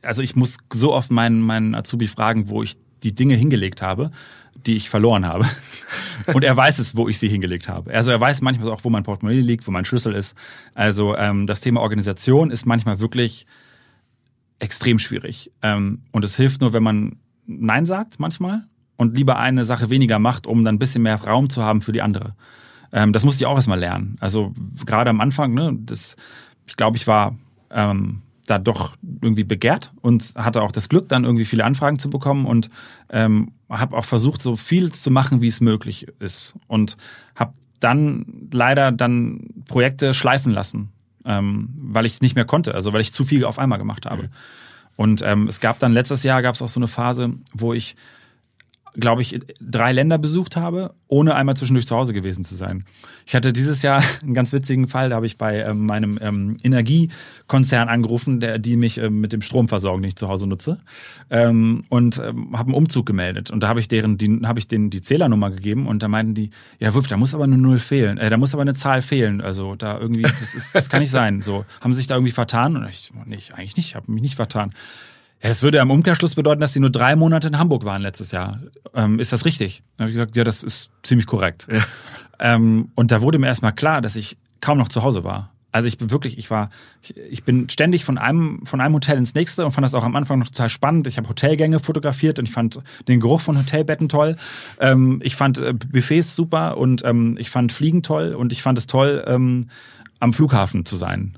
also 0.03 0.23
ich 0.23 0.37
muss 0.37 0.59
so 0.73 0.95
oft 0.95 1.11
meinen, 1.11 1.41
meinen 1.41 1.75
Azubi 1.75 2.07
fragen, 2.07 2.49
wo 2.49 2.63
ich 2.63 2.77
die 3.05 3.15
Dinge 3.15 3.37
hingelegt 3.37 3.83
habe 3.83 4.11
die 4.67 4.77
ich 4.77 4.89
verloren 4.89 5.27
habe. 5.27 5.47
Und 6.33 6.45
er 6.45 6.57
weiß 6.57 6.79
es, 6.79 6.97
wo 6.97 7.09
ich 7.09 7.19
sie 7.19 7.29
hingelegt 7.29 7.69
habe. 7.69 7.93
Also 7.93 8.11
er 8.11 8.21
weiß 8.21 8.41
manchmal 8.41 8.71
auch, 8.71 8.85
wo 8.85 8.91
mein 8.91 9.03
Portemonnaie 9.03 9.41
liegt, 9.41 9.67
wo 9.67 9.71
mein 9.71 9.85
Schlüssel 9.85 10.15
ist. 10.15 10.35
Also 10.75 11.17
ähm, 11.17 11.47
das 11.47 11.61
Thema 11.61 11.81
Organisation 11.81 12.51
ist 12.51 12.65
manchmal 12.65 13.01
wirklich 13.01 13.47
extrem 14.59 14.99
schwierig. 14.99 15.51
Ähm, 15.63 16.03
und 16.13 16.25
es 16.25 16.37
hilft 16.37 16.61
nur, 16.61 16.73
wenn 16.73 16.83
man 16.83 17.17
Nein 17.47 17.85
sagt 17.85 18.19
manchmal 18.21 18.65
und 18.97 19.17
lieber 19.17 19.39
eine 19.39 19.65
Sache 19.65 19.91
weniger 19.91 20.19
macht, 20.19 20.47
um 20.47 20.65
dann 20.65 20.77
ein 20.77 20.79
bisschen 20.79 21.03
mehr 21.03 21.23
Raum 21.23 21.51
zu 21.51 21.63
haben 21.63 21.83
für 21.83 21.93
die 21.93 22.01
andere. 22.01 22.35
Ähm, 22.93 23.13
das 23.13 23.25
musste 23.25 23.43
ich 23.43 23.47
auch 23.47 23.57
erstmal 23.57 23.81
lernen. 23.81 24.17
Also 24.21 24.55
gerade 24.87 25.11
am 25.11 25.21
Anfang, 25.21 25.53
ne, 25.53 25.77
das, 25.81 26.17
ich 26.67 26.77
glaube, 26.77 26.97
ich 26.97 27.07
war 27.07 27.37
ähm, 27.71 28.23
da 28.47 28.59
doch 28.59 28.97
irgendwie 29.23 29.45
begehrt 29.45 29.93
und 30.01 30.35
hatte 30.37 30.63
auch 30.63 30.73
das 30.73 30.89
Glück, 30.89 31.09
dann 31.09 31.25
irgendwie 31.25 31.45
viele 31.45 31.65
Anfragen 31.65 31.99
zu 31.99 32.11
bekommen 32.11 32.45
und 32.47 32.71
ähm, 33.11 33.53
habe 33.71 33.97
auch 33.97 34.05
versucht, 34.05 34.43
so 34.43 34.57
viel 34.57 34.93
zu 34.93 35.11
machen, 35.11 35.41
wie 35.41 35.49
es 35.49 35.61
möglich 35.61 36.07
ist. 36.19 36.55
Und 36.67 36.97
habe 37.35 37.55
dann 37.81 38.49
leider 38.53 38.93
dann 38.93 39.49
Projekte 39.67 40.15
schleifen 40.15 40.53
lassen, 40.53 40.93
ähm, 41.25 41.71
weil 41.77 42.07
ich 42.07 42.21
nicht 42.21 42.35
mehr 42.35 42.45
konnte, 42.45 42.75
also 42.75 42.93
weil 42.93 43.01
ich 43.01 43.13
zu 43.13 43.25
viel 43.25 43.45
auf 43.45 43.59
einmal 43.59 43.79
gemacht 43.79 44.07
habe. 44.07 44.25
Mhm. 44.25 44.29
Und 44.97 45.23
ähm, 45.23 45.49
es 45.49 45.61
gab 45.61 45.79
dann 45.79 45.93
letztes 45.93 46.23
Jahr 46.23 46.43
gab 46.43 46.55
es 46.55 46.63
auch 46.63 46.69
so 46.69 46.79
eine 46.79 46.89
Phase, 46.89 47.33
wo 47.53 47.73
ich 47.73 47.97
glaube 48.95 49.23
ich, 49.23 49.39
drei 49.61 49.93
Länder 49.93 50.19
besucht 50.19 50.57
habe, 50.57 50.95
ohne 51.09 51.35
einmal 51.35 51.57
zwischendurch 51.57 51.87
zu 51.87 51.97
Hause 51.97 52.13
gewesen 52.13 52.45
zu 52.45 52.55
sein. 52.55 52.85
Ich 53.27 53.35
hatte 53.35 53.53
dieses 53.53 53.83
Jahr 53.83 54.03
einen 54.23 54.35
ganz 54.35 54.53
witzigen 54.53 54.89
Fall, 54.89 55.11
da 55.11 55.17
habe 55.17 55.27
ich 55.27 55.37
bei 55.37 55.61
ähm, 55.61 55.87
meinem 55.87 56.19
ähm, 56.21 56.57
Energiekonzern 56.63 57.89
angerufen, 57.89 58.41
der, 58.41 58.59
die 58.59 58.77
mich 58.77 58.99
ähm, 58.99 59.21
mit 59.21 59.33
dem 59.33 59.43
Strom 59.43 59.69
versorgen, 59.69 60.03
den 60.03 60.09
ich 60.09 60.17
zu 60.17 60.29
Hause 60.29 60.47
nutze, 60.47 60.79
ähm, 61.31 61.85
und 61.89 62.19
ähm, 62.19 62.57
habe 62.57 62.69
einen 62.69 62.75
Umzug 62.75 63.07
gemeldet. 63.07 63.51
Und 63.51 63.61
da 63.61 63.69
habe 63.69 63.81
ich 63.81 63.89
deren, 63.89 64.17
die 64.19 64.41
habe 64.45 64.59
ich 64.59 64.69
denen 64.69 64.91
die 64.91 65.03
Zählernummer 65.03 65.51
gegeben 65.51 65.87
und 65.87 66.03
da 66.03 66.09
meinten 66.09 66.35
die, 66.35 66.51
ja 66.79 66.95
Wulf, 66.95 67.07
da 67.09 67.17
muss 67.17 67.35
aber 67.35 67.45
eine 67.45 67.59
Null 67.59 67.79
fehlen, 67.79 68.19
äh, 68.19 68.31
da 68.31 68.37
muss 68.37 68.55
aber 68.55 68.63
eine 68.63 68.75
Zahl 68.75 69.03
fehlen. 69.03 69.41
Also 69.41 69.75
da 69.75 69.99
irgendwie, 69.99 70.23
das, 70.23 70.55
ist, 70.55 70.75
das 70.75 70.89
kann 70.89 71.01
nicht 71.01 71.11
sein. 71.11 71.43
So 71.43 71.65
haben 71.81 71.93
sie 71.93 71.99
sich 71.99 72.07
da 72.07 72.15
irgendwie 72.15 72.33
vertan? 72.33 72.77
Und 72.77 72.89
ich, 72.89 73.11
nicht, 73.27 73.55
eigentlich 73.55 73.77
nicht, 73.77 73.95
habe 73.97 74.11
mich 74.13 74.23
nicht 74.23 74.37
vertan. 74.37 74.71
Ja, 75.45 75.51
das 75.51 75.63
würde 75.63 75.77
im 75.77 75.91
Umkehrschluss 75.91 76.37
bedeuten, 76.37 76.63
dass 76.63 76.73
sie 76.73 76.81
nur 76.81 76.89
drei 76.89 77.17
Monate 77.17 77.49
in 77.49 77.59
Hamburg 77.59 77.85
waren 77.85 78.01
letztes 78.01 78.33
Jahr. 78.33 78.61
Ähm, 78.95 79.19
ist 79.19 79.31
das 79.31 79.45
richtig? 79.45 79.83
Dann 79.99 80.05
habe 80.05 80.11
ich 80.11 80.15
gesagt, 80.15 80.37
ja, 80.37 80.43
das 80.43 80.63
ist 80.63 80.91
ziemlich 81.03 81.27
korrekt. 81.27 81.69
Ja. 81.71 81.85
Ähm, 82.41 82.89
und 82.95 83.11
da 83.11 83.21
wurde 83.21 83.39
mir 83.39 83.49
erstmal 83.49 83.75
klar, 83.75 84.01
dass 84.01 84.17
ich 84.17 84.39
kaum 84.63 84.79
noch 84.79 84.89
zu 84.89 85.03
Hause 85.03 85.23
war. 85.23 85.53
Also 85.71 85.87
ich 85.87 85.99
bin 85.99 86.11
wirklich, 86.11 86.39
ich 86.39 86.51
war, 86.51 86.71
ich, 87.03 87.15
ich, 87.17 87.45
bin 87.45 87.69
ständig 87.69 88.07
von 88.07 88.17
einem, 88.17 88.65
von 88.65 88.81
einem 88.81 88.95
Hotel 88.95 89.19
ins 89.19 89.35
nächste 89.35 89.67
und 89.67 89.73
fand 89.73 89.85
das 89.85 89.95
auch 89.95 90.03
am 90.03 90.17
Anfang 90.17 90.39
noch 90.39 90.49
total 90.49 90.71
spannend. 90.71 91.07
Ich 91.09 91.19
habe 91.19 91.29
Hotelgänge 91.29 91.79
fotografiert 91.79 92.39
und 92.39 92.49
ich 92.49 92.55
fand 92.55 92.81
den 93.07 93.21
Geruch 93.21 93.43
von 93.43 93.59
Hotelbetten 93.59 94.09
toll. 94.09 94.37
Ähm, 94.81 95.21
ich 95.23 95.37
fand 95.37 95.59
äh, 95.59 95.75
Buffets 95.75 96.35
super 96.35 96.79
und 96.79 97.05
ähm, 97.05 97.37
ich 97.39 97.51
fand 97.51 97.71
Fliegen 97.71 98.03
toll 98.03 98.35
und 98.35 98.51
ich 98.51 98.63
fand 98.63 98.79
es 98.79 98.87
toll, 98.87 99.23
ähm, 99.27 99.69
am 100.21 100.33
Flughafen 100.33 100.87
zu 100.87 100.97
sein 100.97 101.37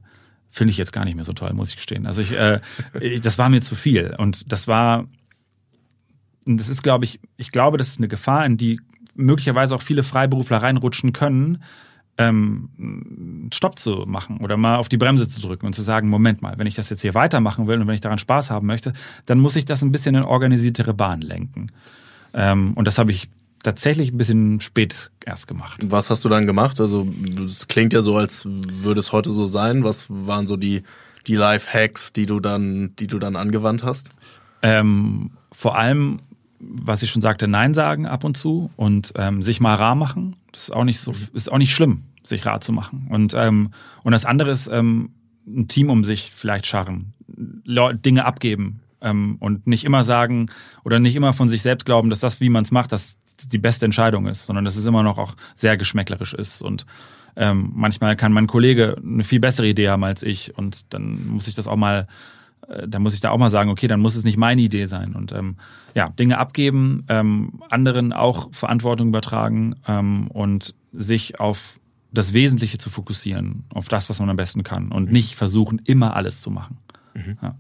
finde 0.57 0.71
ich 0.71 0.79
jetzt 0.79 0.93
gar 0.93 1.05
nicht 1.05 1.15
mehr 1.15 1.25
so 1.25 1.33
toll, 1.33 1.53
muss 1.53 1.71
ich 1.71 1.77
gestehen. 1.77 2.07
Also 2.07 2.23
ich, 2.23 2.33
äh, 2.33 2.61
ich, 3.01 3.21
das 3.21 3.37
war 3.39 3.49
mir 3.49 3.61
zu 3.61 3.75
viel 3.75 4.15
und 4.19 4.53
das 4.53 4.67
war 4.67 5.07
das 6.47 6.69
ist, 6.69 6.83
glaube 6.83 7.05
ich, 7.05 7.21
ich 7.37 7.51
glaube, 7.51 7.77
das 7.77 7.89
ist 7.89 7.99
eine 7.99 8.09
Gefahr, 8.09 8.47
in 8.47 8.57
die 8.57 8.81
möglicherweise 9.15 9.75
auch 9.75 9.83
viele 9.83 10.03
Freiberufler 10.03 10.59
reinrutschen 10.59 11.13
können, 11.13 11.63
ähm, 12.19 13.49
Stopp 13.53 13.79
zu 13.79 14.05
machen 14.07 14.39
oder 14.39 14.57
mal 14.57 14.77
auf 14.77 14.89
die 14.89 14.97
Bremse 14.97 15.29
zu 15.29 15.41
drücken 15.41 15.67
und 15.67 15.75
zu 15.75 15.83
sagen, 15.83 16.09
Moment 16.09 16.41
mal, 16.41 16.57
wenn 16.57 16.67
ich 16.67 16.75
das 16.75 16.89
jetzt 16.89 17.03
hier 17.03 17.15
weitermachen 17.15 17.67
will 17.67 17.81
und 17.81 17.87
wenn 17.87 17.95
ich 17.95 18.01
daran 18.01 18.19
Spaß 18.19 18.51
haben 18.51 18.67
möchte, 18.67 18.93
dann 19.27 19.39
muss 19.39 19.57
ich 19.57 19.65
das 19.65 19.83
ein 19.83 19.93
bisschen 19.93 20.15
in 20.15 20.23
organisiertere 20.23 20.95
Bahn 20.95 21.21
lenken. 21.21 21.73
Ähm, 22.33 22.73
und 22.75 22.87
das 22.87 22.99
habe 22.99 23.11
ich 23.11 23.29
tatsächlich 23.67 24.13
ein 24.13 24.17
bisschen 24.17 24.61
spät 24.61 25.11
erst 25.25 25.49
gemacht. 25.49 25.81
Was 25.83 26.09
hast 26.09 26.25
du 26.25 26.29
dann 26.29 26.47
gemacht? 26.47 26.81
Also 26.81 27.07
es 27.45 27.67
klingt 27.67 27.93
ja 27.95 28.01
so, 28.01 28.17
als 28.17 28.45
würde 28.47 29.01
es 29.01 29.11
heute 29.11 29.33
so 29.33 29.47
sein. 29.47 29.83
Was 29.83 30.07
waren 30.09 30.47
so 30.47 30.57
die, 30.57 30.85
die 31.27 31.35
Life-Hacks, 31.35 32.13
die 32.13 32.27
du 32.27 32.39
dann, 32.39 32.95
die 32.97 33.09
du 33.09 33.19
dann 33.19 33.35
angewandt 33.35 33.83
hast? 33.83 34.11
Ähm, 34.63 35.33
vor 35.51 35.77
allem, 35.77 36.19
was 36.61 37.03
ich 37.03 37.11
schon 37.11 37.23
sagte, 37.23 37.49
Nein 37.49 37.75
sagen 37.75 38.07
ab 38.07 38.23
und 38.23 38.37
zu 38.37 38.71
und 38.77 39.13
ähm, 39.17 39.43
sich 39.43 39.61
mal 39.61 39.75
rar 39.75 39.97
machen. 39.97 40.37
Das 40.53 40.65
ist 40.65 40.71
auch 40.73 40.85
nicht 40.85 41.01
so, 41.01 41.13
ist 41.33 41.51
auch 41.51 41.59
nicht 41.59 41.75
schlimm, 41.75 42.05
sich 42.23 42.47
rar 42.47 42.61
zu 42.61 42.73
machen. 42.73 43.09
Und, 43.11 43.35
ähm, 43.35 43.71
und 44.05 44.13
das 44.13 44.25
andere 44.25 44.53
ist, 44.53 44.69
ähm, 44.69 45.11
ein 45.45 45.67
Team 45.67 45.91
um 45.91 46.05
sich 46.05 46.31
vielleicht 46.33 46.67
scharren, 46.67 47.15
Dinge 47.27 48.25
abgeben, 48.25 48.81
ähm, 49.01 49.37
und 49.41 49.67
nicht 49.67 49.85
immer 49.85 50.05
sagen 50.05 50.47
oder 50.85 50.99
nicht 50.99 51.17
immer 51.17 51.33
von 51.33 51.49
sich 51.49 51.63
selbst 51.63 51.85
glauben, 51.85 52.11
dass 52.11 52.21
das, 52.21 52.41
wie 52.41 52.49
man 52.49 52.65
es 52.65 52.71
macht, 52.71 52.93
das 52.93 53.17
die 53.45 53.59
beste 53.59 53.85
Entscheidung 53.85 54.27
ist, 54.27 54.45
sondern 54.45 54.65
dass 54.65 54.77
es 54.77 54.87
immer 54.87 55.03
noch 55.03 55.19
auch 55.19 55.35
sehr 55.55 55.77
geschmäcklerisch 55.77 56.35
ist 56.35 56.63
und 56.63 56.87
ähm, 57.37 57.71
manchmal 57.75 58.17
kann 58.17 58.33
mein 58.33 58.47
Kollege 58.47 58.97
eine 59.03 59.23
viel 59.23 59.41
bessere 59.41 59.69
Idee 59.69 59.91
haben 59.91 60.05
als 60.05 60.23
ich 60.23 60.57
und 60.57 60.93
dann 60.95 61.29
muss 61.29 61.47
ich 61.47 61.55
das 61.55 61.67
auch 61.67 61.77
mal, 61.77 62.07
äh, 62.69 62.89
dann 62.89 63.03
muss 63.03 63.15
ich 63.15 63.21
da 63.21 63.31
auch 63.31 63.39
mal 63.39 63.51
sagen, 63.51 63.69
okay, 63.69 63.87
dann 63.87 64.01
muss 64.01 64.17
es 64.17 64.25
nicht 64.25 64.39
meine 64.39 64.63
Idee 64.63 64.87
sein 64.87 65.15
und 65.15 65.33
ähm, 65.33 65.57
ja, 65.95 66.09
Dinge 66.09 66.39
abgeben, 66.39 67.05
ähm, 67.09 67.61
anderen 67.69 68.15
auch 68.15 68.49
Verantwortung 68.55 69.09
übertragen 69.09 69.77
ähm, 69.87 70.29
und 70.29 70.75
sich 70.93 71.39
auf 71.39 71.79
das 72.11 72.33
Wesentliche 72.33 72.79
zu 72.79 72.89
fokussieren, 72.89 73.65
auf 73.69 73.89
das, 73.89 74.09
was 74.09 74.19
man 74.19 74.31
am 74.31 74.37
besten 74.37 74.63
kann 74.63 74.91
und 74.91 75.13
nicht 75.13 75.35
versuchen, 75.35 75.83
immer 75.85 76.17
alles 76.17 76.41
zu 76.41 76.51
machen. 76.51 76.79
Mhm. 77.15 77.37
Ja. 77.43 77.55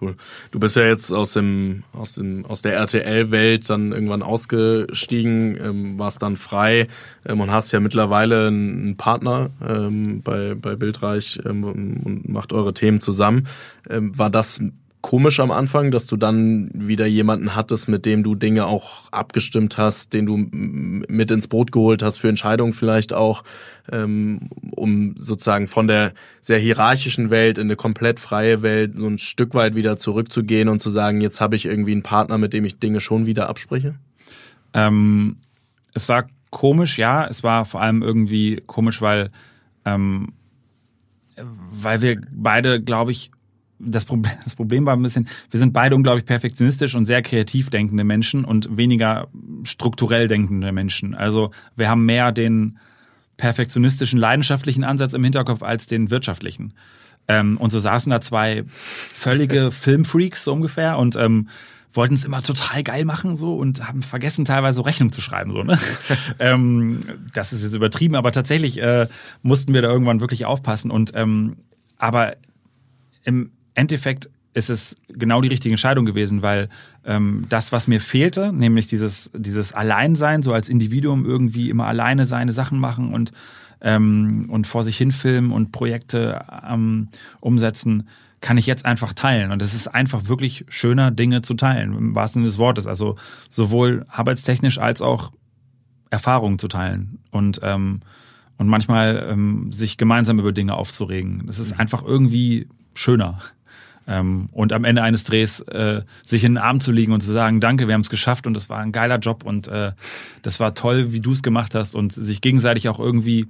Cool. 0.00 0.16
Du 0.50 0.60
bist 0.60 0.76
ja 0.76 0.84
jetzt 0.84 1.12
aus 1.12 1.32
dem 1.32 1.82
aus 1.92 2.14
dem 2.14 2.46
aus 2.46 2.62
der 2.62 2.74
RTL-Welt 2.74 3.68
dann 3.68 3.92
irgendwann 3.92 4.22
ausgestiegen, 4.22 5.58
ähm, 5.60 5.98
warst 5.98 6.22
dann 6.22 6.36
frei 6.36 6.86
ähm, 7.26 7.40
und 7.40 7.50
hast 7.50 7.72
ja 7.72 7.80
mittlerweile 7.80 8.46
einen 8.46 8.96
Partner 8.96 9.50
ähm, 9.66 10.22
bei 10.22 10.54
bei 10.54 10.76
Bildreich 10.76 11.40
ähm, 11.44 11.64
und 11.64 12.28
macht 12.28 12.52
eure 12.52 12.74
Themen 12.74 13.00
zusammen. 13.00 13.48
Ähm, 13.90 14.16
war 14.16 14.30
das 14.30 14.60
komisch 15.00 15.40
am 15.40 15.50
Anfang, 15.50 15.90
dass 15.90 16.06
du 16.06 16.16
dann 16.16 16.70
wieder 16.74 17.06
jemanden 17.06 17.54
hattest, 17.54 17.88
mit 17.88 18.04
dem 18.04 18.22
du 18.22 18.34
Dinge 18.34 18.66
auch 18.66 19.10
abgestimmt 19.12 19.78
hast, 19.78 20.12
den 20.12 20.26
du 20.26 20.36
mit 20.36 21.30
ins 21.30 21.48
Boot 21.48 21.72
geholt 21.72 22.02
hast 22.02 22.18
für 22.18 22.28
Entscheidungen 22.28 22.72
vielleicht 22.72 23.12
auch, 23.12 23.44
ähm, 23.92 24.50
um 24.74 25.14
sozusagen 25.16 25.68
von 25.68 25.86
der 25.86 26.12
sehr 26.40 26.58
hierarchischen 26.58 27.30
Welt 27.30 27.58
in 27.58 27.68
eine 27.68 27.76
komplett 27.76 28.20
freie 28.20 28.62
Welt 28.62 28.98
so 28.98 29.06
ein 29.06 29.18
Stück 29.18 29.54
weit 29.54 29.74
wieder 29.74 29.98
zurückzugehen 29.98 30.68
und 30.68 30.80
zu 30.80 30.90
sagen, 30.90 31.20
jetzt 31.20 31.40
habe 31.40 31.56
ich 31.56 31.66
irgendwie 31.66 31.92
einen 31.92 32.02
Partner, 32.02 32.38
mit 32.38 32.52
dem 32.52 32.64
ich 32.64 32.78
Dinge 32.78 33.00
schon 33.00 33.26
wieder 33.26 33.48
abspreche? 33.48 33.94
Ähm, 34.74 35.36
es 35.94 36.08
war 36.08 36.26
komisch, 36.50 36.98
ja. 36.98 37.26
Es 37.26 37.42
war 37.42 37.64
vor 37.64 37.80
allem 37.80 38.02
irgendwie 38.02 38.62
komisch, 38.66 39.00
weil 39.00 39.30
ähm, 39.84 40.32
weil 41.36 42.02
wir 42.02 42.20
beide, 42.32 42.82
glaube 42.82 43.12
ich, 43.12 43.30
das 43.78 44.04
Problem, 44.04 44.32
das 44.44 44.56
Problem 44.56 44.86
war 44.86 44.96
ein 44.96 45.02
bisschen, 45.02 45.28
wir 45.50 45.58
sind 45.58 45.72
beide 45.72 45.94
unglaublich 45.94 46.26
perfektionistisch 46.26 46.94
und 46.94 47.04
sehr 47.04 47.22
kreativ 47.22 47.70
denkende 47.70 48.04
Menschen 48.04 48.44
und 48.44 48.76
weniger 48.76 49.28
strukturell 49.64 50.28
denkende 50.28 50.72
Menschen. 50.72 51.14
Also 51.14 51.50
wir 51.76 51.88
haben 51.88 52.04
mehr 52.04 52.32
den 52.32 52.78
perfektionistischen, 53.36 54.18
leidenschaftlichen 54.18 54.84
Ansatz 54.84 55.14
im 55.14 55.22
Hinterkopf 55.22 55.62
als 55.62 55.86
den 55.86 56.10
wirtschaftlichen. 56.10 56.74
Ähm, 57.28 57.56
und 57.58 57.70
so 57.70 57.78
saßen 57.78 58.10
da 58.10 58.20
zwei 58.20 58.64
völlige 58.66 59.70
Filmfreaks 59.70 60.44
so 60.44 60.52
ungefähr 60.52 60.98
und 60.98 61.14
ähm, 61.16 61.48
wollten 61.92 62.14
es 62.14 62.24
immer 62.24 62.42
total 62.42 62.82
geil 62.82 63.04
machen 63.04 63.36
so 63.36 63.56
und 63.56 63.86
haben 63.86 64.02
vergessen 64.02 64.44
teilweise 64.44 64.76
so 64.76 64.82
Rechnung 64.82 65.10
zu 65.10 65.20
schreiben 65.20 65.52
so 65.52 65.62
ne 65.62 65.78
ähm, 66.38 67.00
das 67.32 67.52
ist 67.52 67.62
jetzt 67.62 67.74
übertrieben 67.74 68.14
aber 68.14 68.30
tatsächlich 68.30 68.80
äh, 68.80 69.08
mussten 69.42 69.72
wir 69.72 69.80
da 69.80 69.88
irgendwann 69.88 70.20
wirklich 70.20 70.44
aufpassen 70.44 70.90
und 70.90 71.12
ähm, 71.14 71.56
aber 71.96 72.36
im 73.24 73.52
Endeffekt 73.78 74.28
ist 74.54 74.70
es 74.70 74.96
genau 75.08 75.40
die 75.40 75.48
richtige 75.48 75.72
Entscheidung 75.72 76.04
gewesen, 76.04 76.42
weil 76.42 76.68
ähm, 77.04 77.46
das, 77.48 77.70
was 77.72 77.86
mir 77.86 78.00
fehlte, 78.00 78.52
nämlich 78.52 78.88
dieses, 78.88 79.30
dieses 79.36 79.72
Alleinsein, 79.72 80.42
so 80.42 80.52
als 80.52 80.68
Individuum 80.68 81.24
irgendwie 81.24 81.70
immer 81.70 81.86
alleine 81.86 82.24
seine 82.24 82.52
Sachen 82.52 82.80
machen 82.80 83.12
und, 83.12 83.32
ähm, 83.80 84.46
und 84.48 84.66
vor 84.66 84.84
sich 84.84 84.96
hin 84.96 85.12
filmen 85.12 85.52
und 85.52 85.70
Projekte 85.70 86.44
ähm, 86.68 87.08
umsetzen, 87.40 88.08
kann 88.40 88.56
ich 88.56 88.66
jetzt 88.66 88.84
einfach 88.84 89.12
teilen. 89.12 89.52
Und 89.52 89.62
es 89.62 89.74
ist 89.74 89.88
einfach 89.88 90.28
wirklich 90.28 90.64
schöner, 90.68 91.10
Dinge 91.10 91.42
zu 91.42 91.54
teilen, 91.54 91.96
im 91.96 92.14
wahrsten 92.14 92.40
Sinne 92.40 92.46
des 92.46 92.58
Wortes. 92.58 92.86
Also 92.86 93.16
sowohl 93.50 94.06
arbeitstechnisch 94.08 94.78
als 94.78 95.02
auch 95.02 95.32
Erfahrungen 96.10 96.58
zu 96.58 96.68
teilen 96.68 97.18
und, 97.30 97.60
ähm, 97.62 98.00
und 98.56 98.66
manchmal 98.66 99.28
ähm, 99.30 99.72
sich 99.72 99.96
gemeinsam 99.96 100.38
über 100.38 100.52
Dinge 100.52 100.74
aufzuregen. 100.74 101.44
Das 101.46 101.58
ist 101.58 101.74
mhm. 101.74 101.80
einfach 101.80 102.04
irgendwie 102.04 102.68
schöner. 102.94 103.38
Ähm, 104.08 104.48
und 104.52 104.72
am 104.72 104.84
Ende 104.84 105.02
eines 105.02 105.24
Drehs 105.24 105.60
äh, 105.60 106.02
sich 106.24 106.42
in 106.42 106.54
den 106.54 106.58
Arm 106.58 106.80
zu 106.80 106.92
liegen 106.92 107.12
und 107.12 107.20
zu 107.20 107.30
sagen, 107.30 107.60
danke, 107.60 107.88
wir 107.88 107.94
haben 107.94 108.00
es 108.00 108.08
geschafft 108.08 108.46
und 108.46 108.54
das 108.54 108.70
war 108.70 108.78
ein 108.78 108.90
geiler 108.90 109.18
Job 109.18 109.44
und 109.44 109.68
äh, 109.68 109.92
das 110.42 110.58
war 110.58 110.74
toll, 110.74 111.12
wie 111.12 111.20
du 111.20 111.32
es 111.32 111.42
gemacht 111.42 111.74
hast 111.74 111.94
und 111.94 112.12
sich 112.12 112.40
gegenseitig 112.40 112.88
auch 112.88 112.98
irgendwie 112.98 113.48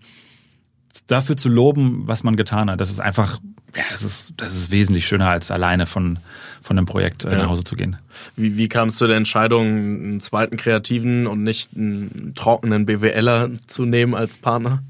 dafür 1.07 1.37
zu 1.37 1.49
loben, 1.49 2.03
was 2.07 2.25
man 2.25 2.35
getan 2.35 2.71
hat. 2.71 2.81
Das 2.81 2.91
ist 2.91 3.01
einfach, 3.01 3.39
ja, 3.77 3.85
das 3.93 4.03
ist, 4.03 4.33
das 4.37 4.57
ist 4.57 4.73
wesentlich 4.73 5.07
schöner, 5.07 5.29
als 5.29 5.53
alleine 5.53 5.87
von, 5.87 6.19
von 6.61 6.77
einem 6.77 6.87
Projekt 6.87 7.25
äh, 7.25 7.33
ja. 7.33 7.39
nach 7.39 7.49
Hause 7.49 7.63
zu 7.63 7.77
gehen. 7.77 7.97
Wie, 8.35 8.57
wie 8.57 8.69
kam 8.69 8.89
es 8.89 8.97
zu 8.97 9.07
der 9.07 9.17
Entscheidung, 9.17 9.67
einen 9.67 10.21
zweiten 10.21 10.57
Kreativen 10.57 11.29
und 11.29 11.45
nicht 11.45 11.71
einen 11.77 12.33
trockenen 12.35 12.85
BWLer 12.85 13.51
zu 13.67 13.85
nehmen 13.85 14.15
als 14.15 14.39
Partner? 14.39 14.81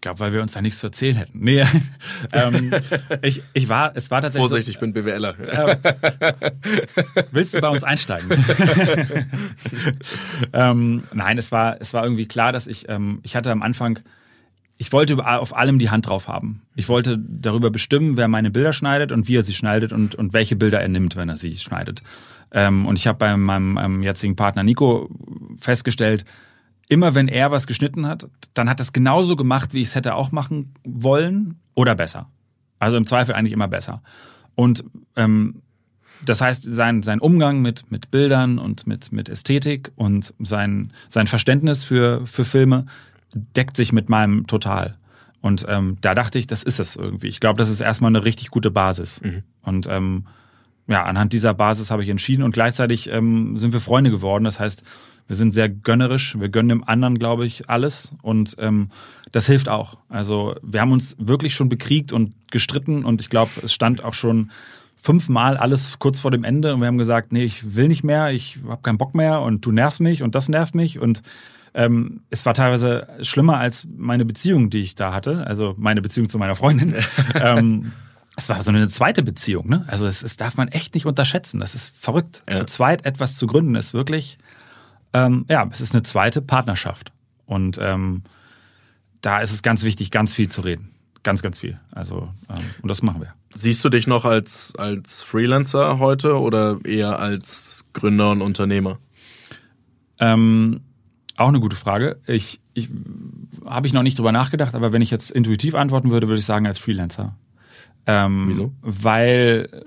Ich 0.00 0.02
glaube, 0.02 0.20
weil 0.20 0.32
wir 0.32 0.40
uns 0.40 0.52
da 0.52 0.62
nichts 0.62 0.80
zu 0.80 0.86
erzählen 0.86 1.14
hätten. 1.14 1.40
Nee, 1.40 1.62
ähm, 2.32 2.72
ich, 3.20 3.42
ich 3.52 3.68
war, 3.68 3.92
es 3.94 4.10
war 4.10 4.22
tatsächlich. 4.22 4.48
Vorsicht, 4.48 4.66
so, 4.66 4.72
ich 4.72 4.80
bin 4.80 4.94
BWLer. 4.94 5.34
Äh, 5.50 5.76
willst 7.32 7.54
du 7.54 7.60
bei 7.60 7.68
uns 7.68 7.84
einsteigen? 7.84 8.30
ähm, 10.54 11.02
nein, 11.12 11.36
es 11.36 11.52
war, 11.52 11.82
es 11.82 11.92
war 11.92 12.04
irgendwie 12.04 12.24
klar, 12.24 12.50
dass 12.50 12.66
ich, 12.66 12.88
ähm, 12.88 13.20
ich 13.24 13.36
hatte 13.36 13.52
am 13.52 13.60
Anfang, 13.60 13.98
ich 14.78 14.90
wollte 14.90 15.22
auf 15.22 15.54
allem 15.54 15.78
die 15.78 15.90
Hand 15.90 16.06
drauf 16.06 16.28
haben. 16.28 16.62
Ich 16.76 16.88
wollte 16.88 17.18
darüber 17.18 17.68
bestimmen, 17.70 18.16
wer 18.16 18.26
meine 18.28 18.50
Bilder 18.50 18.72
schneidet 18.72 19.12
und 19.12 19.28
wie 19.28 19.36
er 19.36 19.44
sie 19.44 19.52
schneidet 19.52 19.92
und, 19.92 20.14
und 20.14 20.32
welche 20.32 20.56
Bilder 20.56 20.80
er 20.80 20.88
nimmt, 20.88 21.14
wenn 21.16 21.28
er 21.28 21.36
sie 21.36 21.58
schneidet. 21.58 22.02
Ähm, 22.52 22.86
und 22.86 22.98
ich 22.98 23.06
habe 23.06 23.18
bei 23.18 23.36
meinem, 23.36 23.74
meinem 23.74 24.02
jetzigen 24.02 24.34
Partner 24.34 24.62
Nico 24.62 25.10
festgestellt, 25.60 26.24
immer 26.90 27.14
wenn 27.14 27.28
er 27.28 27.50
was 27.50 27.66
geschnitten 27.66 28.06
hat, 28.06 28.28
dann 28.52 28.68
hat 28.68 28.80
es 28.80 28.92
genauso 28.92 29.36
gemacht, 29.36 29.72
wie 29.72 29.80
ich 29.80 29.88
es 29.88 29.94
hätte 29.94 30.14
auch 30.14 30.32
machen 30.32 30.74
wollen 30.84 31.60
oder 31.74 31.94
besser. 31.94 32.28
Also 32.78 32.96
im 32.96 33.06
Zweifel 33.06 33.34
eigentlich 33.34 33.52
immer 33.52 33.68
besser. 33.68 34.02
Und 34.56 34.84
ähm, 35.16 35.62
das 36.24 36.40
heißt, 36.40 36.64
sein, 36.70 37.02
sein 37.02 37.20
Umgang 37.20 37.62
mit, 37.62 37.90
mit 37.90 38.10
Bildern 38.10 38.58
und 38.58 38.86
mit, 38.86 39.12
mit 39.12 39.28
Ästhetik 39.28 39.92
und 39.94 40.34
sein, 40.40 40.92
sein 41.08 41.26
Verständnis 41.26 41.84
für, 41.84 42.26
für 42.26 42.44
Filme 42.44 42.86
deckt 43.32 43.76
sich 43.76 43.92
mit 43.92 44.08
meinem 44.08 44.46
total. 44.46 44.98
Und 45.40 45.64
ähm, 45.68 45.96
da 46.00 46.14
dachte 46.14 46.38
ich, 46.38 46.46
das 46.46 46.62
ist 46.62 46.80
es 46.80 46.96
irgendwie. 46.96 47.28
Ich 47.28 47.40
glaube, 47.40 47.58
das 47.58 47.70
ist 47.70 47.80
erstmal 47.80 48.10
eine 48.10 48.24
richtig 48.24 48.50
gute 48.50 48.70
Basis. 48.70 49.20
Mhm. 49.22 49.42
Und 49.62 49.86
ähm, 49.88 50.26
ja, 50.88 51.04
anhand 51.04 51.32
dieser 51.32 51.54
Basis 51.54 51.90
habe 51.90 52.02
ich 52.02 52.08
entschieden 52.08 52.42
und 52.42 52.52
gleichzeitig 52.52 53.08
ähm, 53.10 53.56
sind 53.56 53.72
wir 53.72 53.80
Freunde 53.80 54.10
geworden. 54.10 54.44
Das 54.44 54.58
heißt, 54.58 54.82
wir 55.30 55.36
sind 55.36 55.54
sehr 55.54 55.68
gönnerisch, 55.68 56.36
wir 56.40 56.48
gönnen 56.48 56.70
dem 56.70 56.82
anderen, 56.82 57.16
glaube 57.16 57.46
ich, 57.46 57.70
alles 57.70 58.10
und 58.20 58.56
ähm, 58.58 58.90
das 59.30 59.46
hilft 59.46 59.68
auch. 59.68 59.96
Also 60.08 60.56
wir 60.60 60.80
haben 60.80 60.90
uns 60.90 61.14
wirklich 61.20 61.54
schon 61.54 61.68
bekriegt 61.68 62.12
und 62.12 62.34
gestritten 62.50 63.04
und 63.04 63.20
ich 63.20 63.30
glaube, 63.30 63.52
es 63.62 63.72
stand 63.72 64.02
auch 64.02 64.12
schon 64.12 64.50
fünfmal 64.96 65.56
alles 65.56 66.00
kurz 66.00 66.18
vor 66.18 66.32
dem 66.32 66.42
Ende 66.42 66.74
und 66.74 66.80
wir 66.80 66.88
haben 66.88 66.98
gesagt, 66.98 67.30
nee, 67.30 67.44
ich 67.44 67.76
will 67.76 67.86
nicht 67.86 68.02
mehr, 68.02 68.32
ich 68.32 68.58
habe 68.66 68.82
keinen 68.82 68.98
Bock 68.98 69.14
mehr 69.14 69.40
und 69.40 69.64
du 69.64 69.70
nervst 69.70 70.00
mich 70.00 70.24
und 70.24 70.34
das 70.34 70.48
nervt 70.48 70.74
mich 70.74 70.98
und 70.98 71.22
ähm, 71.74 72.22
es 72.30 72.44
war 72.44 72.54
teilweise 72.54 73.06
schlimmer 73.22 73.58
als 73.58 73.86
meine 73.96 74.24
Beziehung, 74.24 74.68
die 74.68 74.80
ich 74.80 74.96
da 74.96 75.14
hatte, 75.14 75.46
also 75.46 75.76
meine 75.78 76.02
Beziehung 76.02 76.28
zu 76.28 76.38
meiner 76.38 76.56
Freundin. 76.56 76.96
ähm, 77.40 77.92
es 78.36 78.48
war 78.48 78.60
so 78.64 78.72
eine 78.72 78.88
zweite 78.88 79.22
Beziehung, 79.22 79.68
ne? 79.68 79.84
Also 79.86 80.06
es, 80.06 80.24
es 80.24 80.36
darf 80.36 80.56
man 80.56 80.66
echt 80.66 80.94
nicht 80.94 81.06
unterschätzen. 81.06 81.60
Das 81.60 81.76
ist 81.76 81.94
verrückt. 81.96 82.42
Ja. 82.48 82.56
Zu 82.56 82.66
zweit 82.66 83.06
etwas 83.06 83.36
zu 83.36 83.46
gründen 83.46 83.76
ist 83.76 83.94
wirklich 83.94 84.36
ähm, 85.12 85.44
ja, 85.48 85.68
es 85.70 85.80
ist 85.80 85.94
eine 85.94 86.02
zweite 86.02 86.42
Partnerschaft. 86.42 87.12
Und 87.46 87.78
ähm, 87.82 88.22
da 89.20 89.40
ist 89.40 89.50
es 89.50 89.62
ganz 89.62 89.82
wichtig, 89.82 90.10
ganz 90.10 90.34
viel 90.34 90.48
zu 90.48 90.60
reden. 90.60 90.90
Ganz, 91.22 91.42
ganz 91.42 91.58
viel. 91.58 91.78
Also, 91.90 92.28
ähm, 92.48 92.64
und 92.80 92.88
das 92.88 93.02
machen 93.02 93.20
wir. 93.20 93.34
Siehst 93.52 93.84
du 93.84 93.88
dich 93.88 94.06
noch 94.06 94.24
als, 94.24 94.74
als 94.76 95.22
Freelancer 95.22 95.98
heute 95.98 96.38
oder 96.38 96.78
eher 96.84 97.18
als 97.18 97.84
Gründer 97.92 98.30
und 98.30 98.42
Unternehmer? 98.42 98.98
Ähm, 100.18 100.80
auch 101.36 101.48
eine 101.48 101.60
gute 101.60 101.76
Frage. 101.76 102.20
Ich, 102.26 102.60
ich 102.74 102.88
habe 103.66 103.86
ich 103.86 103.92
noch 103.92 104.02
nicht 104.02 104.18
drüber 104.18 104.32
nachgedacht, 104.32 104.74
aber 104.74 104.92
wenn 104.92 105.02
ich 105.02 105.10
jetzt 105.10 105.30
intuitiv 105.30 105.74
antworten 105.74 106.10
würde, 106.10 106.28
würde 106.28 106.38
ich 106.38 106.46
sagen 106.46 106.66
als 106.66 106.78
Freelancer. 106.78 107.34
Ähm, 108.06 108.44
Wieso? 108.48 108.72
Weil, 108.80 109.84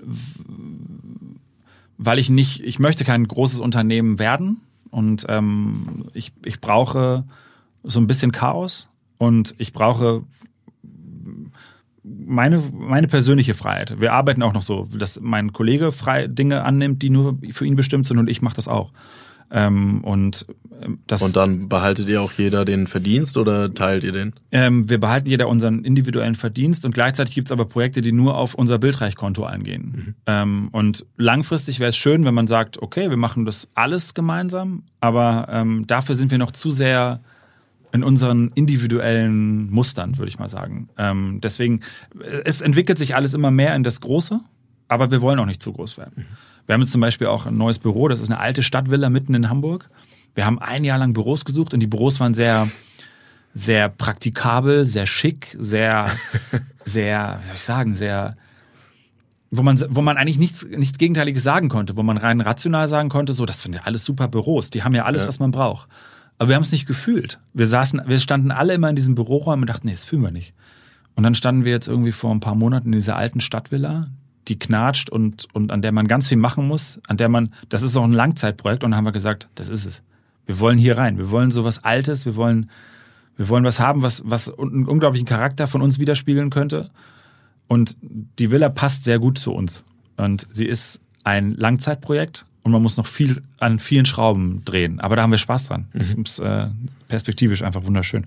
weil 1.96 2.18
ich 2.18 2.30
nicht, 2.30 2.60
ich 2.60 2.78
möchte 2.78 3.04
kein 3.04 3.26
großes 3.26 3.60
Unternehmen 3.60 4.18
werden 4.18 4.60
und 4.94 5.26
ähm, 5.28 6.06
ich, 6.14 6.32
ich 6.44 6.60
brauche 6.60 7.24
so 7.82 8.00
ein 8.00 8.06
bisschen 8.06 8.30
Chaos 8.30 8.88
und 9.18 9.54
ich 9.58 9.72
brauche 9.72 10.22
meine, 12.04 12.62
meine 12.72 13.08
persönliche 13.08 13.54
Freiheit. 13.54 14.00
Wir 14.00 14.12
arbeiten 14.12 14.42
auch 14.42 14.52
noch 14.52 14.62
so, 14.62 14.88
dass 14.96 15.20
mein 15.20 15.52
Kollege 15.52 15.90
frei 15.90 16.28
Dinge 16.28 16.62
annimmt, 16.62 17.02
die 17.02 17.10
nur 17.10 17.38
für 17.50 17.66
ihn 17.66 17.74
bestimmt 17.74 18.06
sind 18.06 18.18
und 18.18 18.30
ich 18.30 18.40
mache 18.40 18.54
das 18.54 18.68
auch. 18.68 18.92
Ähm, 19.54 20.02
und 20.02 20.46
ähm, 20.82 20.98
das, 21.06 21.22
und 21.22 21.36
dann 21.36 21.68
behaltet 21.68 22.08
ihr 22.08 22.20
auch 22.20 22.32
jeder 22.32 22.64
den 22.64 22.88
Verdienst 22.88 23.38
oder 23.38 23.72
teilt 23.72 24.02
ihr 24.02 24.10
den? 24.10 24.34
Ähm, 24.50 24.90
wir 24.90 24.98
behalten 24.98 25.30
jeder 25.30 25.48
unseren 25.48 25.84
individuellen 25.84 26.34
Verdienst 26.34 26.84
und 26.84 26.92
gleichzeitig 26.92 27.36
gibt 27.36 27.48
es 27.48 27.52
aber 27.52 27.64
Projekte, 27.64 28.02
die 28.02 28.10
nur 28.10 28.36
auf 28.36 28.54
unser 28.54 28.78
Bildreichkonto 28.78 29.44
eingehen. 29.44 29.92
Mhm. 29.94 30.14
Ähm, 30.26 30.68
und 30.72 31.06
langfristig 31.16 31.78
wäre 31.78 31.90
es 31.90 31.96
schön, 31.96 32.24
wenn 32.24 32.34
man 32.34 32.48
sagt, 32.48 32.82
okay, 32.82 33.10
wir 33.10 33.16
machen 33.16 33.44
das 33.44 33.68
alles 33.76 34.12
gemeinsam, 34.12 34.82
aber 34.98 35.46
ähm, 35.50 35.86
dafür 35.86 36.16
sind 36.16 36.32
wir 36.32 36.38
noch 36.38 36.50
zu 36.50 36.70
sehr 36.72 37.20
in 37.92 38.02
unseren 38.02 38.50
individuellen 38.56 39.70
Mustern, 39.70 40.18
würde 40.18 40.28
ich 40.28 40.40
mal 40.40 40.48
sagen. 40.48 40.88
Ähm, 40.98 41.38
deswegen, 41.40 41.80
es 42.44 42.60
entwickelt 42.60 42.98
sich 42.98 43.14
alles 43.14 43.34
immer 43.34 43.52
mehr 43.52 43.76
in 43.76 43.84
das 43.84 44.00
Große, 44.00 44.40
aber 44.88 45.12
wir 45.12 45.22
wollen 45.22 45.38
auch 45.38 45.46
nicht 45.46 45.62
zu 45.62 45.72
groß 45.72 45.96
werden. 45.96 46.14
Mhm. 46.16 46.24
Wir 46.66 46.74
haben 46.74 46.80
jetzt 46.80 46.92
zum 46.92 47.00
Beispiel 47.00 47.26
auch 47.26 47.46
ein 47.46 47.56
neues 47.56 47.78
Büro, 47.78 48.08
das 48.08 48.20
ist 48.20 48.30
eine 48.30 48.40
alte 48.40 48.62
Stadtvilla 48.62 49.10
mitten 49.10 49.34
in 49.34 49.48
Hamburg. 49.48 49.90
Wir 50.34 50.46
haben 50.46 50.58
ein 50.58 50.84
Jahr 50.84 50.98
lang 50.98 51.12
Büros 51.12 51.44
gesucht 51.44 51.74
und 51.74 51.80
die 51.80 51.86
Büros 51.86 52.20
waren 52.20 52.34
sehr, 52.34 52.68
sehr 53.52 53.88
praktikabel, 53.88 54.86
sehr 54.86 55.06
schick, 55.06 55.56
sehr, 55.58 56.10
sehr, 56.84 57.38
wie 57.42 57.46
soll 57.46 57.56
ich 57.56 57.62
sagen, 57.62 57.94
sehr, 57.94 58.34
wo 59.50 59.62
man, 59.62 59.82
wo 59.88 60.02
man 60.02 60.16
eigentlich 60.16 60.38
nichts, 60.38 60.66
nichts 60.66 60.98
Gegenteiliges 60.98 61.42
sagen 61.42 61.68
konnte, 61.68 61.96
wo 61.96 62.02
man 62.02 62.16
rein 62.16 62.40
rational 62.40 62.88
sagen 62.88 63.10
konnte, 63.10 63.32
so, 63.32 63.46
das 63.46 63.60
sind 63.60 63.74
ja 63.74 63.82
alles 63.84 64.04
super 64.04 64.28
Büros, 64.28 64.70
die 64.70 64.82
haben 64.82 64.94
ja 64.94 65.04
alles, 65.04 65.22
ja. 65.22 65.28
was 65.28 65.38
man 65.38 65.50
braucht. 65.50 65.88
Aber 66.38 66.48
wir 66.48 66.56
haben 66.56 66.62
es 66.62 66.72
nicht 66.72 66.86
gefühlt. 66.86 67.38
Wir 67.52 67.68
saßen, 67.68 68.02
wir 68.06 68.18
standen 68.18 68.50
alle 68.50 68.74
immer 68.74 68.90
in 68.90 68.96
diesem 68.96 69.14
Büroräumen 69.14 69.62
und 69.62 69.70
dachten, 69.70 69.86
nee, 69.86 69.92
das 69.92 70.04
fühlen 70.04 70.22
wir 70.22 70.32
nicht. 70.32 70.54
Und 71.14 71.22
dann 71.22 71.36
standen 71.36 71.64
wir 71.64 71.70
jetzt 71.70 71.86
irgendwie 71.86 72.10
vor 72.10 72.32
ein 72.32 72.40
paar 72.40 72.56
Monaten 72.56 72.88
in 72.88 72.98
dieser 72.98 73.16
alten 73.16 73.40
Stadtvilla, 73.40 74.08
die 74.48 74.58
knatscht 74.58 75.10
und, 75.10 75.46
und 75.52 75.72
an 75.72 75.82
der 75.82 75.92
man 75.92 76.06
ganz 76.06 76.28
viel 76.28 76.38
machen 76.38 76.66
muss, 76.66 77.00
an 77.08 77.16
der 77.16 77.28
man, 77.28 77.50
das 77.68 77.82
ist 77.82 77.96
auch 77.96 78.04
ein 78.04 78.12
Langzeitprojekt 78.12 78.84
und 78.84 78.90
dann 78.90 78.98
haben 78.98 79.04
wir 79.04 79.12
gesagt, 79.12 79.48
das 79.54 79.68
ist 79.68 79.86
es. 79.86 80.02
Wir 80.46 80.60
wollen 80.60 80.78
hier 80.78 80.98
rein. 80.98 81.16
Wir 81.16 81.30
wollen 81.30 81.50
sowas 81.50 81.84
Altes, 81.84 82.26
wir 82.26 82.36
wollen, 82.36 82.70
wir 83.36 83.48
wollen 83.48 83.64
was 83.64 83.80
haben, 83.80 84.02
was, 84.02 84.22
was 84.26 84.50
einen 84.58 84.86
unglaublichen 84.86 85.26
Charakter 85.26 85.66
von 85.66 85.80
uns 85.80 85.98
widerspiegeln 85.98 86.50
könnte. 86.50 86.90
Und 87.66 87.96
die 88.02 88.50
Villa 88.50 88.68
passt 88.68 89.04
sehr 89.04 89.18
gut 89.18 89.38
zu 89.38 89.52
uns. 89.52 89.84
Und 90.16 90.46
sie 90.52 90.66
ist 90.66 91.00
ein 91.24 91.54
Langzeitprojekt 91.54 92.44
und 92.62 92.72
man 92.72 92.82
muss 92.82 92.96
noch 92.96 93.06
viel 93.06 93.42
an 93.58 93.78
vielen 93.78 94.06
Schrauben 94.06 94.62
drehen. 94.64 95.00
Aber 95.00 95.16
da 95.16 95.22
haben 95.22 95.30
wir 95.30 95.38
Spaß 95.38 95.68
dran. 95.68 95.86
Mhm. 95.92 95.98
Das 95.98 96.12
ist 96.12 96.38
äh, 96.40 96.68
perspektivisch 97.08 97.62
einfach 97.62 97.84
wunderschön. 97.84 98.26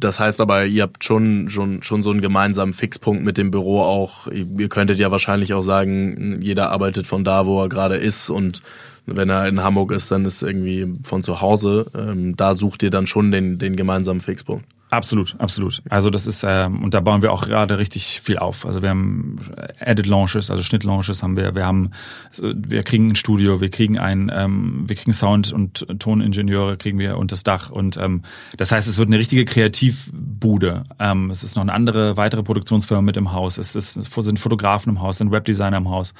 Das 0.00 0.18
heißt 0.18 0.40
aber, 0.40 0.64
ihr 0.64 0.82
habt 0.82 1.04
schon, 1.04 1.50
schon, 1.50 1.82
schon 1.82 2.02
so 2.02 2.10
einen 2.10 2.22
gemeinsamen 2.22 2.72
Fixpunkt 2.72 3.22
mit 3.22 3.36
dem 3.36 3.50
Büro 3.50 3.82
auch. 3.82 4.26
Ihr 4.28 4.68
könntet 4.70 4.98
ja 4.98 5.10
wahrscheinlich 5.10 5.52
auch 5.52 5.60
sagen, 5.60 6.40
jeder 6.40 6.70
arbeitet 6.72 7.06
von 7.06 7.22
da, 7.22 7.44
wo 7.46 7.62
er 7.62 7.68
gerade 7.68 7.96
ist 7.96 8.30
und 8.30 8.62
wenn 9.04 9.28
er 9.28 9.46
in 9.46 9.62
Hamburg 9.62 9.92
ist, 9.92 10.10
dann 10.10 10.24
ist 10.24 10.42
irgendwie 10.42 10.98
von 11.04 11.22
zu 11.22 11.40
Hause. 11.40 11.86
Ähm, 11.94 12.36
da 12.36 12.54
sucht 12.54 12.82
ihr 12.82 12.90
dann 12.90 13.06
schon 13.06 13.30
den, 13.30 13.58
den 13.58 13.76
gemeinsamen 13.76 14.20
Fixpunkt. 14.20 14.64
Absolut, 14.90 15.36
absolut. 15.38 15.82
Also 15.88 16.10
das 16.10 16.26
ist, 16.26 16.44
ähm, 16.44 16.82
und 16.82 16.94
da 16.94 17.00
bauen 17.00 17.22
wir 17.22 17.32
auch 17.32 17.46
gerade 17.46 17.78
richtig 17.78 18.20
viel 18.22 18.38
auf. 18.38 18.66
Also 18.66 18.82
wir 18.82 18.90
haben 18.90 19.36
Edit 19.78 20.06
Launches, 20.06 20.50
also 20.50 20.64
Schnitt 20.64 20.82
Launches 20.82 21.22
haben 21.22 21.36
wir, 21.36 21.54
wir 21.54 21.64
haben, 21.64 21.92
wir 22.40 22.82
kriegen 22.82 23.10
ein 23.10 23.16
Studio, 23.16 23.60
wir 23.60 23.70
kriegen 23.70 24.00
ein, 24.00 24.32
ähm, 24.34 24.88
wir 24.88 24.96
kriegen 24.96 25.12
Sound- 25.12 25.52
und 25.52 25.86
Toningenieure 26.00 26.76
kriegen 26.76 26.98
wir 26.98 27.18
unter 27.18 27.34
das 27.34 27.44
Dach. 27.44 27.70
Und 27.70 27.96
ähm, 27.98 28.22
das 28.56 28.72
heißt, 28.72 28.88
es 28.88 28.98
wird 28.98 29.08
eine 29.08 29.18
richtige 29.18 29.44
Kreativbude. 29.44 30.82
Ähm, 30.98 31.30
es 31.30 31.44
ist 31.44 31.54
noch 31.54 31.62
eine 31.62 31.72
andere, 31.72 32.16
weitere 32.16 32.42
Produktionsfirma 32.42 33.00
mit 33.00 33.16
im 33.16 33.32
Haus. 33.32 33.58
Es 33.58 33.76
ist, 33.76 33.96
es 33.96 34.10
sind 34.12 34.40
Fotografen 34.40 34.90
im 34.90 35.00
Haus, 35.00 35.18
sind 35.18 35.30
Webdesigner 35.30 35.76
im 35.76 35.88
Haus. 35.88 36.14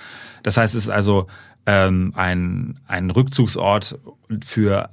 Das 0.45 0.57
heißt, 0.57 0.77
es 0.77 0.85
ist 0.85 0.91
also 0.91 1.27
ähm, 1.66 2.12
ein, 2.14 2.79
ein 2.87 3.11
Rückzugsort 3.11 3.99
für 4.45 4.91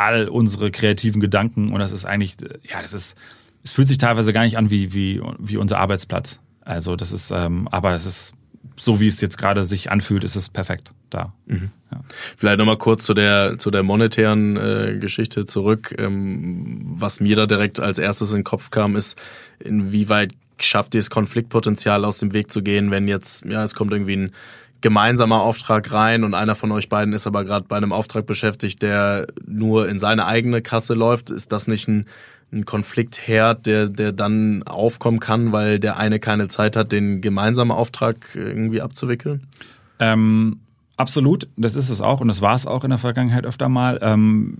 all 0.00 0.28
unsere 0.28 0.70
kreativen 0.70 1.20
Gedanken 1.20 1.72
und 1.72 1.80
das 1.80 1.92
ist 1.92 2.04
eigentlich, 2.04 2.36
ja, 2.62 2.82
das 2.82 2.92
ist, 2.92 3.16
es 3.62 3.72
fühlt 3.72 3.88
sich 3.88 3.98
teilweise 3.98 4.32
gar 4.32 4.44
nicht 4.44 4.56
an 4.56 4.70
wie, 4.70 4.92
wie, 4.92 5.20
wie 5.38 5.56
unser 5.56 5.78
Arbeitsplatz. 5.78 6.40
Also 6.62 6.96
das 6.96 7.12
ist, 7.12 7.30
ähm, 7.30 7.68
aber 7.70 7.94
es 7.94 8.06
ist 8.06 8.34
so 8.76 9.00
wie 9.00 9.06
es 9.06 9.20
jetzt 9.20 9.36
gerade 9.36 9.64
sich 9.64 9.90
anfühlt, 9.90 10.24
ist 10.24 10.36
es 10.36 10.48
perfekt 10.48 10.92
da. 11.10 11.34
Mhm. 11.46 11.70
Ja. 11.92 12.00
Vielleicht 12.36 12.58
nochmal 12.58 12.78
kurz 12.78 13.04
zu 13.04 13.14
der 13.14 13.58
zu 13.58 13.70
der 13.70 13.82
monetären 13.82 14.56
äh, 14.56 14.98
Geschichte 14.98 15.44
zurück. 15.46 15.94
Ähm, 15.98 16.80
was 16.84 17.20
mir 17.20 17.36
da 17.36 17.46
direkt 17.46 17.80
als 17.80 17.98
erstes 17.98 18.30
in 18.30 18.38
den 18.38 18.44
Kopf 18.44 18.70
kam, 18.70 18.96
ist, 18.96 19.20
inwieweit 19.58 20.32
schafft 20.60 20.94
ihr 20.94 21.00
es, 21.00 21.10
Konfliktpotenzial 21.10 22.04
aus 22.04 22.18
dem 22.18 22.32
Weg 22.32 22.50
zu 22.50 22.62
gehen, 22.62 22.90
wenn 22.90 23.08
jetzt, 23.08 23.44
ja, 23.44 23.64
es 23.64 23.74
kommt 23.74 23.92
irgendwie 23.92 24.16
ein 24.16 24.32
gemeinsamer 24.80 25.40
Auftrag 25.42 25.92
rein 25.92 26.24
und 26.24 26.34
einer 26.34 26.54
von 26.54 26.72
euch 26.72 26.88
beiden 26.88 27.14
ist 27.14 27.26
aber 27.26 27.44
gerade 27.44 27.66
bei 27.68 27.76
einem 27.76 27.92
Auftrag 27.92 28.26
beschäftigt, 28.26 28.82
der 28.82 29.26
nur 29.46 29.88
in 29.88 29.98
seine 29.98 30.26
eigene 30.26 30.62
Kasse 30.62 30.94
läuft, 30.94 31.30
ist 31.30 31.52
das 31.52 31.66
nicht 31.66 31.88
ein, 31.88 32.06
ein 32.52 32.64
Konfliktherd, 32.64 33.66
der, 33.66 33.88
der 33.88 34.12
dann 34.12 34.62
aufkommen 34.64 35.20
kann, 35.20 35.52
weil 35.52 35.78
der 35.78 35.98
eine 35.98 36.18
keine 36.18 36.48
Zeit 36.48 36.76
hat, 36.76 36.92
den 36.92 37.20
gemeinsamen 37.20 37.70
Auftrag 37.70 38.34
irgendwie 38.34 38.80
abzuwickeln? 38.80 39.46
Ähm, 39.98 40.60
absolut, 40.96 41.48
das 41.56 41.76
ist 41.76 41.90
es 41.90 42.00
auch 42.00 42.20
und 42.20 42.28
das 42.28 42.42
war 42.42 42.54
es 42.54 42.66
auch 42.66 42.84
in 42.84 42.90
der 42.90 42.98
Vergangenheit 42.98 43.44
öfter 43.44 43.68
mal. 43.68 43.98
Ähm, 44.02 44.58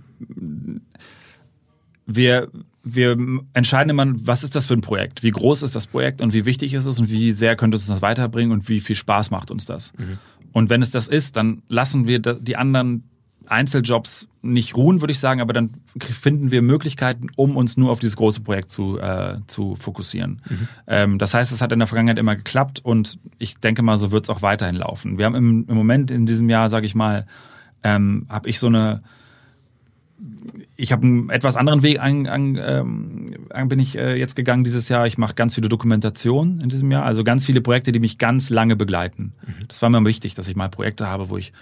wir, 2.15 2.49
wir 2.83 3.17
entscheiden 3.53 3.89
immer, 3.89 4.07
was 4.25 4.43
ist 4.43 4.55
das 4.55 4.67
für 4.67 4.73
ein 4.73 4.81
Projekt? 4.81 5.23
Wie 5.23 5.31
groß 5.31 5.63
ist 5.63 5.75
das 5.75 5.87
Projekt 5.87 6.21
und 6.21 6.33
wie 6.33 6.45
wichtig 6.45 6.73
ist 6.73 6.85
es 6.85 6.99
und 6.99 7.09
wie 7.09 7.31
sehr 7.31 7.55
könnte 7.55 7.75
es 7.75 7.83
uns 7.83 7.89
das 7.89 8.01
weiterbringen 8.01 8.51
und 8.51 8.69
wie 8.69 8.79
viel 8.79 8.95
Spaß 8.95 9.31
macht 9.31 9.51
uns 9.51 9.65
das? 9.65 9.93
Mhm. 9.97 10.17
Und 10.53 10.69
wenn 10.69 10.81
es 10.81 10.91
das 10.91 11.07
ist, 11.07 11.37
dann 11.37 11.61
lassen 11.69 12.07
wir 12.07 12.19
die 12.19 12.57
anderen 12.57 13.03
Einzeljobs 13.47 14.27
nicht 14.41 14.75
ruhen, 14.75 15.01
würde 15.01 15.11
ich 15.11 15.19
sagen, 15.19 15.41
aber 15.41 15.53
dann 15.53 15.71
finden 15.99 16.51
wir 16.51 16.61
Möglichkeiten, 16.61 17.27
um 17.35 17.57
uns 17.57 17.77
nur 17.77 17.91
auf 17.91 17.99
dieses 17.99 18.15
große 18.15 18.41
Projekt 18.41 18.71
zu, 18.71 18.97
äh, 18.97 19.39
zu 19.47 19.75
fokussieren. 19.75 20.41
Mhm. 20.49 20.67
Ähm, 20.87 21.17
das 21.19 21.33
heißt, 21.33 21.51
es 21.51 21.61
hat 21.61 21.71
in 21.71 21.79
der 21.79 21.87
Vergangenheit 21.87 22.17
immer 22.17 22.35
geklappt 22.35 22.79
und 22.83 23.19
ich 23.37 23.57
denke 23.57 23.81
mal, 23.81 23.97
so 23.97 24.11
wird 24.11 24.25
es 24.25 24.29
auch 24.29 24.41
weiterhin 24.41 24.75
laufen. 24.75 25.17
Wir 25.17 25.25
haben 25.25 25.35
im, 25.35 25.65
im 25.67 25.75
Moment 25.75 26.11
in 26.11 26.25
diesem 26.25 26.49
Jahr, 26.49 26.69
sage 26.69 26.85
ich 26.85 26.95
mal, 26.95 27.25
ähm, 27.83 28.25
habe 28.29 28.49
ich 28.49 28.57
so 28.57 28.67
eine 28.67 29.03
ich 30.75 30.91
habe 30.91 31.03
einen 31.03 31.29
etwas 31.29 31.57
anderen 31.57 31.83
Weg 31.83 31.99
an, 31.99 32.27
an, 32.27 32.57
ähm, 32.59 33.69
bin 33.69 33.79
ich 33.79 33.97
äh, 33.97 34.17
jetzt 34.17 34.35
gegangen 34.35 34.63
dieses 34.63 34.89
Jahr. 34.89 35.05
Ich 35.07 35.17
mache 35.17 35.35
ganz 35.35 35.55
viele 35.55 35.69
Dokumentationen 35.69 36.61
in 36.61 36.69
diesem 36.69 36.91
Jahr, 36.91 37.05
also 37.05 37.23
ganz 37.23 37.45
viele 37.45 37.61
Projekte, 37.61 37.91
die 37.91 37.99
mich 37.99 38.17
ganz 38.17 38.49
lange 38.49 38.75
begleiten. 38.75 39.33
Mhm. 39.45 39.67
Das 39.67 39.81
war 39.81 39.89
mir 39.89 40.03
wichtig, 40.05 40.33
dass 40.33 40.47
ich 40.47 40.55
mal 40.55 40.69
Projekte 40.69 41.07
habe, 41.07 41.29
wo 41.29 41.37
ich 41.37 41.53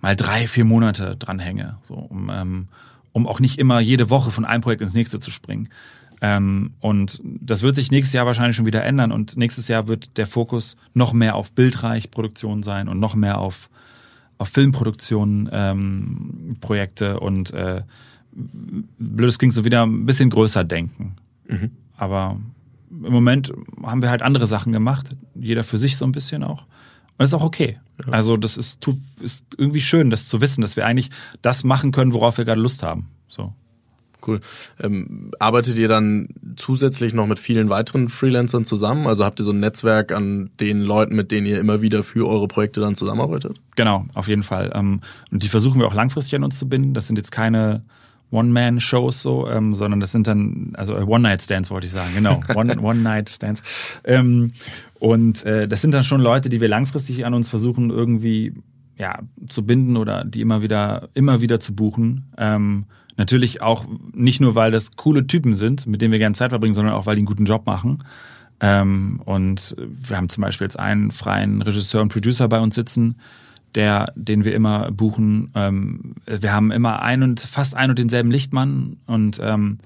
mal 0.00 0.16
drei, 0.16 0.46
vier 0.46 0.64
Monate 0.64 1.16
dranhänge, 1.16 1.78
so 1.82 1.94
um, 1.94 2.30
ähm, 2.32 2.68
um 3.12 3.26
auch 3.26 3.40
nicht 3.40 3.58
immer 3.58 3.80
jede 3.80 4.10
Woche 4.10 4.30
von 4.30 4.44
einem 4.44 4.62
Projekt 4.62 4.82
ins 4.82 4.94
nächste 4.94 5.18
zu 5.20 5.30
springen. 5.30 5.68
Ähm, 6.20 6.72
und 6.80 7.20
das 7.24 7.62
wird 7.62 7.76
sich 7.76 7.90
nächstes 7.90 8.14
Jahr 8.14 8.26
wahrscheinlich 8.26 8.56
schon 8.56 8.66
wieder 8.66 8.84
ändern 8.84 9.12
und 9.12 9.36
nächstes 9.36 9.68
Jahr 9.68 9.86
wird 9.86 10.16
der 10.16 10.26
Fokus 10.26 10.76
noch 10.94 11.12
mehr 11.12 11.34
auf 11.34 11.52
Bildreich-Produktion 11.52 12.62
sein 12.62 12.88
und 12.88 12.98
noch 12.98 13.14
mehr 13.14 13.38
auf 13.38 13.68
auf 14.38 14.48
Filmproduktionen 14.48 15.48
ähm, 15.52 16.56
Projekte 16.60 17.20
und 17.20 17.52
äh, 17.52 17.82
blödes 18.32 19.38
klingt 19.38 19.54
so 19.54 19.64
wieder 19.64 19.84
ein 19.84 20.06
bisschen 20.06 20.30
größer 20.30 20.64
denken. 20.64 21.16
Mhm. 21.48 21.70
Aber 21.96 22.38
im 22.90 23.12
Moment 23.12 23.52
haben 23.82 24.02
wir 24.02 24.10
halt 24.10 24.22
andere 24.22 24.46
Sachen 24.46 24.72
gemacht, 24.72 25.16
jeder 25.34 25.64
für 25.64 25.78
sich 25.78 25.96
so 25.96 26.04
ein 26.04 26.12
bisschen 26.12 26.44
auch. 26.44 26.62
Und 26.62 27.22
das 27.22 27.30
ist 27.30 27.34
auch 27.34 27.44
okay. 27.44 27.78
Ja. 28.04 28.12
Also 28.12 28.36
das 28.36 28.56
ist, 28.56 28.86
ist 29.20 29.46
irgendwie 29.56 29.80
schön, 29.80 30.10
das 30.10 30.28
zu 30.28 30.40
wissen, 30.40 30.60
dass 30.60 30.76
wir 30.76 30.84
eigentlich 30.84 31.10
das 31.40 31.64
machen 31.64 31.92
können, 31.92 32.12
worauf 32.12 32.36
wir 32.36 32.44
gerade 32.44 32.60
Lust 32.60 32.82
haben. 32.82 33.08
So. 33.28 33.54
Cool. 34.26 34.40
Ähm, 34.80 35.30
arbeitet 35.38 35.78
ihr 35.78 35.88
dann 35.88 36.28
zusätzlich 36.56 37.14
noch 37.14 37.26
mit 37.26 37.38
vielen 37.38 37.68
weiteren 37.68 38.08
Freelancern 38.08 38.64
zusammen? 38.64 39.06
Also 39.06 39.24
habt 39.24 39.40
ihr 39.40 39.44
so 39.44 39.52
ein 39.52 39.60
Netzwerk 39.60 40.12
an 40.12 40.50
den 40.60 40.80
Leuten, 40.80 41.14
mit 41.14 41.32
denen 41.32 41.46
ihr 41.46 41.60
immer 41.60 41.80
wieder 41.80 42.02
für 42.02 42.28
eure 42.28 42.48
Projekte 42.48 42.80
dann 42.80 42.94
zusammenarbeitet? 42.94 43.60
Genau, 43.76 44.06
auf 44.14 44.28
jeden 44.28 44.42
Fall. 44.42 44.72
Ähm, 44.74 45.00
und 45.30 45.42
die 45.42 45.48
versuchen 45.48 45.80
wir 45.80 45.86
auch 45.86 45.94
langfristig 45.94 46.34
an 46.34 46.44
uns 46.44 46.58
zu 46.58 46.68
binden. 46.68 46.94
Das 46.94 47.06
sind 47.06 47.16
jetzt 47.16 47.30
keine 47.30 47.82
One-Man-Shows 48.30 49.22
so, 49.22 49.48
ähm, 49.48 49.74
sondern 49.74 50.00
das 50.00 50.12
sind 50.12 50.26
dann, 50.26 50.72
also 50.74 50.96
äh, 50.96 51.02
One-Night-Stands 51.02 51.70
wollte 51.70 51.86
ich 51.86 51.92
sagen, 51.92 52.10
genau, 52.14 52.40
One-Night-Stands. 52.54 53.62
ähm, 54.04 54.52
und 54.98 55.44
äh, 55.44 55.68
das 55.68 55.82
sind 55.82 55.92
dann 55.94 56.04
schon 56.04 56.20
Leute, 56.20 56.48
die 56.48 56.60
wir 56.60 56.68
langfristig 56.68 57.24
an 57.24 57.34
uns 57.34 57.48
versuchen 57.48 57.90
irgendwie 57.90 58.54
ja, 58.98 59.20
zu 59.48 59.64
binden 59.64 59.96
oder 59.96 60.24
die 60.24 60.40
immer 60.40 60.62
wieder, 60.62 61.08
immer 61.14 61.40
wieder 61.40 61.60
zu 61.60 61.74
buchen. 61.74 62.32
Ähm, 62.38 62.86
natürlich 63.16 63.62
auch 63.62 63.84
nicht 64.12 64.40
nur, 64.40 64.54
weil 64.54 64.70
das 64.70 64.96
coole 64.96 65.26
Typen 65.26 65.56
sind, 65.56 65.86
mit 65.86 66.02
denen 66.02 66.12
wir 66.12 66.18
gerne 66.18 66.34
Zeit 66.34 66.50
verbringen, 66.50 66.74
sondern 66.74 66.94
auch, 66.94 67.06
weil 67.06 67.16
die 67.16 67.20
einen 67.20 67.26
guten 67.26 67.44
Job 67.44 67.66
machen. 67.66 68.04
Ähm, 68.60 69.20
und 69.24 69.76
wir 69.78 70.16
haben 70.16 70.28
zum 70.28 70.42
Beispiel 70.42 70.64
jetzt 70.64 70.78
einen 70.78 71.10
freien 71.10 71.62
Regisseur 71.62 72.02
und 72.02 72.12
Producer 72.12 72.48
bei 72.48 72.58
uns 72.58 72.74
sitzen, 72.74 73.16
der, 73.74 74.12
den 74.16 74.44
wir 74.44 74.54
immer 74.54 74.90
buchen. 74.90 75.50
Ähm, 75.54 76.14
wir 76.26 76.52
haben 76.52 76.70
immer 76.70 77.02
ein 77.02 77.22
und 77.22 77.40
fast 77.40 77.74
ein 77.74 77.90
und 77.90 77.98
denselben 77.98 78.30
Lichtmann 78.30 78.96
und 79.06 79.38
ähm, 79.42 79.78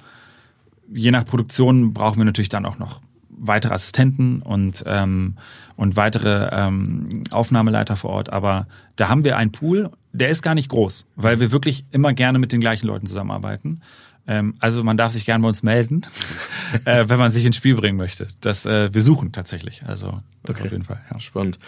je 0.93 1.11
nach 1.11 1.25
Produktion 1.25 1.93
brauchen 1.93 2.19
wir 2.19 2.25
natürlich 2.25 2.49
dann 2.49 2.67
auch 2.67 2.79
noch 2.79 3.01
weitere 3.41 3.75
Assistenten 3.75 4.43
und, 4.43 4.85
ähm, 4.87 5.37
und 5.77 5.97
weitere 5.97 6.49
ähm, 6.53 7.25
Aufnahmeleiter 7.33 7.97
vor 7.97 8.11
Ort. 8.11 8.33
Aber 8.33 8.67
da 8.97 9.09
haben 9.09 9.25
wir 9.25 9.37
einen 9.37 9.51
Pool, 9.51 9.91
der 10.13 10.29
ist 10.29 10.43
gar 10.43 10.55
nicht 10.55 10.69
groß, 10.69 11.07
weil 11.17 11.41
wir 11.41 11.51
wirklich 11.51 11.85
immer 11.91 12.13
gerne 12.13 12.39
mit 12.39 12.53
den 12.53 12.61
gleichen 12.61 12.87
Leuten 12.87 13.07
zusammenarbeiten. 13.07 13.81
Ähm, 14.27 14.55
also 14.61 14.85
man 14.85 14.97
darf 14.97 15.13
sich 15.13 15.25
gerne 15.25 15.43
bei 15.43 15.49
uns 15.49 15.63
melden, 15.63 16.03
äh, 16.85 17.09
wenn 17.09 17.19
man 17.19 17.33
sich 17.33 17.45
ins 17.45 17.57
Spiel 17.57 17.75
bringen 17.75 17.97
möchte. 17.97 18.29
Das, 18.41 18.67
äh, 18.67 18.93
wir 18.93 19.03
suchen 19.03 19.33
tatsächlich. 19.33 19.83
Also 19.87 20.21
das 20.43 20.57
okay. 20.57 20.67
auf 20.67 20.73
jeden 20.73 20.85
Fall. 20.85 21.01
Ja. 21.11 21.19
Spannend 21.19 21.59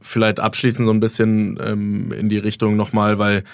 vielleicht 0.00 0.40
abschließend 0.40 0.86
so 0.86 0.92
ein 0.92 1.00
bisschen 1.00 1.58
ähm, 1.62 2.12
in 2.12 2.28
die 2.28 2.38
Richtung 2.38 2.76
nochmal, 2.76 3.18
weil 3.18 3.44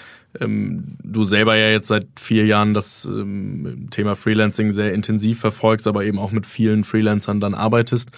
ähm, 0.41 0.97
du 1.03 1.23
selber 1.23 1.55
ja 1.55 1.69
jetzt 1.69 1.87
seit 1.87 2.07
vier 2.19 2.45
Jahren 2.45 2.73
das 2.73 3.05
ähm, 3.05 3.87
Thema 3.91 4.15
Freelancing 4.15 4.71
sehr 4.71 4.93
intensiv 4.93 5.39
verfolgst, 5.39 5.87
aber 5.87 6.05
eben 6.05 6.19
auch 6.19 6.31
mit 6.31 6.45
vielen 6.45 6.83
Freelancern 6.83 7.39
dann 7.39 7.53
arbeitest. 7.53 8.11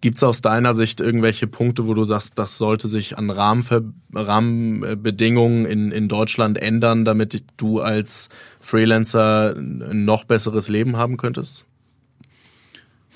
Gibt 0.00 0.18
es 0.18 0.24
aus 0.24 0.42
deiner 0.42 0.74
Sicht 0.74 1.00
irgendwelche 1.00 1.46
Punkte, 1.46 1.86
wo 1.86 1.94
du 1.94 2.04
sagst, 2.04 2.38
das 2.38 2.58
sollte 2.58 2.86
sich 2.86 3.16
an 3.16 3.30
Rahmenver 3.30 3.82
Rahmenbedingungen 4.12 5.64
in, 5.64 5.90
in 5.90 6.08
Deutschland 6.08 6.58
ändern, 6.58 7.04
damit 7.04 7.42
du 7.56 7.80
als 7.80 8.28
Freelancer 8.60 9.54
ein 9.56 10.04
noch 10.04 10.24
besseres 10.24 10.68
Leben 10.68 10.96
haben 10.96 11.16
könntest? 11.16 11.66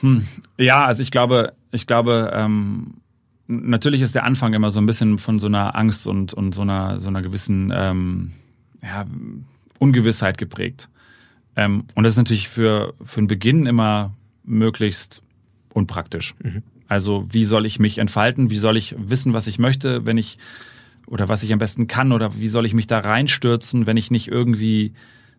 Hm. 0.00 0.26
Ja, 0.58 0.84
also 0.84 1.02
ich 1.02 1.10
glaube, 1.10 1.52
ich 1.70 1.86
glaube, 1.86 2.30
ähm, 2.34 2.94
natürlich 3.46 4.00
ist 4.00 4.14
der 4.14 4.24
Anfang 4.24 4.54
immer 4.54 4.70
so 4.70 4.80
ein 4.80 4.86
bisschen 4.86 5.18
von 5.18 5.38
so 5.38 5.48
einer 5.48 5.76
Angst 5.76 6.06
und, 6.06 6.32
und 6.32 6.54
so 6.54 6.62
einer, 6.62 7.00
so 7.00 7.08
einer 7.08 7.22
gewissen 7.22 7.72
ähm, 7.74 8.32
ja, 8.82 9.06
Ungewissheit 9.78 10.38
geprägt. 10.38 10.88
Ähm, 11.56 11.84
und 11.94 12.04
das 12.04 12.14
ist 12.14 12.18
natürlich 12.18 12.48
für, 12.48 12.94
für 13.04 13.20
den 13.20 13.26
Beginn 13.26 13.66
immer 13.66 14.14
möglichst 14.44 15.22
unpraktisch. 15.72 16.34
Mhm. 16.42 16.62
Also 16.88 17.26
wie 17.30 17.44
soll 17.44 17.66
ich 17.66 17.78
mich 17.78 17.98
entfalten? 17.98 18.50
Wie 18.50 18.58
soll 18.58 18.76
ich 18.76 18.94
wissen, 18.98 19.32
was 19.32 19.46
ich 19.46 19.58
möchte, 19.58 20.06
wenn 20.06 20.18
ich 20.18 20.38
oder 21.06 21.28
was 21.28 21.42
ich 21.42 21.52
am 21.52 21.58
besten 21.58 21.86
kann 21.86 22.12
oder 22.12 22.38
wie 22.38 22.48
soll 22.48 22.66
ich 22.66 22.74
mich 22.74 22.86
da 22.86 23.00
reinstürzen, 23.00 23.86
wenn 23.86 23.96
ich 23.96 24.10
nicht 24.10 24.28
irgendwie 24.28 24.92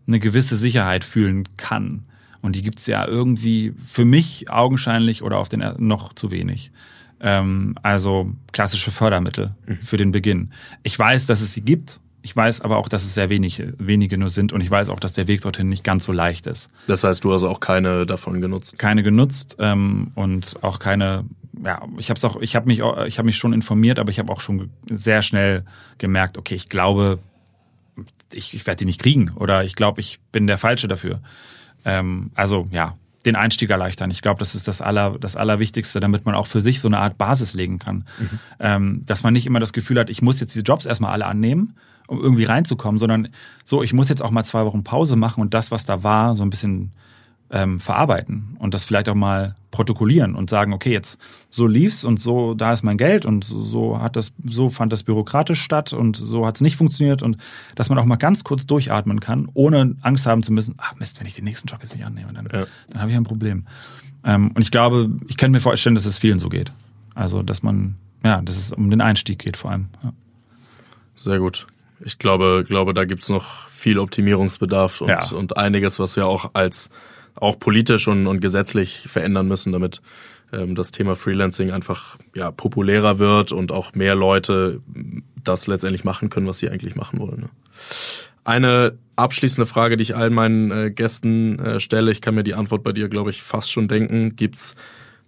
eine 0.08 0.20
gewisse 0.20 0.56
Sicherheit 0.56 1.04
fühlen 1.04 1.44
kann? 1.58 2.04
Und 2.42 2.56
die 2.56 2.64
gibt's 2.64 2.88
ja 2.88 3.08
irgendwie 3.08 3.74
für 3.86 4.06
mich 4.06 4.50
augenscheinlich 4.50 5.22
oder 5.24 5.38
auf 5.38 5.50
den 5.50 5.64
noch 5.78 6.14
zu 6.14 6.32
wenig. 6.32 6.72
Ähm, 7.20 7.76
also 7.84 8.34
klassische 8.52 8.92
Fördermittel 8.92 9.56
mhm. 9.66 9.78
für 9.82 9.98
den 9.98 10.12
Beginn. 10.12 10.52
Ich 10.84 10.98
weiß, 10.98 11.26
dass 11.26 11.42
es 11.42 11.54
sie 11.54 11.62
gibt. 11.62 12.00
Ich 12.24 12.36
weiß 12.36 12.62
aber 12.62 12.78
auch, 12.78 12.88
dass 12.88 13.04
es 13.04 13.14
sehr 13.16 13.30
wenig, 13.30 13.64
wenige 13.78 14.18
nur 14.18 14.30
sind 14.30 14.54
und 14.54 14.62
ich 14.62 14.70
weiß 14.70 14.90
auch, 14.90 15.00
dass 15.00 15.14
der 15.14 15.28
Weg 15.28 15.42
dorthin 15.42 15.70
nicht 15.70 15.84
ganz 15.84 16.04
so 16.04 16.12
leicht 16.12 16.46
ist. 16.48 16.70
Das 16.88 17.04
heißt, 17.04 17.24
du 17.24 17.34
hast 17.34 17.44
auch 17.44 17.60
keine 17.60 18.06
davon 18.06 18.42
genutzt? 18.42 18.78
Keine 18.78 19.04
genutzt 19.04 19.58
ähm, 19.60 20.12
und 20.16 20.56
auch 20.62 20.80
keine. 20.80 21.26
Ja, 21.64 21.82
ich 21.98 22.10
habe 22.10 22.28
auch, 22.28 22.42
ich 22.42 22.56
habe 22.56 22.68
mich, 22.68 22.80
ich 22.80 23.18
habe 23.18 23.26
mich 23.26 23.38
schon 23.38 23.54
informiert, 23.54 24.00
aber 24.00 24.10
ich 24.10 24.20
habe 24.20 24.32
auch 24.32 24.42
schon 24.42 24.70
sehr 24.90 25.22
schnell 25.22 25.66
gemerkt, 25.98 26.38
okay, 26.38 26.56
ich 26.56 26.70
glaube, 26.70 27.20
ich, 28.32 28.54
ich 28.54 28.66
werde 28.66 28.78
die 28.78 28.86
nicht 28.86 29.02
kriegen 29.02 29.32
oder 29.36 29.64
ich 29.64 29.76
glaube, 29.76 30.00
ich 30.00 30.20
bin 30.32 30.48
der 30.48 30.58
Falsche 30.58 30.88
dafür. 30.88 31.22
Ähm, 31.84 32.32
also 32.36 32.68
ja, 32.72 32.96
den 33.26 33.36
Einstieg 33.36 33.70
erleichtern. 33.70 34.10
Ich 34.12 34.22
glaube, 34.22 34.40
das 34.40 34.56
ist 34.56 34.68
das, 34.68 34.82
Aller, 34.82 35.18
das 35.20 35.36
Allerwichtigste, 35.36 36.00
damit 36.00 36.26
man 36.26 36.36
auch 36.36 36.48
für 36.48 36.62
sich 36.62 36.80
so 36.80 36.88
eine 36.88 37.00
Art 37.00 37.18
Basis 37.18 37.54
legen 37.54 37.80
kann. 37.80 38.06
Mhm. 38.20 38.40
Ähm, 38.60 39.02
dass 39.06 39.24
man 39.24 39.34
nicht 39.34 39.46
immer 39.46 39.60
das 39.60 39.74
Gefühl 39.74 40.00
hat, 40.00 40.10
ich 40.10 40.22
muss 40.22 40.40
jetzt 40.40 40.56
diese 40.56 40.64
Jobs 40.64 40.86
erstmal 40.86 41.12
alle 41.12 41.26
annehmen, 41.26 41.76
um 42.12 42.22
irgendwie 42.22 42.44
reinzukommen, 42.44 43.00
sondern 43.00 43.30
so, 43.64 43.82
ich 43.82 43.94
muss 43.94 44.10
jetzt 44.10 44.22
auch 44.22 44.32
mal 44.32 44.44
zwei 44.44 44.66
Wochen 44.66 44.84
Pause 44.84 45.16
machen 45.16 45.42
und 45.42 45.54
das, 45.54 45.72
was 45.72 45.86
da 45.86 46.04
war, 46.04 46.36
so 46.36 46.44
ein 46.44 46.50
bisschen 46.50 46.92
ähm, 47.50 47.80
verarbeiten 47.80 48.56
und 48.60 48.74
das 48.74 48.84
vielleicht 48.84 49.08
auch 49.10 49.16
mal 49.16 49.56
protokollieren 49.72 50.36
und 50.36 50.50
sagen, 50.50 50.74
okay, 50.74 50.92
jetzt 50.92 51.18
so 51.50 51.68
lief's 51.68 52.04
und 52.04 52.20
so, 52.20 52.54
da 52.54 52.74
ist 52.74 52.84
mein 52.84 52.98
Geld 52.98 53.26
und 53.26 53.44
so 53.46 54.02
hat 54.02 54.16
das, 54.16 54.34
so 54.46 54.70
fand 54.70 54.92
das 54.92 55.04
bürokratisch 55.04 55.62
statt 55.62 55.94
und 55.94 56.18
so 56.18 56.46
hat's 56.46 56.62
nicht 56.62 56.76
funktioniert 56.76 57.22
und 57.22 57.38
dass 57.76 57.90
man 57.90 57.98
auch 57.98 58.06
mal 58.06 58.18
ganz 58.18 58.44
kurz 58.44 58.66
durchatmen 58.66 59.20
kann, 59.20 59.50
ohne 59.54 59.96
Angst 60.02 60.26
haben 60.26 60.44
zu 60.44 60.52
müssen, 60.52 60.76
ach 60.78 60.96
Mist, 60.96 61.20
wenn 61.20 61.28
ich 61.28 61.36
den 61.36 61.46
nächsten 61.46 61.68
Job 61.68 61.80
jetzt 61.82 61.96
nicht 61.96 62.06
annehme, 62.06 62.34
dann, 62.34 62.48
ja. 62.52 62.66
dann 62.90 63.02
habe 63.02 63.12
ich 63.12 63.18
ein 63.18 63.24
Problem. 63.24 63.66
Ähm, 64.24 64.52
und 64.54 64.62
ich 64.62 64.72
glaube, 64.72 65.10
ich 65.28 65.38
kann 65.38 65.52
mir 65.52 65.62
vorstellen, 65.62 65.96
dass 65.96 66.06
es 66.06 66.18
vielen 66.18 66.40
so 66.40 66.50
geht. 66.50 66.72
Also, 67.16 67.42
dass 67.42 67.64
man, 67.64 67.96
ja, 68.24 68.42
dass 68.42 68.58
es 68.58 68.72
um 68.72 68.90
den 68.90 69.02
Einstieg 69.02 69.40
geht 69.40 69.58
vor 69.58 69.72
allem. 69.72 69.88
Ja. 70.04 70.14
Sehr 71.16 71.40
gut. 71.40 71.68
Ich 72.04 72.18
glaube, 72.20 72.64
glaube, 72.68 72.94
da 72.94 73.06
gibt's 73.06 73.30
noch 73.30 73.70
viel 73.70 74.00
Optimierungsbedarf 74.00 75.02
und, 75.02 75.10
ja. 75.10 75.32
und 75.34 75.58
einiges, 75.58 76.00
was 76.00 76.16
wir 76.16 76.26
auch 76.26 76.52
als 76.54 76.90
auch 77.36 77.58
politisch 77.58 78.08
und, 78.08 78.28
und 78.28 78.42
gesetzlich 78.42 79.04
verändern 79.08 79.48
müssen, 79.48 79.72
damit 79.72 80.02
ähm, 80.52 80.76
das 80.76 80.92
Thema 80.92 81.16
Freelancing 81.16 81.72
einfach 81.72 82.18
ja, 82.36 82.52
populärer 82.52 83.20
wird 83.20 83.52
und 83.52 83.72
auch 83.72 83.94
mehr 83.94 84.16
Leute 84.16 84.82
das 85.44 85.68
letztendlich 85.68 86.04
machen 86.04 86.30
können, 86.30 86.48
was 86.48 86.60
sie 86.60 86.70
eigentlich 86.70 86.96
machen 86.96 87.20
wollen. 87.20 87.42
Ne? 87.42 87.50
Eine 88.44 88.98
abschließende 89.16 89.66
Frage, 89.66 89.98
die 89.98 90.04
ich 90.04 90.16
all 90.16 90.30
meinen 90.30 90.72
äh, 90.72 90.92
Gästen 90.92 91.60
äh, 91.60 91.80
stelle, 91.80 92.12
ich 92.12 92.22
kann 92.22 92.36
mir 92.36 92.44
die 92.44 92.56
Antwort 92.56 92.84
bei 92.84 92.92
dir, 92.92 93.08
glaube 93.08 93.30
ich, 93.30 93.42
fast 93.42 93.72
schon 93.72 93.88
denken. 93.88 94.36
Gibt's 94.36 94.76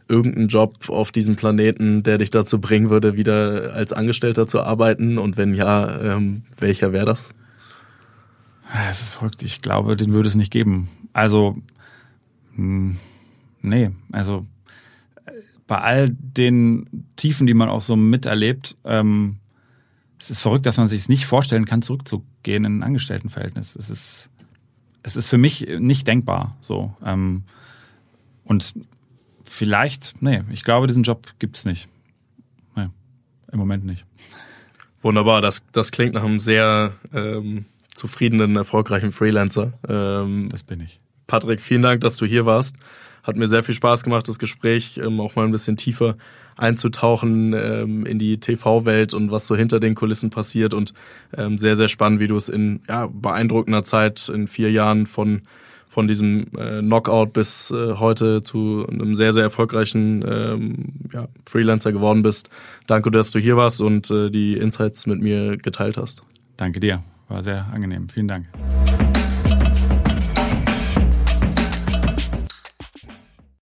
irgendeinen 0.07 0.47
Job 0.47 0.89
auf 0.89 1.11
diesem 1.11 1.35
Planeten, 1.35 2.03
der 2.03 2.17
dich 2.17 2.31
dazu 2.31 2.59
bringen 2.59 2.89
würde, 2.89 3.15
wieder 3.15 3.73
als 3.73 3.93
Angestellter 3.93 4.47
zu 4.47 4.61
arbeiten? 4.61 5.17
Und 5.17 5.37
wenn 5.37 5.53
ja, 5.53 6.15
ähm, 6.15 6.43
welcher 6.59 6.91
wäre 6.91 7.05
das? 7.05 7.33
Es 8.89 9.01
ist 9.01 9.13
verrückt. 9.15 9.43
Ich 9.43 9.61
glaube, 9.61 9.95
den 9.95 10.13
würde 10.13 10.27
es 10.27 10.35
nicht 10.35 10.51
geben. 10.51 10.89
Also 11.13 11.57
hm, 12.55 12.97
nee, 13.61 13.91
also 14.11 14.45
äh, 15.25 15.31
bei 15.67 15.79
all 15.79 16.09
den 16.09 17.05
Tiefen, 17.15 17.47
die 17.47 17.53
man 17.53 17.69
auch 17.69 17.81
so 17.81 17.95
miterlebt, 17.95 18.75
ähm, 18.83 19.37
es 20.19 20.29
ist 20.29 20.41
verrückt, 20.41 20.65
dass 20.65 20.77
man 20.77 20.87
sich 20.87 20.99
es 20.99 21.09
nicht 21.09 21.25
vorstellen 21.25 21.65
kann, 21.65 21.81
zurückzugehen 21.81 22.63
in 22.63 22.79
ein 22.79 22.83
Angestelltenverhältnis. 22.83 23.75
Es 23.75 23.89
ist, 23.89 24.29
es 25.01 25.17
ist 25.17 25.27
für 25.27 25.37
mich 25.37 25.67
nicht 25.79 26.07
denkbar. 26.07 26.55
So 26.61 26.95
ähm, 27.03 27.43
und 28.45 28.73
vielleicht, 29.53 30.15
nee, 30.21 30.41
ich 30.51 30.63
glaube, 30.63 30.87
diesen 30.87 31.03
Job 31.03 31.27
gibt's 31.39 31.63
nicht. 31.63 31.87
Nee, 32.75 32.89
im 33.51 33.59
Moment 33.59 33.85
nicht. 33.85 34.05
Wunderbar, 35.01 35.41
das, 35.41 35.63
das 35.71 35.91
klingt 35.91 36.15
nach 36.15 36.23
einem 36.23 36.39
sehr 36.39 36.93
ähm, 37.13 37.65
zufriedenen, 37.93 38.55
erfolgreichen 38.55 39.11
Freelancer. 39.11 39.73
Ähm, 39.87 40.49
das 40.49 40.63
bin 40.63 40.79
ich. 40.79 40.99
Patrick, 41.27 41.61
vielen 41.61 41.83
Dank, 41.83 42.01
dass 42.01 42.17
du 42.17 42.25
hier 42.25 42.45
warst. 42.45 42.75
Hat 43.21 43.37
mir 43.37 43.47
sehr 43.47 43.63
viel 43.63 43.75
Spaß 43.75 44.03
gemacht, 44.03 44.27
das 44.27 44.39
Gespräch 44.39 44.97
ähm, 44.97 45.19
auch 45.21 45.35
mal 45.35 45.45
ein 45.45 45.51
bisschen 45.51 45.77
tiefer 45.77 46.15
einzutauchen 46.57 47.53
ähm, 47.53 48.05
in 48.05 48.19
die 48.19 48.39
TV-Welt 48.39 49.13
und 49.13 49.31
was 49.31 49.47
so 49.47 49.55
hinter 49.55 49.79
den 49.79 49.95
Kulissen 49.95 50.29
passiert 50.29 50.73
und 50.73 50.93
ähm, 51.35 51.57
sehr, 51.57 51.75
sehr 51.75 51.87
spannend, 51.87 52.19
wie 52.19 52.27
du 52.27 52.35
es 52.35 52.49
in 52.49 52.81
ja, 52.87 53.07
beeindruckender 53.07 53.83
Zeit 53.83 54.29
in 54.29 54.47
vier 54.47 54.71
Jahren 54.71 55.07
von 55.07 55.41
von 55.93 56.07
diesem 56.07 56.47
äh, 56.57 56.81
Knockout 56.81 57.33
bis 57.33 57.69
äh, 57.71 57.93
heute 57.93 58.41
zu 58.41 58.85
einem 58.89 59.15
sehr, 59.15 59.31
sehr 59.31 59.43
erfolgreichen 59.43 60.25
ähm, 60.27 60.75
ja, 61.13 61.27
Freelancer 61.45 61.91
geworden 61.91 62.23
bist. 62.23 62.49
Danke, 62.87 63.11
dass 63.11 63.31
du 63.31 63.39
hier 63.39 63.57
warst 63.57 63.79
und 63.79 64.09
äh, 64.09 64.31
die 64.31 64.57
Insights 64.57 65.05
mit 65.05 65.21
mir 65.21 65.57
geteilt 65.57 65.97
hast. 65.97 66.23
Danke 66.57 66.79
dir. 66.79 67.03
War 67.29 67.43
sehr 67.43 67.67
angenehm. 67.71 68.09
Vielen 68.09 68.27
Dank. 68.27 68.47